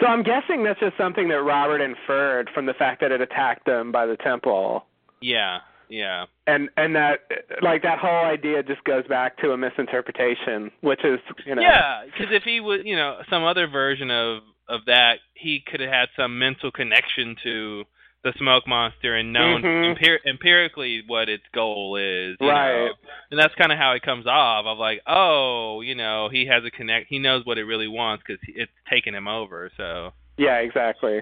So 0.00 0.06
I'm 0.06 0.22
guessing 0.22 0.64
that's 0.64 0.80
just 0.80 0.96
something 0.96 1.28
that 1.28 1.42
Robert 1.42 1.80
inferred 1.82 2.48
from 2.54 2.64
the 2.66 2.72
fact 2.74 3.02
that 3.02 3.12
it 3.12 3.20
attacked 3.20 3.66
them 3.66 3.92
by 3.92 4.06
the 4.06 4.16
temple. 4.16 4.86
yeah 5.20 5.58
yeah 5.92 6.24
And 6.46 6.70
and 6.76 6.96
that 6.96 7.20
like 7.62 7.82
that 7.82 7.98
whole 7.98 8.24
idea 8.24 8.62
just 8.62 8.82
goes 8.84 9.06
back 9.06 9.36
to 9.38 9.52
a 9.52 9.56
misinterpretation, 9.56 10.70
which 10.80 11.04
is, 11.04 11.20
you 11.46 11.54
know. 11.54 11.62
yeah 11.62 12.04
because 12.06 12.32
if 12.34 12.42
he 12.44 12.60
was 12.60 12.80
you 12.84 12.96
know 12.96 13.18
some 13.30 13.44
other 13.44 13.66
version 13.68 14.10
of 14.10 14.42
of 14.68 14.80
that 14.86 15.16
he 15.34 15.60
could 15.64 15.80
have 15.80 15.90
had 15.90 16.08
some 16.16 16.38
mental 16.38 16.70
connection 16.70 17.36
to 17.42 17.84
the 18.24 18.32
smoke 18.38 18.66
monster 18.68 19.16
and 19.16 19.32
known 19.32 19.62
Mhm. 19.62 19.96
empir- 19.96 20.24
empirically 20.24 21.02
what 21.08 21.28
its 21.28 21.42
goal 21.52 21.96
is 21.96 22.36
Right. 22.40 22.86
know? 22.86 22.92
and 23.32 23.38
that's 23.40 23.54
kind 23.56 23.72
of 23.72 23.78
how 23.78 23.92
it 23.92 24.02
comes 24.02 24.26
off 24.26 24.64
of 24.64 24.78
like 24.78 25.02
oh 25.06 25.80
you 25.82 25.94
know 25.96 26.28
he 26.30 26.46
has 26.46 26.64
a 26.64 26.70
connect 26.70 27.08
he 27.08 27.18
knows 27.18 27.44
what 27.44 27.58
it 27.58 27.64
really 27.64 27.88
wants 27.88 28.22
because 28.26 28.40
it's 28.48 28.72
taken 28.88 29.14
him 29.14 29.26
over 29.28 29.70
so 29.76 30.12
Yeah, 30.38 30.58
exactly. 30.58 31.20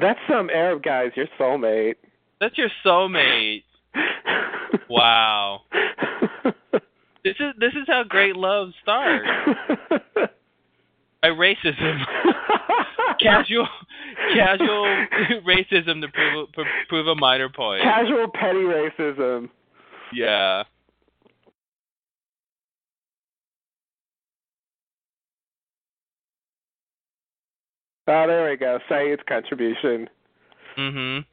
That's 0.00 0.18
some 0.28 0.50
Arab 0.50 0.82
guy's 0.82 1.12
your 1.16 1.26
soulmate. 1.38 1.96
that's 2.40 2.56
your 2.58 2.68
soulmate 2.84 3.64
wow 4.88 5.60
This 7.22 7.34
is 7.38 7.52
this 7.58 7.72
is 7.72 7.86
how 7.86 8.02
great 8.08 8.34
love 8.34 8.70
starts 8.82 9.26
by 11.20 11.28
racism, 11.28 12.00
casual 13.20 13.68
casual 14.34 15.06
racism 15.46 16.00
to 16.00 16.08
prove 16.08 16.48
prove 16.88 17.06
a 17.08 17.14
minor 17.14 17.50
point. 17.50 17.82
Casual 17.82 18.26
petty 18.32 18.60
racism. 18.60 19.50
Yeah. 20.14 20.64
Oh, 28.10 28.26
there 28.26 28.50
we 28.50 28.56
go. 28.56 28.80
Sayid's 28.90 29.22
contribution. 29.28 30.08
Mhm. 30.76 31.24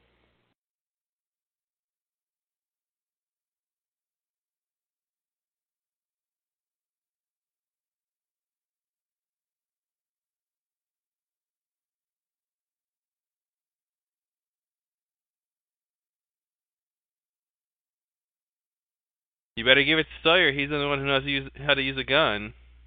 You 19.56 19.64
better 19.64 19.82
give 19.82 19.98
it 19.98 20.04
to 20.04 20.08
Sawyer. 20.22 20.52
He's 20.52 20.70
the 20.70 20.86
one 20.86 21.00
who 21.00 21.06
knows 21.06 21.22
how 21.22 21.26
to 21.26 21.30
use, 21.32 21.50
how 21.66 21.74
to 21.74 21.82
use 21.82 21.98
a 21.98 22.04
gun, 22.04 22.54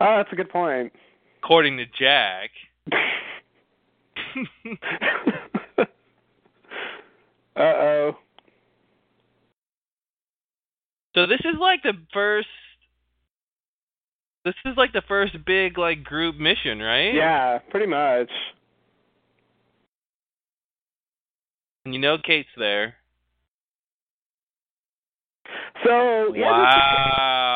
Oh, 0.00 0.16
that's 0.16 0.32
a 0.32 0.36
good 0.36 0.48
point. 0.48 0.92
According 1.42 1.78
to 1.78 1.84
Jack. 1.86 2.50
uh 7.56 7.60
oh. 7.60 8.12
So 11.14 11.26
this 11.26 11.40
is 11.40 11.56
like 11.60 11.82
the 11.82 11.94
first. 12.12 12.48
This 14.44 14.54
is 14.64 14.76
like 14.76 14.92
the 14.92 15.02
first 15.08 15.36
big 15.44 15.76
like 15.76 16.04
group 16.04 16.36
mission, 16.36 16.78
right? 16.78 17.12
Yeah, 17.14 17.58
pretty 17.70 17.86
much. 17.86 18.30
And 21.84 21.94
you 21.94 22.00
know 22.00 22.16
Kate's 22.24 22.48
there. 22.56 22.94
So 25.84 26.34
yeah, 26.34 26.50
wow. 26.50 27.47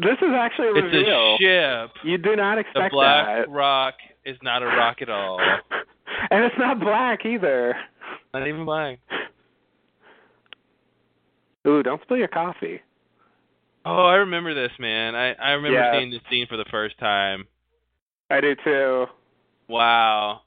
This, 0.00 0.16
is 0.22 0.34
actually 0.34 0.68
a 0.68 0.74
It's 0.74 0.84
reveal. 0.94 1.34
a 1.34 1.38
ship. 1.38 1.90
You 2.04 2.18
do 2.18 2.36
not 2.36 2.58
expect 2.58 2.92
The 2.92 2.96
black 2.96 3.26
that. 3.46 3.50
rock 3.50 3.94
is 4.24 4.36
not 4.42 4.62
a 4.62 4.66
rock 4.66 5.02
at 5.02 5.08
all. 5.08 5.40
and 6.30 6.44
it's 6.44 6.54
not 6.58 6.80
black 6.80 7.24
either. 7.24 7.74
Not 8.34 8.46
even 8.46 8.64
black. 8.64 8.98
Ooh, 11.66 11.82
don't 11.82 12.00
spill 12.02 12.16
your 12.16 12.28
coffee. 12.28 12.80
Oh, 13.84 14.06
I 14.06 14.16
remember 14.16 14.54
this, 14.54 14.72
man. 14.78 15.14
I 15.14 15.32
I 15.34 15.50
remember 15.52 15.78
Yeah. 15.78 15.92
seeing 15.98 16.10
this 16.10 16.20
scene 16.30 16.46
for 16.46 16.56
the 16.56 16.64
first 16.70 16.98
time. 16.98 17.46
I 18.30 18.40
do 18.40 18.54
too. 18.62 19.06
Wow. 19.68 20.42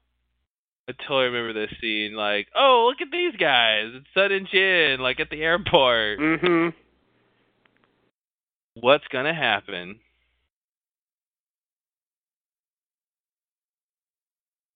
I 0.88 0.92
totally 1.08 1.26
remember 1.28 1.54
this 1.54 1.72
scene. 1.80 2.14
Like, 2.14 2.48
oh, 2.56 2.88
look 2.90 3.02
at 3.02 3.12
these 3.12 3.36
guys. 3.38 3.92
It's 3.94 4.06
Sun 4.14 4.32
and 4.32 4.48
Jin, 4.52 5.00
like 5.00 5.20
at 5.20 5.30
the 5.30 5.42
airport. 5.42 6.20
Mhm. 6.20 6.74
What's 8.76 9.08
gonna 9.10 9.34
happen? 9.34 10.00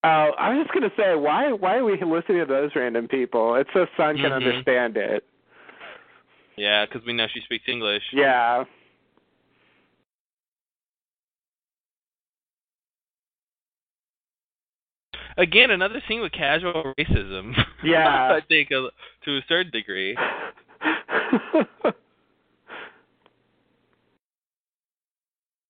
Oh, 0.04 0.32
I 0.38 0.54
was 0.54 0.66
just 0.66 0.74
gonna 0.74 0.92
say, 0.96 1.16
why 1.16 1.52
why 1.52 1.78
are 1.78 1.84
we 1.84 1.94
listening 1.94 2.40
to 2.40 2.46
those 2.46 2.72
random 2.76 3.08
people? 3.08 3.56
It's 3.56 3.70
so 3.74 3.88
Sun 3.98 4.18
can 4.18 4.32
Mhm. 4.32 4.36
understand 4.36 4.98
it. 4.98 5.26
Yeah, 6.56 6.86
because 6.86 7.06
we 7.06 7.14
know 7.14 7.28
she 7.28 7.42
speaks 7.42 7.68
English. 7.68 8.04
Yeah. 8.14 8.66
Again, 15.38 15.70
another 15.70 16.02
scene 16.08 16.22
with 16.22 16.32
casual 16.32 16.94
racism. 16.98 17.56
Yeah. 17.84 18.08
I 18.38 18.42
think 18.42 18.72
uh, 18.72 18.90
to 19.26 19.38
a 19.38 19.42
certain 19.48 19.72
degree. 19.72 20.18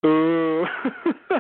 Ooh. 0.08 0.66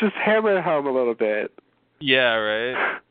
just 0.00 0.14
hammer 0.16 0.58
it 0.58 0.64
home 0.64 0.86
a 0.86 0.92
little 0.92 1.14
bit. 1.14 1.52
Yeah, 2.00 2.34
right. 2.34 3.00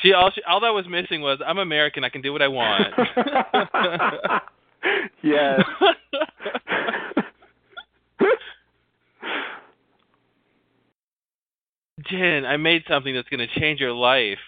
She 0.00 0.12
all 0.12 0.30
she, 0.32 0.40
all 0.44 0.60
that 0.60 0.68
was 0.68 0.86
missing 0.88 1.22
was 1.22 1.40
I'm 1.44 1.58
American. 1.58 2.04
I 2.04 2.08
can 2.08 2.22
do 2.22 2.32
what 2.32 2.40
I 2.40 2.46
want. 2.46 2.86
yes. 5.24 5.60
Jin, 12.08 12.44
I 12.46 12.56
made 12.58 12.84
something 12.88 13.12
that's 13.12 13.28
going 13.28 13.40
to 13.40 13.60
change 13.60 13.80
your 13.80 13.92
life 13.92 14.38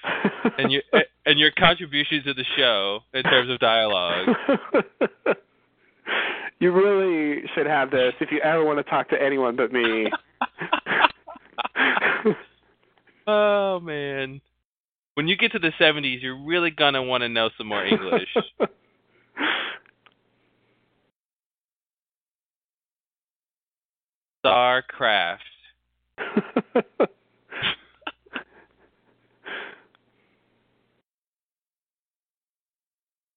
and 0.57 0.71
your 0.71 0.83
and 1.27 1.37
your 1.41 1.51
contribution 1.51 2.23
to 2.27 2.33
the 2.33 2.45
show 2.57 3.01
in 3.13 3.25
terms 3.25 3.51
of 3.51 3.59
dialogue. 3.59 4.29
You 6.61 6.73
really 6.73 7.43
should 7.55 7.67
have 7.67 7.91
this 7.91 8.13
if 8.21 8.31
you 8.31 8.39
ever 8.41 8.63
want 8.63 8.79
to 8.79 8.85
talk 8.85 9.09
to 9.09 9.21
anyone 9.21 9.57
but 9.57 9.73
me. 9.73 10.07
oh 13.27 13.81
man. 13.81 14.43
When 15.15 15.27
you 15.27 15.37
get 15.37 15.53
to 15.53 15.59
the 15.59 15.73
70s, 15.81 16.23
you're 16.23 16.45
really 16.45 16.71
going 16.71 16.95
to 16.95 17.03
want 17.03 17.23
to 17.23 17.29
know 17.29 17.49
some 17.57 17.67
more 17.67 17.85
English. 17.85 18.29
StarCraft. 24.45 25.39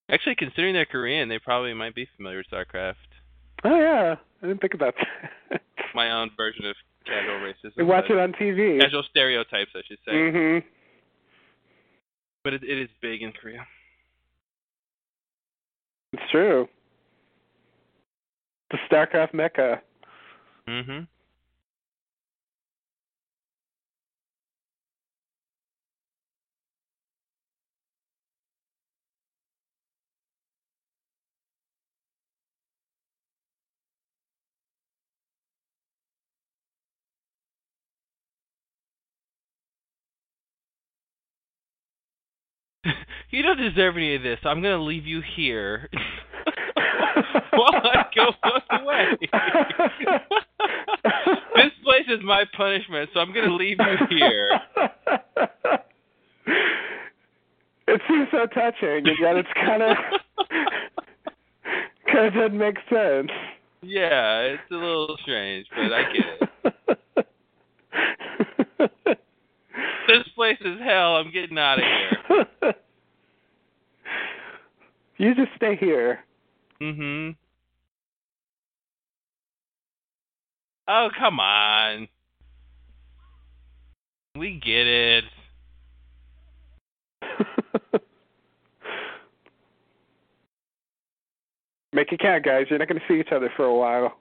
Actually, 0.09 0.35
considering 0.35 0.73
they're 0.73 0.85
Korean, 0.85 1.29
they 1.29 1.39
probably 1.39 1.73
might 1.73 1.95
be 1.95 2.07
familiar 2.15 2.37
with 2.37 2.47
StarCraft. 2.51 3.12
Oh 3.63 3.79
yeah, 3.79 4.15
I 4.41 4.47
didn't 4.47 4.61
think 4.61 4.73
about 4.73 4.95
that. 5.51 5.61
My 5.95 6.11
own 6.11 6.31
version 6.37 6.65
of 6.65 6.75
casual 7.05 7.39
racism. 7.39 7.77
We 7.77 7.83
watch 7.83 8.05
it 8.09 8.17
on 8.17 8.33
TV. 8.33 8.79
Casual 8.81 9.03
stereotypes, 9.09 9.71
I 9.75 9.81
should 9.87 9.99
say. 10.05 10.11
Mhm. 10.11 10.63
But 12.43 12.53
it, 12.53 12.63
it 12.63 12.77
is 12.81 12.89
big 13.01 13.21
in 13.21 13.31
Korea. 13.31 13.65
It's 16.13 16.23
true. 16.31 16.67
The 18.71 18.77
StarCraft 18.89 19.33
mecca. 19.33 19.81
Mm-hmm. 20.67 21.03
you 43.31 43.41
don't 43.41 43.57
deserve 43.57 43.97
any 43.97 44.15
of 44.15 44.23
this. 44.23 44.39
So 44.43 44.49
I'm 44.49 44.61
going 44.61 44.77
to 44.77 44.83
leave 44.83 45.05
you 45.05 45.21
here 45.35 45.89
while 47.51 47.75
I 47.75 48.05
go 48.15 48.31
away. 48.71 49.17
this 51.55 51.71
place 51.83 52.05
is 52.07 52.19
my 52.23 52.45
punishment, 52.55 53.09
so 53.13 53.19
I'm 53.19 53.33
going 53.33 53.47
to 53.47 53.55
leave 53.55 53.77
you 53.79 54.17
here. 54.17 54.59
it 57.87 58.01
seems 58.07 58.27
so 58.31 58.45
touching, 58.47 59.07
and 59.07 59.17
yet 59.19 59.35
it's 59.35 59.49
kind 59.55 59.83
of 59.83 59.97
kind 62.11 62.27
of 62.27 62.33
doesn't 62.33 62.57
make 62.57 62.77
sense. 62.89 63.29
Yeah, 63.81 64.41
it's 64.41 64.71
a 64.71 64.75
little 64.75 65.17
strange, 65.21 65.67
but 65.75 65.91
I 65.91 66.03
get 66.13 66.25
it. 66.41 66.49
This 70.07 70.27
place 70.35 70.57
is 70.61 70.79
hell. 70.83 71.15
I'm 71.15 71.31
getting 71.31 71.57
out 71.57 71.79
of 71.79 71.85
here. 71.85 72.73
You 75.23 75.35
just 75.35 75.55
stay 75.55 75.75
here. 75.75 76.23
Mhm. 76.81 77.35
Oh, 80.87 81.09
come 81.17 81.39
on. 81.39 82.07
We 84.35 84.59
get 84.59 84.87
it. 84.87 85.23
Make 91.93 92.11
it 92.11 92.19
count, 92.19 92.43
guys. 92.43 92.65
You're 92.69 92.79
not 92.79 92.87
going 92.87 92.99
to 92.99 93.07
see 93.07 93.19
each 93.19 93.31
other 93.31 93.51
for 93.55 93.65
a 93.65 93.75
while. 93.75 94.17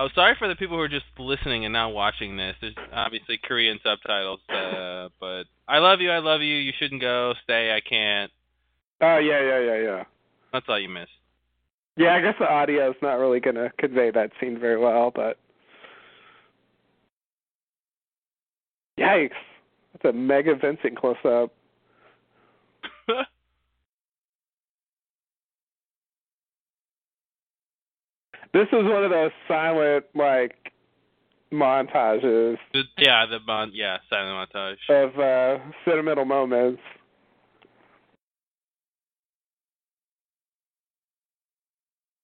Oh, 0.00 0.08
sorry 0.14 0.34
for 0.38 0.48
the 0.48 0.54
people 0.56 0.78
who 0.78 0.82
are 0.82 0.88
just 0.88 1.04
listening 1.18 1.66
and 1.66 1.74
not 1.74 1.92
watching 1.92 2.34
this. 2.34 2.56
There's 2.62 2.74
obviously 2.90 3.38
Korean 3.44 3.78
subtitles, 3.84 4.40
uh, 4.48 5.10
but 5.20 5.42
I 5.68 5.76
love 5.76 6.00
you. 6.00 6.10
I 6.10 6.20
love 6.20 6.40
you. 6.40 6.54
You 6.54 6.72
shouldn't 6.78 7.02
go. 7.02 7.34
Stay. 7.44 7.70
I 7.70 7.80
can't. 7.86 8.32
Oh 9.02 9.18
yeah, 9.18 9.42
yeah, 9.42 9.60
yeah, 9.60 9.82
yeah. 9.82 10.04
That's 10.54 10.64
all 10.70 10.80
you 10.80 10.88
missed. 10.88 11.10
Yeah, 11.98 12.14
I 12.14 12.22
guess 12.22 12.34
the 12.40 12.50
audio 12.50 12.88
is 12.88 12.96
not 13.02 13.18
really 13.18 13.40
going 13.40 13.56
to 13.56 13.70
convey 13.78 14.10
that 14.10 14.30
scene 14.40 14.58
very 14.58 14.78
well, 14.78 15.12
but 15.14 15.36
yikes, 18.98 19.32
that's 19.92 20.14
a 20.14 20.16
mega 20.16 20.54
Vincent 20.54 20.96
close 20.96 21.16
up. 21.26 21.52
This 28.52 28.66
is 28.72 28.84
one 28.84 29.04
of 29.04 29.10
those 29.10 29.30
silent 29.46 30.04
like 30.14 30.54
montages 31.52 32.56
The- 32.72 32.82
yeah, 32.98 33.26
the 33.26 33.38
mon- 33.46 33.72
yeah, 33.74 33.98
silent 34.08 34.50
montage. 34.52 34.76
of 34.88 35.18
uh 35.18 35.58
sentimental 35.84 36.24
moments. 36.24 36.80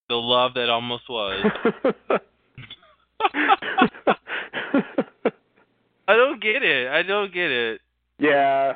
The 0.09 0.15
love 0.15 0.53
that 0.55 0.69
almost 0.69 1.03
was. 1.09 1.45
I 6.09 6.15
don't 6.15 6.41
get 6.41 6.63
it. 6.63 6.87
I 6.87 7.03
don't 7.03 7.33
get 7.33 7.51
it. 7.51 7.81
yeah. 8.19 8.73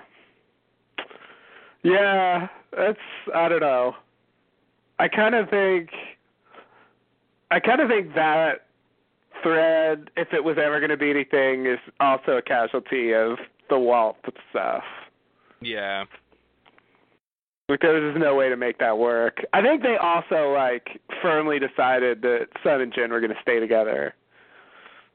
Yeah, 1.84 2.48
that's 2.78 3.00
I 3.34 3.50
don't 3.50 3.62
know. 3.62 3.96
I 5.00 5.08
kind 5.08 5.34
of 5.34 5.50
think 5.50 5.90
I 7.52 7.60
kind 7.60 7.82
of 7.82 7.90
think 7.90 8.16
that 8.16 8.68
thread, 9.44 10.10
if 10.16 10.30
it 10.34 10.44
was 10.44 10.58
ever 10.58 10.80
going 10.80 10.90
to 10.90 10.98
be 10.98 11.10
anything, 11.10 11.66
is 11.66 11.80
also 12.00 12.38
a 12.38 12.42
casualty 12.42 13.14
of 13.14 13.38
the 13.70 13.78
Walt 13.78 14.18
stuff. 14.50 14.84
Yeah. 15.62 16.06
Like 17.68 17.82
there 17.82 17.94
was 17.94 18.14
just 18.14 18.24
no 18.24 18.36
way 18.36 18.50
to 18.50 18.58
make 18.58 18.80
that 18.80 18.98
work. 18.98 19.46
I 19.54 19.62
think 19.62 19.84
they 19.84 19.96
also 19.98 20.54
like 20.54 21.00
firmly 21.22 21.60
decided 21.60 22.22
that 22.22 22.48
Sun 22.64 22.82
and 22.82 22.94
Jin 22.94 23.12
were 23.12 23.20
going 23.20 23.32
to 23.32 23.42
stay 23.42 23.60
together. 23.60 24.14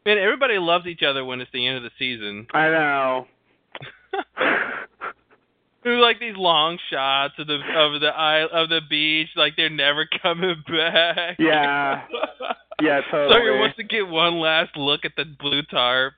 Man, 0.04 0.18
everybody 0.18 0.58
loves 0.58 0.86
each 0.86 1.02
other 1.02 1.24
when 1.24 1.40
it's 1.40 1.50
the 1.52 1.66
end 1.66 1.78
of 1.78 1.82
the 1.82 1.90
season. 1.98 2.46
I 2.54 2.68
know. 2.68 3.26
There's 5.86 6.02
like 6.02 6.18
these 6.18 6.34
long 6.36 6.78
shots 6.90 7.34
of 7.38 7.46
the 7.46 7.54
of 7.76 8.00
the 8.00 8.08
isle 8.08 8.48
of 8.52 8.68
the 8.70 8.80
beach, 8.90 9.28
like 9.36 9.54
they're 9.56 9.70
never 9.70 10.04
coming 10.20 10.56
back. 10.68 11.36
Yeah. 11.38 12.02
Yeah, 12.82 13.00
totally. 13.10 13.32
Sawyer 13.32 13.58
wants 13.58 13.76
to 13.78 13.84
get 13.84 14.06
one 14.06 14.34
last 14.38 14.76
look 14.76 15.06
at 15.06 15.12
the 15.16 15.24
blue 15.24 15.62
tarps. 15.72 16.10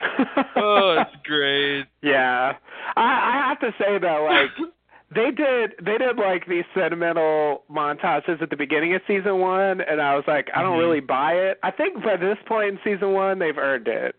Oh, 0.56 0.96
it's 1.06 1.22
great. 1.24 1.84
yeah. 2.02 2.54
I 2.96 3.02
I 3.02 3.48
have 3.48 3.60
to 3.60 3.72
say 3.78 3.98
though, 3.98 4.26
like 4.28 4.50
they 5.14 5.30
did 5.30 5.74
they 5.84 5.98
did 5.98 6.16
like 6.16 6.46
these 6.48 6.64
sentimental 6.74 7.62
montages 7.70 8.42
at 8.42 8.50
the 8.50 8.56
beginning 8.56 8.92
of 8.96 9.02
season 9.06 9.38
one, 9.38 9.80
and 9.82 10.00
I 10.00 10.16
was 10.16 10.24
like, 10.26 10.48
I 10.52 10.62
don't 10.62 10.78
Mhm. 10.78 10.80
really 10.80 11.00
buy 11.00 11.34
it. 11.34 11.60
I 11.62 11.70
think 11.70 12.02
by 12.02 12.16
this 12.16 12.38
point 12.46 12.70
in 12.70 12.78
season 12.82 13.12
one, 13.12 13.38
they've 13.38 13.56
earned 13.56 13.86
it. 13.86 14.16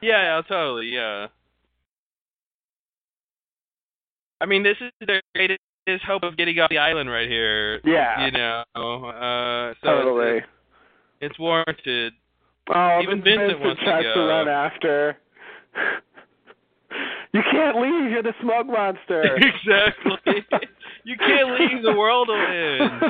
Yeah, 0.00 0.22
yeah, 0.36 0.42
totally. 0.48 0.86
Yeah. 0.86 1.26
I 4.40 4.46
mean, 4.46 4.62
this 4.62 4.76
is 4.80 4.90
their 5.06 5.20
greatest 5.34 5.60
hope 6.06 6.22
of 6.22 6.36
getting 6.36 6.58
off 6.60 6.70
the 6.70 6.78
island 6.78 7.10
right 7.10 7.28
here. 7.28 7.80
Yeah, 7.84 8.24
You 8.26 8.30
know, 8.32 8.62
uh, 8.74 9.74
so 9.82 9.86
totally. 9.86 10.38
it's, 10.38 10.46
it's 11.20 11.38
warranted. 11.38 12.12
oh, 12.74 13.00
even 13.02 13.20
then 13.24 13.38
Vincent 13.40 13.60
wants 13.60 13.80
to 13.80 13.84
tries 13.86 14.02
go. 14.04 14.14
to 14.14 14.20
run 14.26 14.48
after. 14.48 15.16
you 17.32 17.42
can't 17.50 17.76
leave. 17.80 18.10
You're 18.10 18.22
the 18.22 18.34
smoke 18.40 18.66
monster. 18.66 19.22
exactly. 19.36 20.44
you 21.04 21.16
can't 21.16 21.50
leave 21.60 21.82
the 21.82 21.92
world 21.94 22.28
will 22.28 22.36
end. 22.46 23.02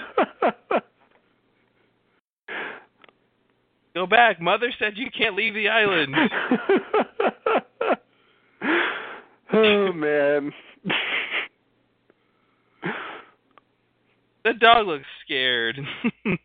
Go 3.94 4.06
back. 4.06 4.40
Mother 4.40 4.72
said 4.78 4.92
you 4.96 5.10
can't 5.16 5.34
leave 5.36 5.54
the 5.54 5.68
island. 5.68 6.14
oh 9.52 9.92
man. 9.92 10.52
That 14.44 14.58
dog 14.58 14.86
looks 14.86 15.06
scared. 15.24 15.78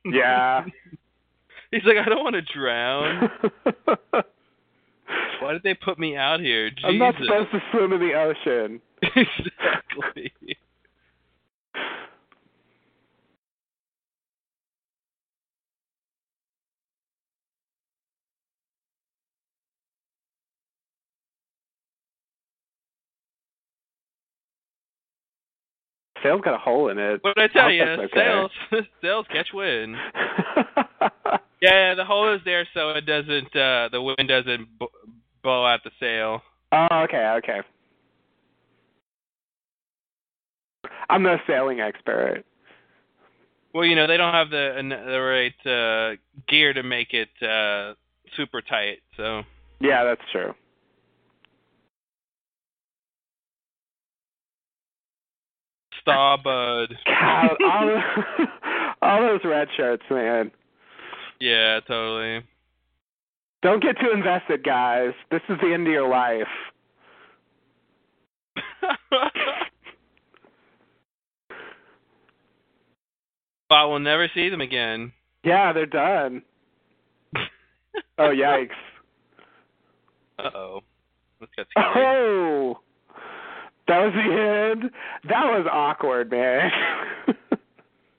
Yeah. 0.05 0.65
He's 1.71 1.83
like, 1.83 1.97
I 1.97 2.07
don't 2.07 2.23
want 2.23 2.35
to 2.35 2.41
drown. 2.41 3.29
Why 5.41 5.53
did 5.53 5.63
they 5.63 5.73
put 5.73 5.99
me 5.99 6.15
out 6.15 6.39
here? 6.39 6.69
Jesus. 6.69 6.83
I'm 6.85 6.97
not 6.97 7.15
supposed 7.15 7.51
to 7.51 7.59
swim 7.71 7.91
in 7.93 7.99
the 7.99 8.13
ocean. 8.13 8.81
exactly. 9.01 10.31
Sail's 26.25 26.41
got 26.41 26.55
a 26.55 26.57
hole 26.57 26.89
in 26.89 26.97
it. 26.97 27.19
What 27.23 27.35
did 27.35 27.51
I 27.51 27.53
tell 27.53 27.71
you? 27.71 27.83
okay. 27.83 28.07
Sales, 28.15 28.51
sales 29.01 29.25
catch 29.31 29.47
wind. 29.53 29.95
Yeah, 31.61 31.95
the 31.95 32.05
hole 32.05 32.31
is 32.35 32.41
there 32.45 32.67
so 32.75 32.91
it 32.91 33.05
doesn't, 33.07 33.55
uh 33.55 33.89
the 33.89 33.99
wind 33.99 34.27
doesn't 34.27 34.67
b- 34.77 34.87
blow 35.41 35.65
out 35.65 35.79
the 35.83 35.89
sail. 35.99 36.41
oh, 36.71 36.87
okay, 37.05 37.25
okay. 37.37 37.61
I'm 41.09 41.23
no 41.23 41.37
sailing 41.47 41.79
expert. 41.79 42.43
Well, 43.73 43.85
you 43.85 43.95
know 43.95 44.05
they 44.05 44.17
don't 44.17 44.33
have 44.33 44.49
the 44.51 44.73
the 45.07 45.19
right 45.19 45.65
uh 45.71 46.17
gear 46.47 46.73
to 46.73 46.83
make 46.83 47.13
it 47.13 47.29
uh 47.41 47.95
super 48.35 48.61
tight, 48.61 48.99
so. 49.17 49.41
Yeah, 49.79 50.03
that's 50.03 50.21
true. 50.31 50.53
Starbud. 56.07 56.87
God, 57.05 57.57
all, 57.63 57.87
those, 57.87 58.47
all 59.01 59.21
those 59.21 59.41
red 59.43 59.67
shirts, 59.75 60.03
man. 60.09 60.51
Yeah, 61.39 61.79
totally. 61.87 62.43
Don't 63.61 63.81
get 63.81 63.97
too 63.99 64.11
invested, 64.13 64.63
guys. 64.63 65.13
This 65.31 65.41
is 65.49 65.57
the 65.61 65.73
end 65.73 65.87
of 65.87 65.93
your 65.93 66.07
life. 66.07 66.47
but 73.69 73.89
we'll 73.89 73.99
never 73.99 74.29
see 74.33 74.49
them 74.49 74.61
again. 74.61 75.11
Yeah, 75.43 75.73
they're 75.73 75.85
done. 75.87 76.43
Oh, 78.17 78.29
yikes. 78.29 78.69
Uh 80.39 80.49
oh. 80.53 80.79
Let's 81.39 81.51
get 81.55 81.67
scary. 81.71 82.05
Oh, 82.05 82.79
that 83.87 83.99
was 83.99 84.13
the 84.13 84.81
end. 84.81 84.91
That 85.29 85.45
was 85.45 85.67
awkward, 85.71 86.31
man. 86.31 86.71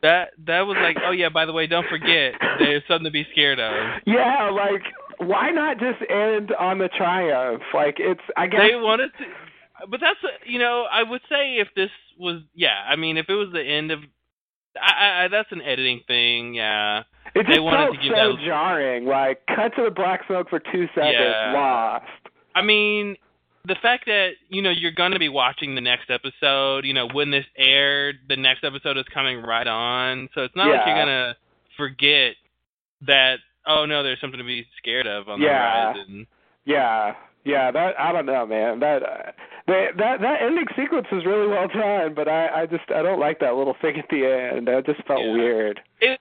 That 0.03 0.29
that 0.47 0.61
was 0.61 0.77
like, 0.81 0.99
oh 1.05 1.11
yeah, 1.11 1.31
by 1.31 1.47
the 1.47 1.53
way, 1.53 1.67
don't 1.67 1.89
forget, 1.89 2.35
there's 2.59 2.83
something 2.87 3.07
to 3.07 3.11
be 3.11 3.27
scared 3.33 3.59
of. 3.59 3.73
yeah, 4.07 4.51
like 4.51 4.83
why 5.19 5.51
not 5.51 5.79
just 5.81 5.99
end 6.11 6.53
on 6.53 6.79
the 6.79 6.89
triumph? 6.89 7.63
Like 7.75 7.97
it's, 7.99 8.21
I 8.37 8.47
guess. 8.47 8.61
They 8.71 8.77
wanted 8.77 9.11
to, 9.19 9.87
but 9.89 9.99
that's 10.01 10.19
you 10.45 10.59
know, 10.59 10.85
I 10.93 11.03
would 11.03 11.23
say 11.31 11.57
if 11.57 11.69
this 11.75 11.91
was, 12.19 12.43
yeah, 12.55 12.85
I 12.89 12.95
mean, 12.97 13.17
if 13.17 13.29
it 13.31 13.35
was 13.35 13.49
the 13.53 13.63
end 13.63 13.91
of, 13.91 14.01
I, 14.81 15.25
I 15.25 15.29
that's 15.29 15.51
an 15.51 15.63
editing 15.63 16.03
thing, 16.07 16.55
yeah. 16.55 17.03
It 17.35 17.47
just 17.47 17.59
felt 17.59 17.97
so 17.97 18.11
that- 18.13 18.43
jarring. 18.45 19.07
Like, 19.07 19.45
cut 19.47 19.75
to 19.77 19.85
the 19.85 19.91
black 19.91 20.27
smoke 20.27 20.51
for 20.51 20.61
two 20.61 20.87
seconds, 20.95 21.17
Yeah. 21.19 21.53
lost. 21.55 22.05
I 22.55 22.63
mean, 22.63 23.17
the 23.67 23.77
fact 23.83 24.07
that 24.07 24.31
you 24.49 24.63
know 24.63 24.71
you're 24.71 24.93
going 24.93 25.13
to 25.13 25.19
be 25.19 25.29
watching 25.29 25.75
the 25.75 25.81
next 25.81 26.11
episode, 26.11 26.85
you 26.85 26.95
know, 26.95 27.09
when 27.13 27.31
this 27.31 27.45
aired, 27.57 28.17
the 28.29 28.37
next 28.37 28.65
episode 28.65 28.97
is 28.97 29.05
coming 29.13 29.43
right 29.43 29.67
on, 29.67 30.29
so 30.35 30.43
it's 30.43 30.55
not 30.57 30.69
like 30.69 30.87
you're 30.87 30.97
gonna 30.97 31.37
forget 31.77 32.35
that. 33.07 33.37
Oh 33.67 33.85
no, 33.85 34.03
there's 34.03 34.21
something 34.21 34.39
to 34.39 34.45
be 34.45 34.67
scared 34.79 35.07
of 35.07 35.29
on 35.29 35.41
Yeah. 35.41 35.93
the 35.93 35.99
horizon. 35.99 36.27
Yeah, 36.65 37.15
yeah. 37.45 37.71
That 37.71 37.99
I 37.99 38.13
don't 38.13 38.27
know, 38.27 38.47
man. 38.47 38.79
That 38.81 39.03
uh, 39.03 39.33
that 39.67 39.87
that 39.99 40.21
that 40.21 40.43
ending 40.43 40.67
sequence 40.77 41.07
was 41.11 41.25
really 41.27 41.49
well 41.49 41.69
done, 41.69 42.15
but 42.15 42.29
I 42.29 42.63
I 42.63 42.67
just 42.67 42.85
I 42.91 43.03
don't 43.03 43.19
like 43.21 43.41
that 43.41 43.55
little 43.57 43.77
thing 43.83 43.99
at 43.99 44.09
the 44.09 44.25
end. 44.55 44.69
That 44.69 44.87
just 44.87 45.03
felt 45.07 45.23
Yeah. 45.25 45.33
weird. 45.33 45.81
It 46.01 46.21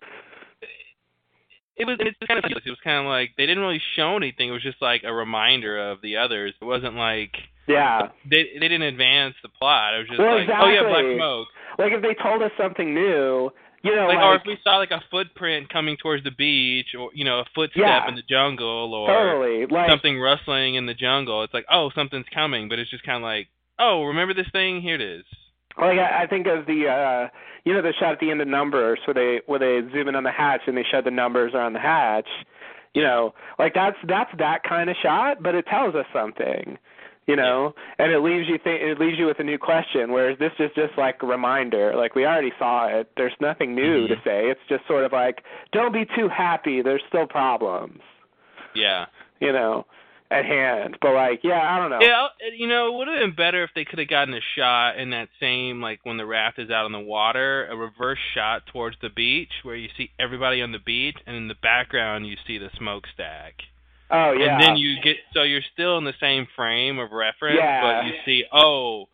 it 1.77 1.85
was 1.85 1.97
it's 1.99 2.17
kind 2.27 2.37
of 2.39 2.45
it 2.49 2.69
was 2.69 2.79
kind 2.83 2.99
of 2.99 3.05
like 3.05 3.31
they 3.37 3.45
didn't 3.45 3.63
really 3.63 3.81
show 3.95 4.15
anything. 4.17 4.49
It 4.49 4.51
was 4.53 4.63
just 4.63 4.81
like 4.81 5.03
a 5.03 5.13
reminder 5.13 5.77
of 5.91 6.01
the 6.01 6.17
others. 6.17 6.53
It 6.61 6.65
wasn't 6.65 6.95
like 6.95 7.31
Yeah. 7.67 8.09
they 8.29 8.43
they 8.59 8.67
didn't 8.67 8.83
advance 8.83 9.35
the 9.43 9.49
plot. 9.49 9.93
It 9.95 9.97
was 9.99 10.07
just 10.07 10.19
Well, 10.19 10.39
like 10.39 10.49
oh 10.49 10.67
yeah, 10.69 10.81
black 10.83 11.03
exactly. 11.03 11.17
smoke. 11.17 11.47
Like 11.77 11.91
if 11.91 12.01
they 12.01 12.13
told 12.21 12.41
us 12.41 12.51
something 12.57 12.93
new, 12.93 13.51
you 13.83 13.93
know, 13.95 14.07
Like, 14.07 14.17
like, 14.17 14.23
or 14.25 14.35
if 14.35 14.41
we 14.47 14.57
saw 14.63 14.77
like 14.77 14.91
a 14.91 15.03
footprint 15.11 15.69
coming 15.69 15.97
towards 15.97 16.23
the 16.23 16.31
beach, 16.31 16.95
or 16.97 17.11
you 17.13 17.25
know, 17.25 17.39
a 17.39 17.45
footstep 17.53 17.83
Yeah. 17.83 18.07
in 18.07 18.15
the 18.15 18.23
jungle, 18.23 18.93
or 18.95 19.07
totally 19.07 19.65
like 19.67 19.89
something 19.89 20.19
rustling 20.19 20.75
in 20.75 20.85
the 20.85 20.93
jungle. 20.95 21.43
It's 21.43 21.53
like, 21.53 21.65
oh, 21.71 21.91
something's 21.93 22.25
coming, 22.33 22.69
but 22.69 22.79
it's 22.79 22.89
just 22.89 23.03
kind 23.03 23.17
of 23.17 23.23
like, 23.23 23.47
oh, 23.77 24.03
remember 24.05 24.33
this 24.33 24.47
thing? 24.53 24.81
Here 24.81 24.95
it 24.95 25.01
is. 25.01 25.25
Like 25.77 25.99
I, 25.99 26.23
I 26.23 26.27
think 26.27 26.47
of 26.47 26.65
the 26.65 26.87
uh 26.87 27.29
you 27.63 27.73
know 27.73 27.81
the 27.81 27.93
shot 27.99 28.13
at 28.13 28.19
the 28.19 28.31
end 28.31 28.41
of 28.41 28.47
numbers 28.47 28.99
where 29.05 29.13
they 29.13 29.41
where 29.45 29.59
they 29.59 29.81
zoom 29.91 30.07
in 30.07 30.15
on 30.15 30.23
the 30.23 30.31
hatch 30.31 30.61
and 30.67 30.77
they 30.77 30.85
show 30.89 31.01
the 31.01 31.11
numbers 31.11 31.53
are 31.53 31.61
on 31.61 31.73
the 31.73 31.79
hatch. 31.79 32.27
You 32.93 33.03
know, 33.03 33.33
like 33.59 33.73
that's 33.73 33.97
that's 34.07 34.31
that 34.37 34.63
kind 34.63 34.89
of 34.89 34.95
shot, 35.03 35.43
but 35.43 35.53
it 35.55 35.65
tells 35.67 35.95
us 35.95 36.05
something. 36.13 36.77
You 37.27 37.35
know, 37.35 37.73
and 37.97 38.11
it 38.11 38.19
leaves 38.19 38.47
you 38.47 38.59
think 38.63 38.83
it 38.83 38.99
leaves 38.99 39.17
you 39.17 39.25
with 39.25 39.39
a 39.39 39.43
new 39.43 39.57
question. 39.57 40.11
Whereas 40.11 40.37
this 40.37 40.51
is 40.59 40.69
just 40.75 40.95
like 40.95 41.23
a 41.23 41.25
reminder. 41.25 41.95
Like 41.95 42.13
we 42.13 42.23
already 42.23 42.51
saw 42.59 42.85
it. 42.87 43.09
There's 43.17 43.33
nothing 43.41 43.73
new 43.73 44.07
to 44.07 44.15
Mhm. 44.15 44.23
say. 44.23 44.49
It's 44.51 44.61
just 44.69 44.85
sort 44.87 45.03
of 45.05 45.11
like 45.11 45.43
don't 45.71 45.91
be 45.91 46.05
too 46.15 46.29
happy. 46.29 46.83
There's 46.83 47.01
still 47.09 47.25
problems. 47.25 47.99
Yeah. 48.75 49.07
You 49.39 49.51
know, 49.53 49.87
at 50.39 50.45
hand. 50.45 50.97
But 51.01 51.13
like, 51.13 51.39
yeah, 51.43 51.61
I 51.61 51.77
don't 51.79 51.89
know. 51.89 51.99
Yeah, 52.01 52.27
you 52.57 52.67
know, 52.67 52.87
it 52.93 52.97
would 52.97 53.07
have 53.07 53.19
been 53.19 53.35
better 53.35 53.63
if 53.63 53.69
they 53.75 53.85
could 53.85 53.99
have 53.99 54.07
gotten 54.07 54.33
a 54.33 54.39
shot 54.55 54.97
in 54.97 55.11
that 55.11 55.29
same, 55.39 55.81
like 55.81 55.99
when 56.03 56.17
the 56.17 56.25
raft 56.25 56.59
is 56.59 56.69
out 56.69 56.85
on 56.85 56.91
the 56.91 56.99
water, 56.99 57.67
a 57.67 57.75
reverse 57.75 58.19
shot 58.33 58.63
towards 58.71 58.97
the 59.01 59.09
beach 59.09 59.51
where 59.63 59.75
you 59.75 59.89
see 59.97 60.11
everybody 60.19 60.61
on 60.61 60.71
the 60.71 60.79
beach, 60.79 61.17
and 61.25 61.35
in 61.35 61.47
the 61.47 61.55
background 61.61 62.27
you 62.27 62.35
see 62.45 62.57
the 62.57 62.69
smokestack. 62.77 63.53
Oh 64.11 64.33
yeah. 64.33 64.53
And 64.55 64.63
then 64.63 64.77
you 64.77 65.01
get, 65.01 65.17
so 65.33 65.41
you're 65.43 65.61
still 65.73 65.97
in 65.97 66.03
the 66.05 66.13
same 66.19 66.47
frame 66.55 66.99
of 66.99 67.11
reference, 67.11 67.57
Yeah. 67.59 67.81
but 68.01 68.05
you 68.07 68.13
see, 68.25 68.43
oh, 68.53 69.05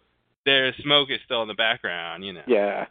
there's 0.45 0.75
smoke 0.83 1.09
is 1.11 1.19
still 1.23 1.41
in 1.43 1.47
the 1.47 1.53
background, 1.53 2.25
you 2.25 2.33
know. 2.33 2.41
Yeah. 2.47 2.85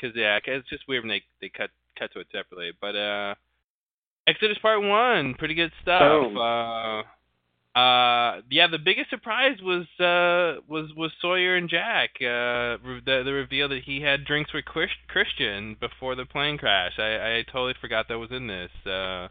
Cause 0.00 0.10
yeah, 0.16 0.38
'cause 0.40 0.54
it's 0.56 0.68
just 0.68 0.88
weird 0.88 1.04
when 1.04 1.08
they 1.10 1.22
they 1.40 1.48
cut 1.48 1.70
cut 1.98 2.12
to 2.12 2.20
it 2.20 2.26
separately. 2.32 2.72
But 2.80 2.96
uh, 2.96 3.34
Exodus 4.26 4.58
Part 4.58 4.82
One, 4.82 5.34
pretty 5.34 5.54
good 5.54 5.70
stuff. 5.82 6.00
Boom. 6.00 6.36
Uh, 6.36 7.02
uh, 7.74 8.42
yeah, 8.50 8.68
the 8.70 8.78
biggest 8.78 9.10
surprise 9.10 9.58
was 9.62 9.86
uh 9.98 10.60
was 10.68 10.90
was 10.96 11.12
Sawyer 11.20 11.56
and 11.56 11.68
Jack. 11.68 12.10
Uh, 12.20 12.78
the 13.04 13.22
the 13.24 13.32
reveal 13.32 13.68
that 13.68 13.82
he 13.84 14.00
had 14.00 14.24
drinks 14.24 14.52
with 14.52 14.64
Chris- 14.64 14.90
Christian 15.08 15.76
before 15.80 16.14
the 16.14 16.24
plane 16.24 16.58
crash. 16.58 16.92
I 16.98 17.38
I 17.38 17.44
totally 17.50 17.74
forgot 17.80 18.06
that 18.08 18.18
was 18.18 18.30
in 18.30 18.46
this. 18.46 18.70
Uh, 18.86 19.26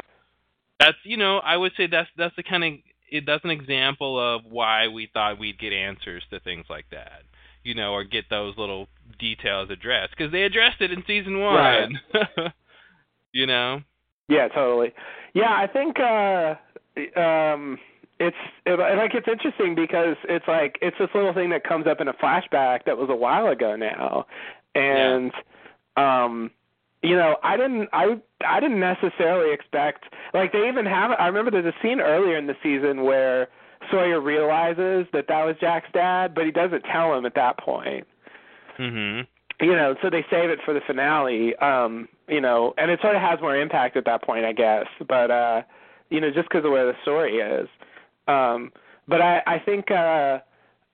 that's 0.80 0.98
you 1.04 1.18
know 1.18 1.38
I 1.38 1.58
would 1.58 1.72
say 1.78 1.88
that's 1.88 2.10
that's 2.18 2.36
the 2.36 2.44
kind 2.44 2.64
of 2.64 2.74
it, 3.10 3.24
that's 3.26 3.46
an 3.46 3.52
example 3.52 4.20
of 4.20 4.42
why 4.50 4.88
we 4.88 5.10
thought 5.14 5.40
we'd 5.40 5.60
get 5.60 5.72
answers 5.72 6.24
to 6.32 6.40
things 6.40 6.66
like 6.70 6.86
that 6.92 7.24
you 7.64 7.74
know, 7.74 7.94
or 7.94 8.04
get 8.04 8.30
those 8.30 8.58
little 8.58 8.88
details 9.20 9.70
addressed 9.72 10.14
because 10.18 10.32
they 10.32 10.44
addressed 10.44 10.82
it 10.82 10.92
in 10.92 11.04
season 11.08 11.40
one. 11.40 11.56
Right. 11.56 11.90
you 13.32 13.48
know. 13.48 13.82
Yeah, 14.28 14.48
totally. 14.50 14.94
Yeah, 15.34 15.52
I 15.52 15.68
think 15.68 15.98
uh 16.00 17.20
um 17.20 17.80
it's 18.24 18.38
it, 18.66 18.80
like 18.80 19.14
it's 19.14 19.28
interesting 19.28 19.76
because 19.76 20.16
it's 20.30 20.48
like 20.48 20.78
it's 20.82 20.98
this 20.98 21.10
little 21.14 21.34
thing 21.34 21.50
that 21.50 21.64
comes 21.64 21.88
up 21.88 22.00
in 22.00 22.08
a 22.08 22.14
flashback 22.14 22.86
that 22.86 22.98
was 22.98 23.10
a 23.10 23.16
while 23.16 23.48
ago 23.48 23.76
now, 23.76 24.26
and 24.76 25.32
yeah. 25.98 26.24
um, 26.26 26.52
you 27.02 27.16
know, 27.16 27.36
I 27.44 27.58
didn't 27.58 27.90
I 27.92 28.18
I 28.46 28.60
didn't 28.60 28.80
necessarily 28.80 29.54
expect 29.54 30.06
like 30.34 30.54
they 30.54 30.68
even 30.68 30.86
have 30.86 31.12
I 31.20 31.28
remember 31.28 31.52
there's 31.52 31.74
a 31.74 31.82
scene 31.82 32.00
earlier 32.00 32.38
in 32.38 32.48
the 32.48 32.56
season 32.64 33.04
where 33.04 33.50
Sawyer 33.92 34.22
realizes 34.22 35.06
that 35.12 35.26
that 35.28 35.44
was 35.44 35.56
Jack's 35.60 35.92
dad, 35.94 36.34
but 36.34 36.46
he 36.46 36.52
doesn't 36.52 36.84
tell 36.84 37.14
him 37.14 37.26
at 37.26 37.36
that 37.36 37.58
point. 37.60 38.08
Mhm. 38.80 39.28
You 39.60 39.74
know, 39.74 39.96
so 40.02 40.10
they 40.10 40.26
save 40.32 40.50
it 40.50 40.60
for 40.64 40.74
the 40.74 40.82
finale. 40.88 41.56
Um, 41.58 42.08
you 42.28 42.40
know, 42.42 42.74
and 42.78 42.90
it 42.90 43.02
sort 43.02 43.16
of 43.16 43.22
has 43.22 43.42
more 43.42 43.56
impact 43.56 43.98
at 43.98 44.06
that 44.06 44.24
point, 44.24 44.46
I 44.46 44.54
guess. 44.54 44.88
But 45.06 45.30
uh, 45.30 45.62
you 46.10 46.22
know, 46.22 46.32
just 46.32 46.48
because 46.48 46.64
of 46.64 46.72
where 46.72 46.86
the 46.86 46.96
story 47.02 47.38
is. 47.38 47.68
Um, 48.28 48.72
but 49.08 49.22
I 49.22 49.42
I 49.46 49.60
think 49.60 49.92
uh 49.92 50.40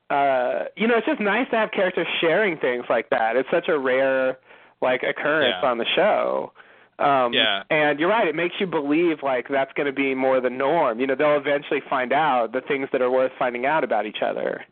uh 0.10 0.66
you 0.76 0.88
know, 0.88 0.98
it's 0.98 1.08
just 1.08 1.20
nice 1.20 1.50
to 1.52 1.58
have 1.58 1.72
characters 1.72 2.08
sharing 2.22 2.58
things 2.58 2.86
like 2.90 3.10
that. 3.10 3.36
It's 3.36 3.50
such 3.52 3.68
a 3.68 3.78
rare 3.78 4.38
like 4.82 5.04
occurrence 5.04 5.56
yeah. 5.62 5.70
on 5.70 5.78
the 5.78 5.86
show. 5.96 6.52
Um, 7.00 7.34
yeah. 7.34 7.64
And 7.70 8.00
you're 8.00 8.10
right. 8.10 8.28
It 8.28 8.36
makes 8.36 8.56
you 8.60 8.68
believe 8.68 9.24
like 9.24 9.48
that's 9.50 9.72
going 9.74 9.88
to 9.88 9.94
be 9.94 10.14
more 10.14 10.42
the 10.42 10.50
norm. 10.50 11.00
You 11.00 11.08
know, 11.08 11.16
they'll 11.16 11.38
eventually 11.38 11.82
find 11.90 12.12
out 12.12 12.52
the 12.52 12.62
things 12.62 12.90
that 12.92 13.02
are 13.02 13.10
worth 13.10 13.32
finding 13.40 13.66
out 13.66 13.84
about 13.84 14.06
each 14.06 14.22
other. 14.22 14.66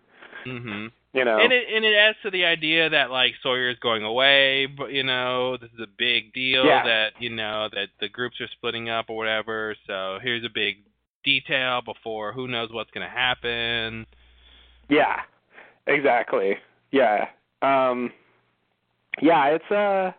Mm 0.45 0.63
Mhm. 0.63 0.91
You 1.13 1.25
know. 1.25 1.39
And 1.39 1.51
it 1.51 1.67
and 1.73 1.83
it 1.83 1.95
adds 1.95 2.17
to 2.23 2.29
the 2.29 2.45
idea 2.45 2.89
that 2.89 3.09
like 3.09 3.33
Sawyer's 3.41 3.79
going 3.79 4.03
away, 4.03 4.65
but 4.67 4.91
you 4.91 5.03
know 5.03 5.57
this 5.57 5.71
is 5.73 5.79
a 5.79 5.87
big 5.97 6.33
deal 6.33 6.65
yeah. 6.65 6.83
that 6.83 7.13
you 7.19 7.29
know 7.29 7.69
that 7.73 7.89
the 7.99 8.09
groups 8.09 8.39
are 8.41 8.47
splitting 8.49 8.89
up 8.89 9.09
or 9.09 9.15
whatever. 9.15 9.75
So 9.87 10.19
here's 10.21 10.43
a 10.43 10.49
big 10.53 10.77
detail 11.27 11.81
before 11.81 12.31
who 12.31 12.47
knows 12.47 12.69
what's 12.71 12.91
going 12.91 13.05
to 13.07 13.13
happen. 13.13 14.05
Yeah. 14.89 15.17
Exactly. 15.85 16.55
Yeah. 16.91 17.27
Um 17.61 18.11
yeah, 19.21 19.45
it's 19.47 19.71
uh 19.71 20.11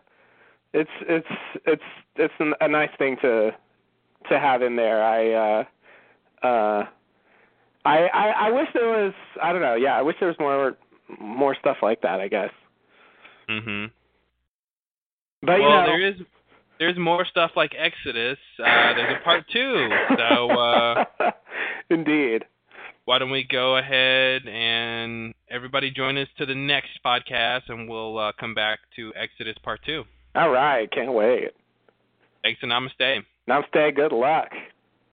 it's 0.73 0.89
it's 1.07 1.27
it's 1.65 1.89
it's 2.15 2.33
a 2.61 2.67
nice 2.67 2.89
thing 2.97 3.17
to 3.21 3.51
to 4.29 4.39
have 4.39 4.61
in 4.61 4.75
there. 4.75 5.03
I 5.03 5.19
uh 5.33 5.63
uh 6.47 6.83
I, 7.85 7.97
I 8.07 8.27
I 8.47 8.51
wish 8.51 8.67
there 8.73 8.89
was 8.89 9.13
I 9.41 9.51
don't 9.53 9.61
know, 9.61 9.75
yeah, 9.75 9.97
I 9.97 10.01
wish 10.01 10.15
there 10.19 10.27
was 10.27 10.39
more 10.39 10.77
more 11.19 11.55
stuff 11.59 11.77
like 11.81 12.01
that, 12.01 12.19
I 12.19 12.27
guess. 12.27 12.51
Mhm. 13.49 13.91
But 15.41 15.59
well, 15.59 15.61
you 15.61 15.69
know, 15.69 15.85
there 15.85 16.07
is 16.09 16.15
there's 16.79 16.97
more 16.97 17.25
stuff 17.25 17.51
like 17.55 17.71
Exodus. 17.77 18.37
Uh 18.59 18.93
there's 18.93 19.17
a 19.19 19.23
part 19.23 19.45
2. 19.51 19.89
So 20.17 20.49
uh 20.51 21.05
Indeed. 21.89 22.45
Why 23.05 23.17
don't 23.17 23.31
we 23.31 23.43
go 23.43 23.77
ahead 23.77 24.47
and 24.47 25.33
everybody 25.49 25.89
join 25.89 26.15
us 26.17 26.27
to 26.37 26.45
the 26.45 26.53
next 26.53 26.99
podcast 27.03 27.63
and 27.69 27.89
we'll 27.89 28.19
uh, 28.19 28.31
come 28.39 28.53
back 28.53 28.77
to 28.97 29.11
Exodus 29.15 29.55
part 29.63 29.79
2. 29.83 30.03
All 30.35 30.51
right, 30.51 30.89
can't 30.91 31.13
wait. 31.13 31.49
Thanks 32.43 32.59
and 32.61 32.71
namaste. 32.71 33.23
Namaste, 33.49 33.95
good 33.95 34.11
luck. 34.11 34.49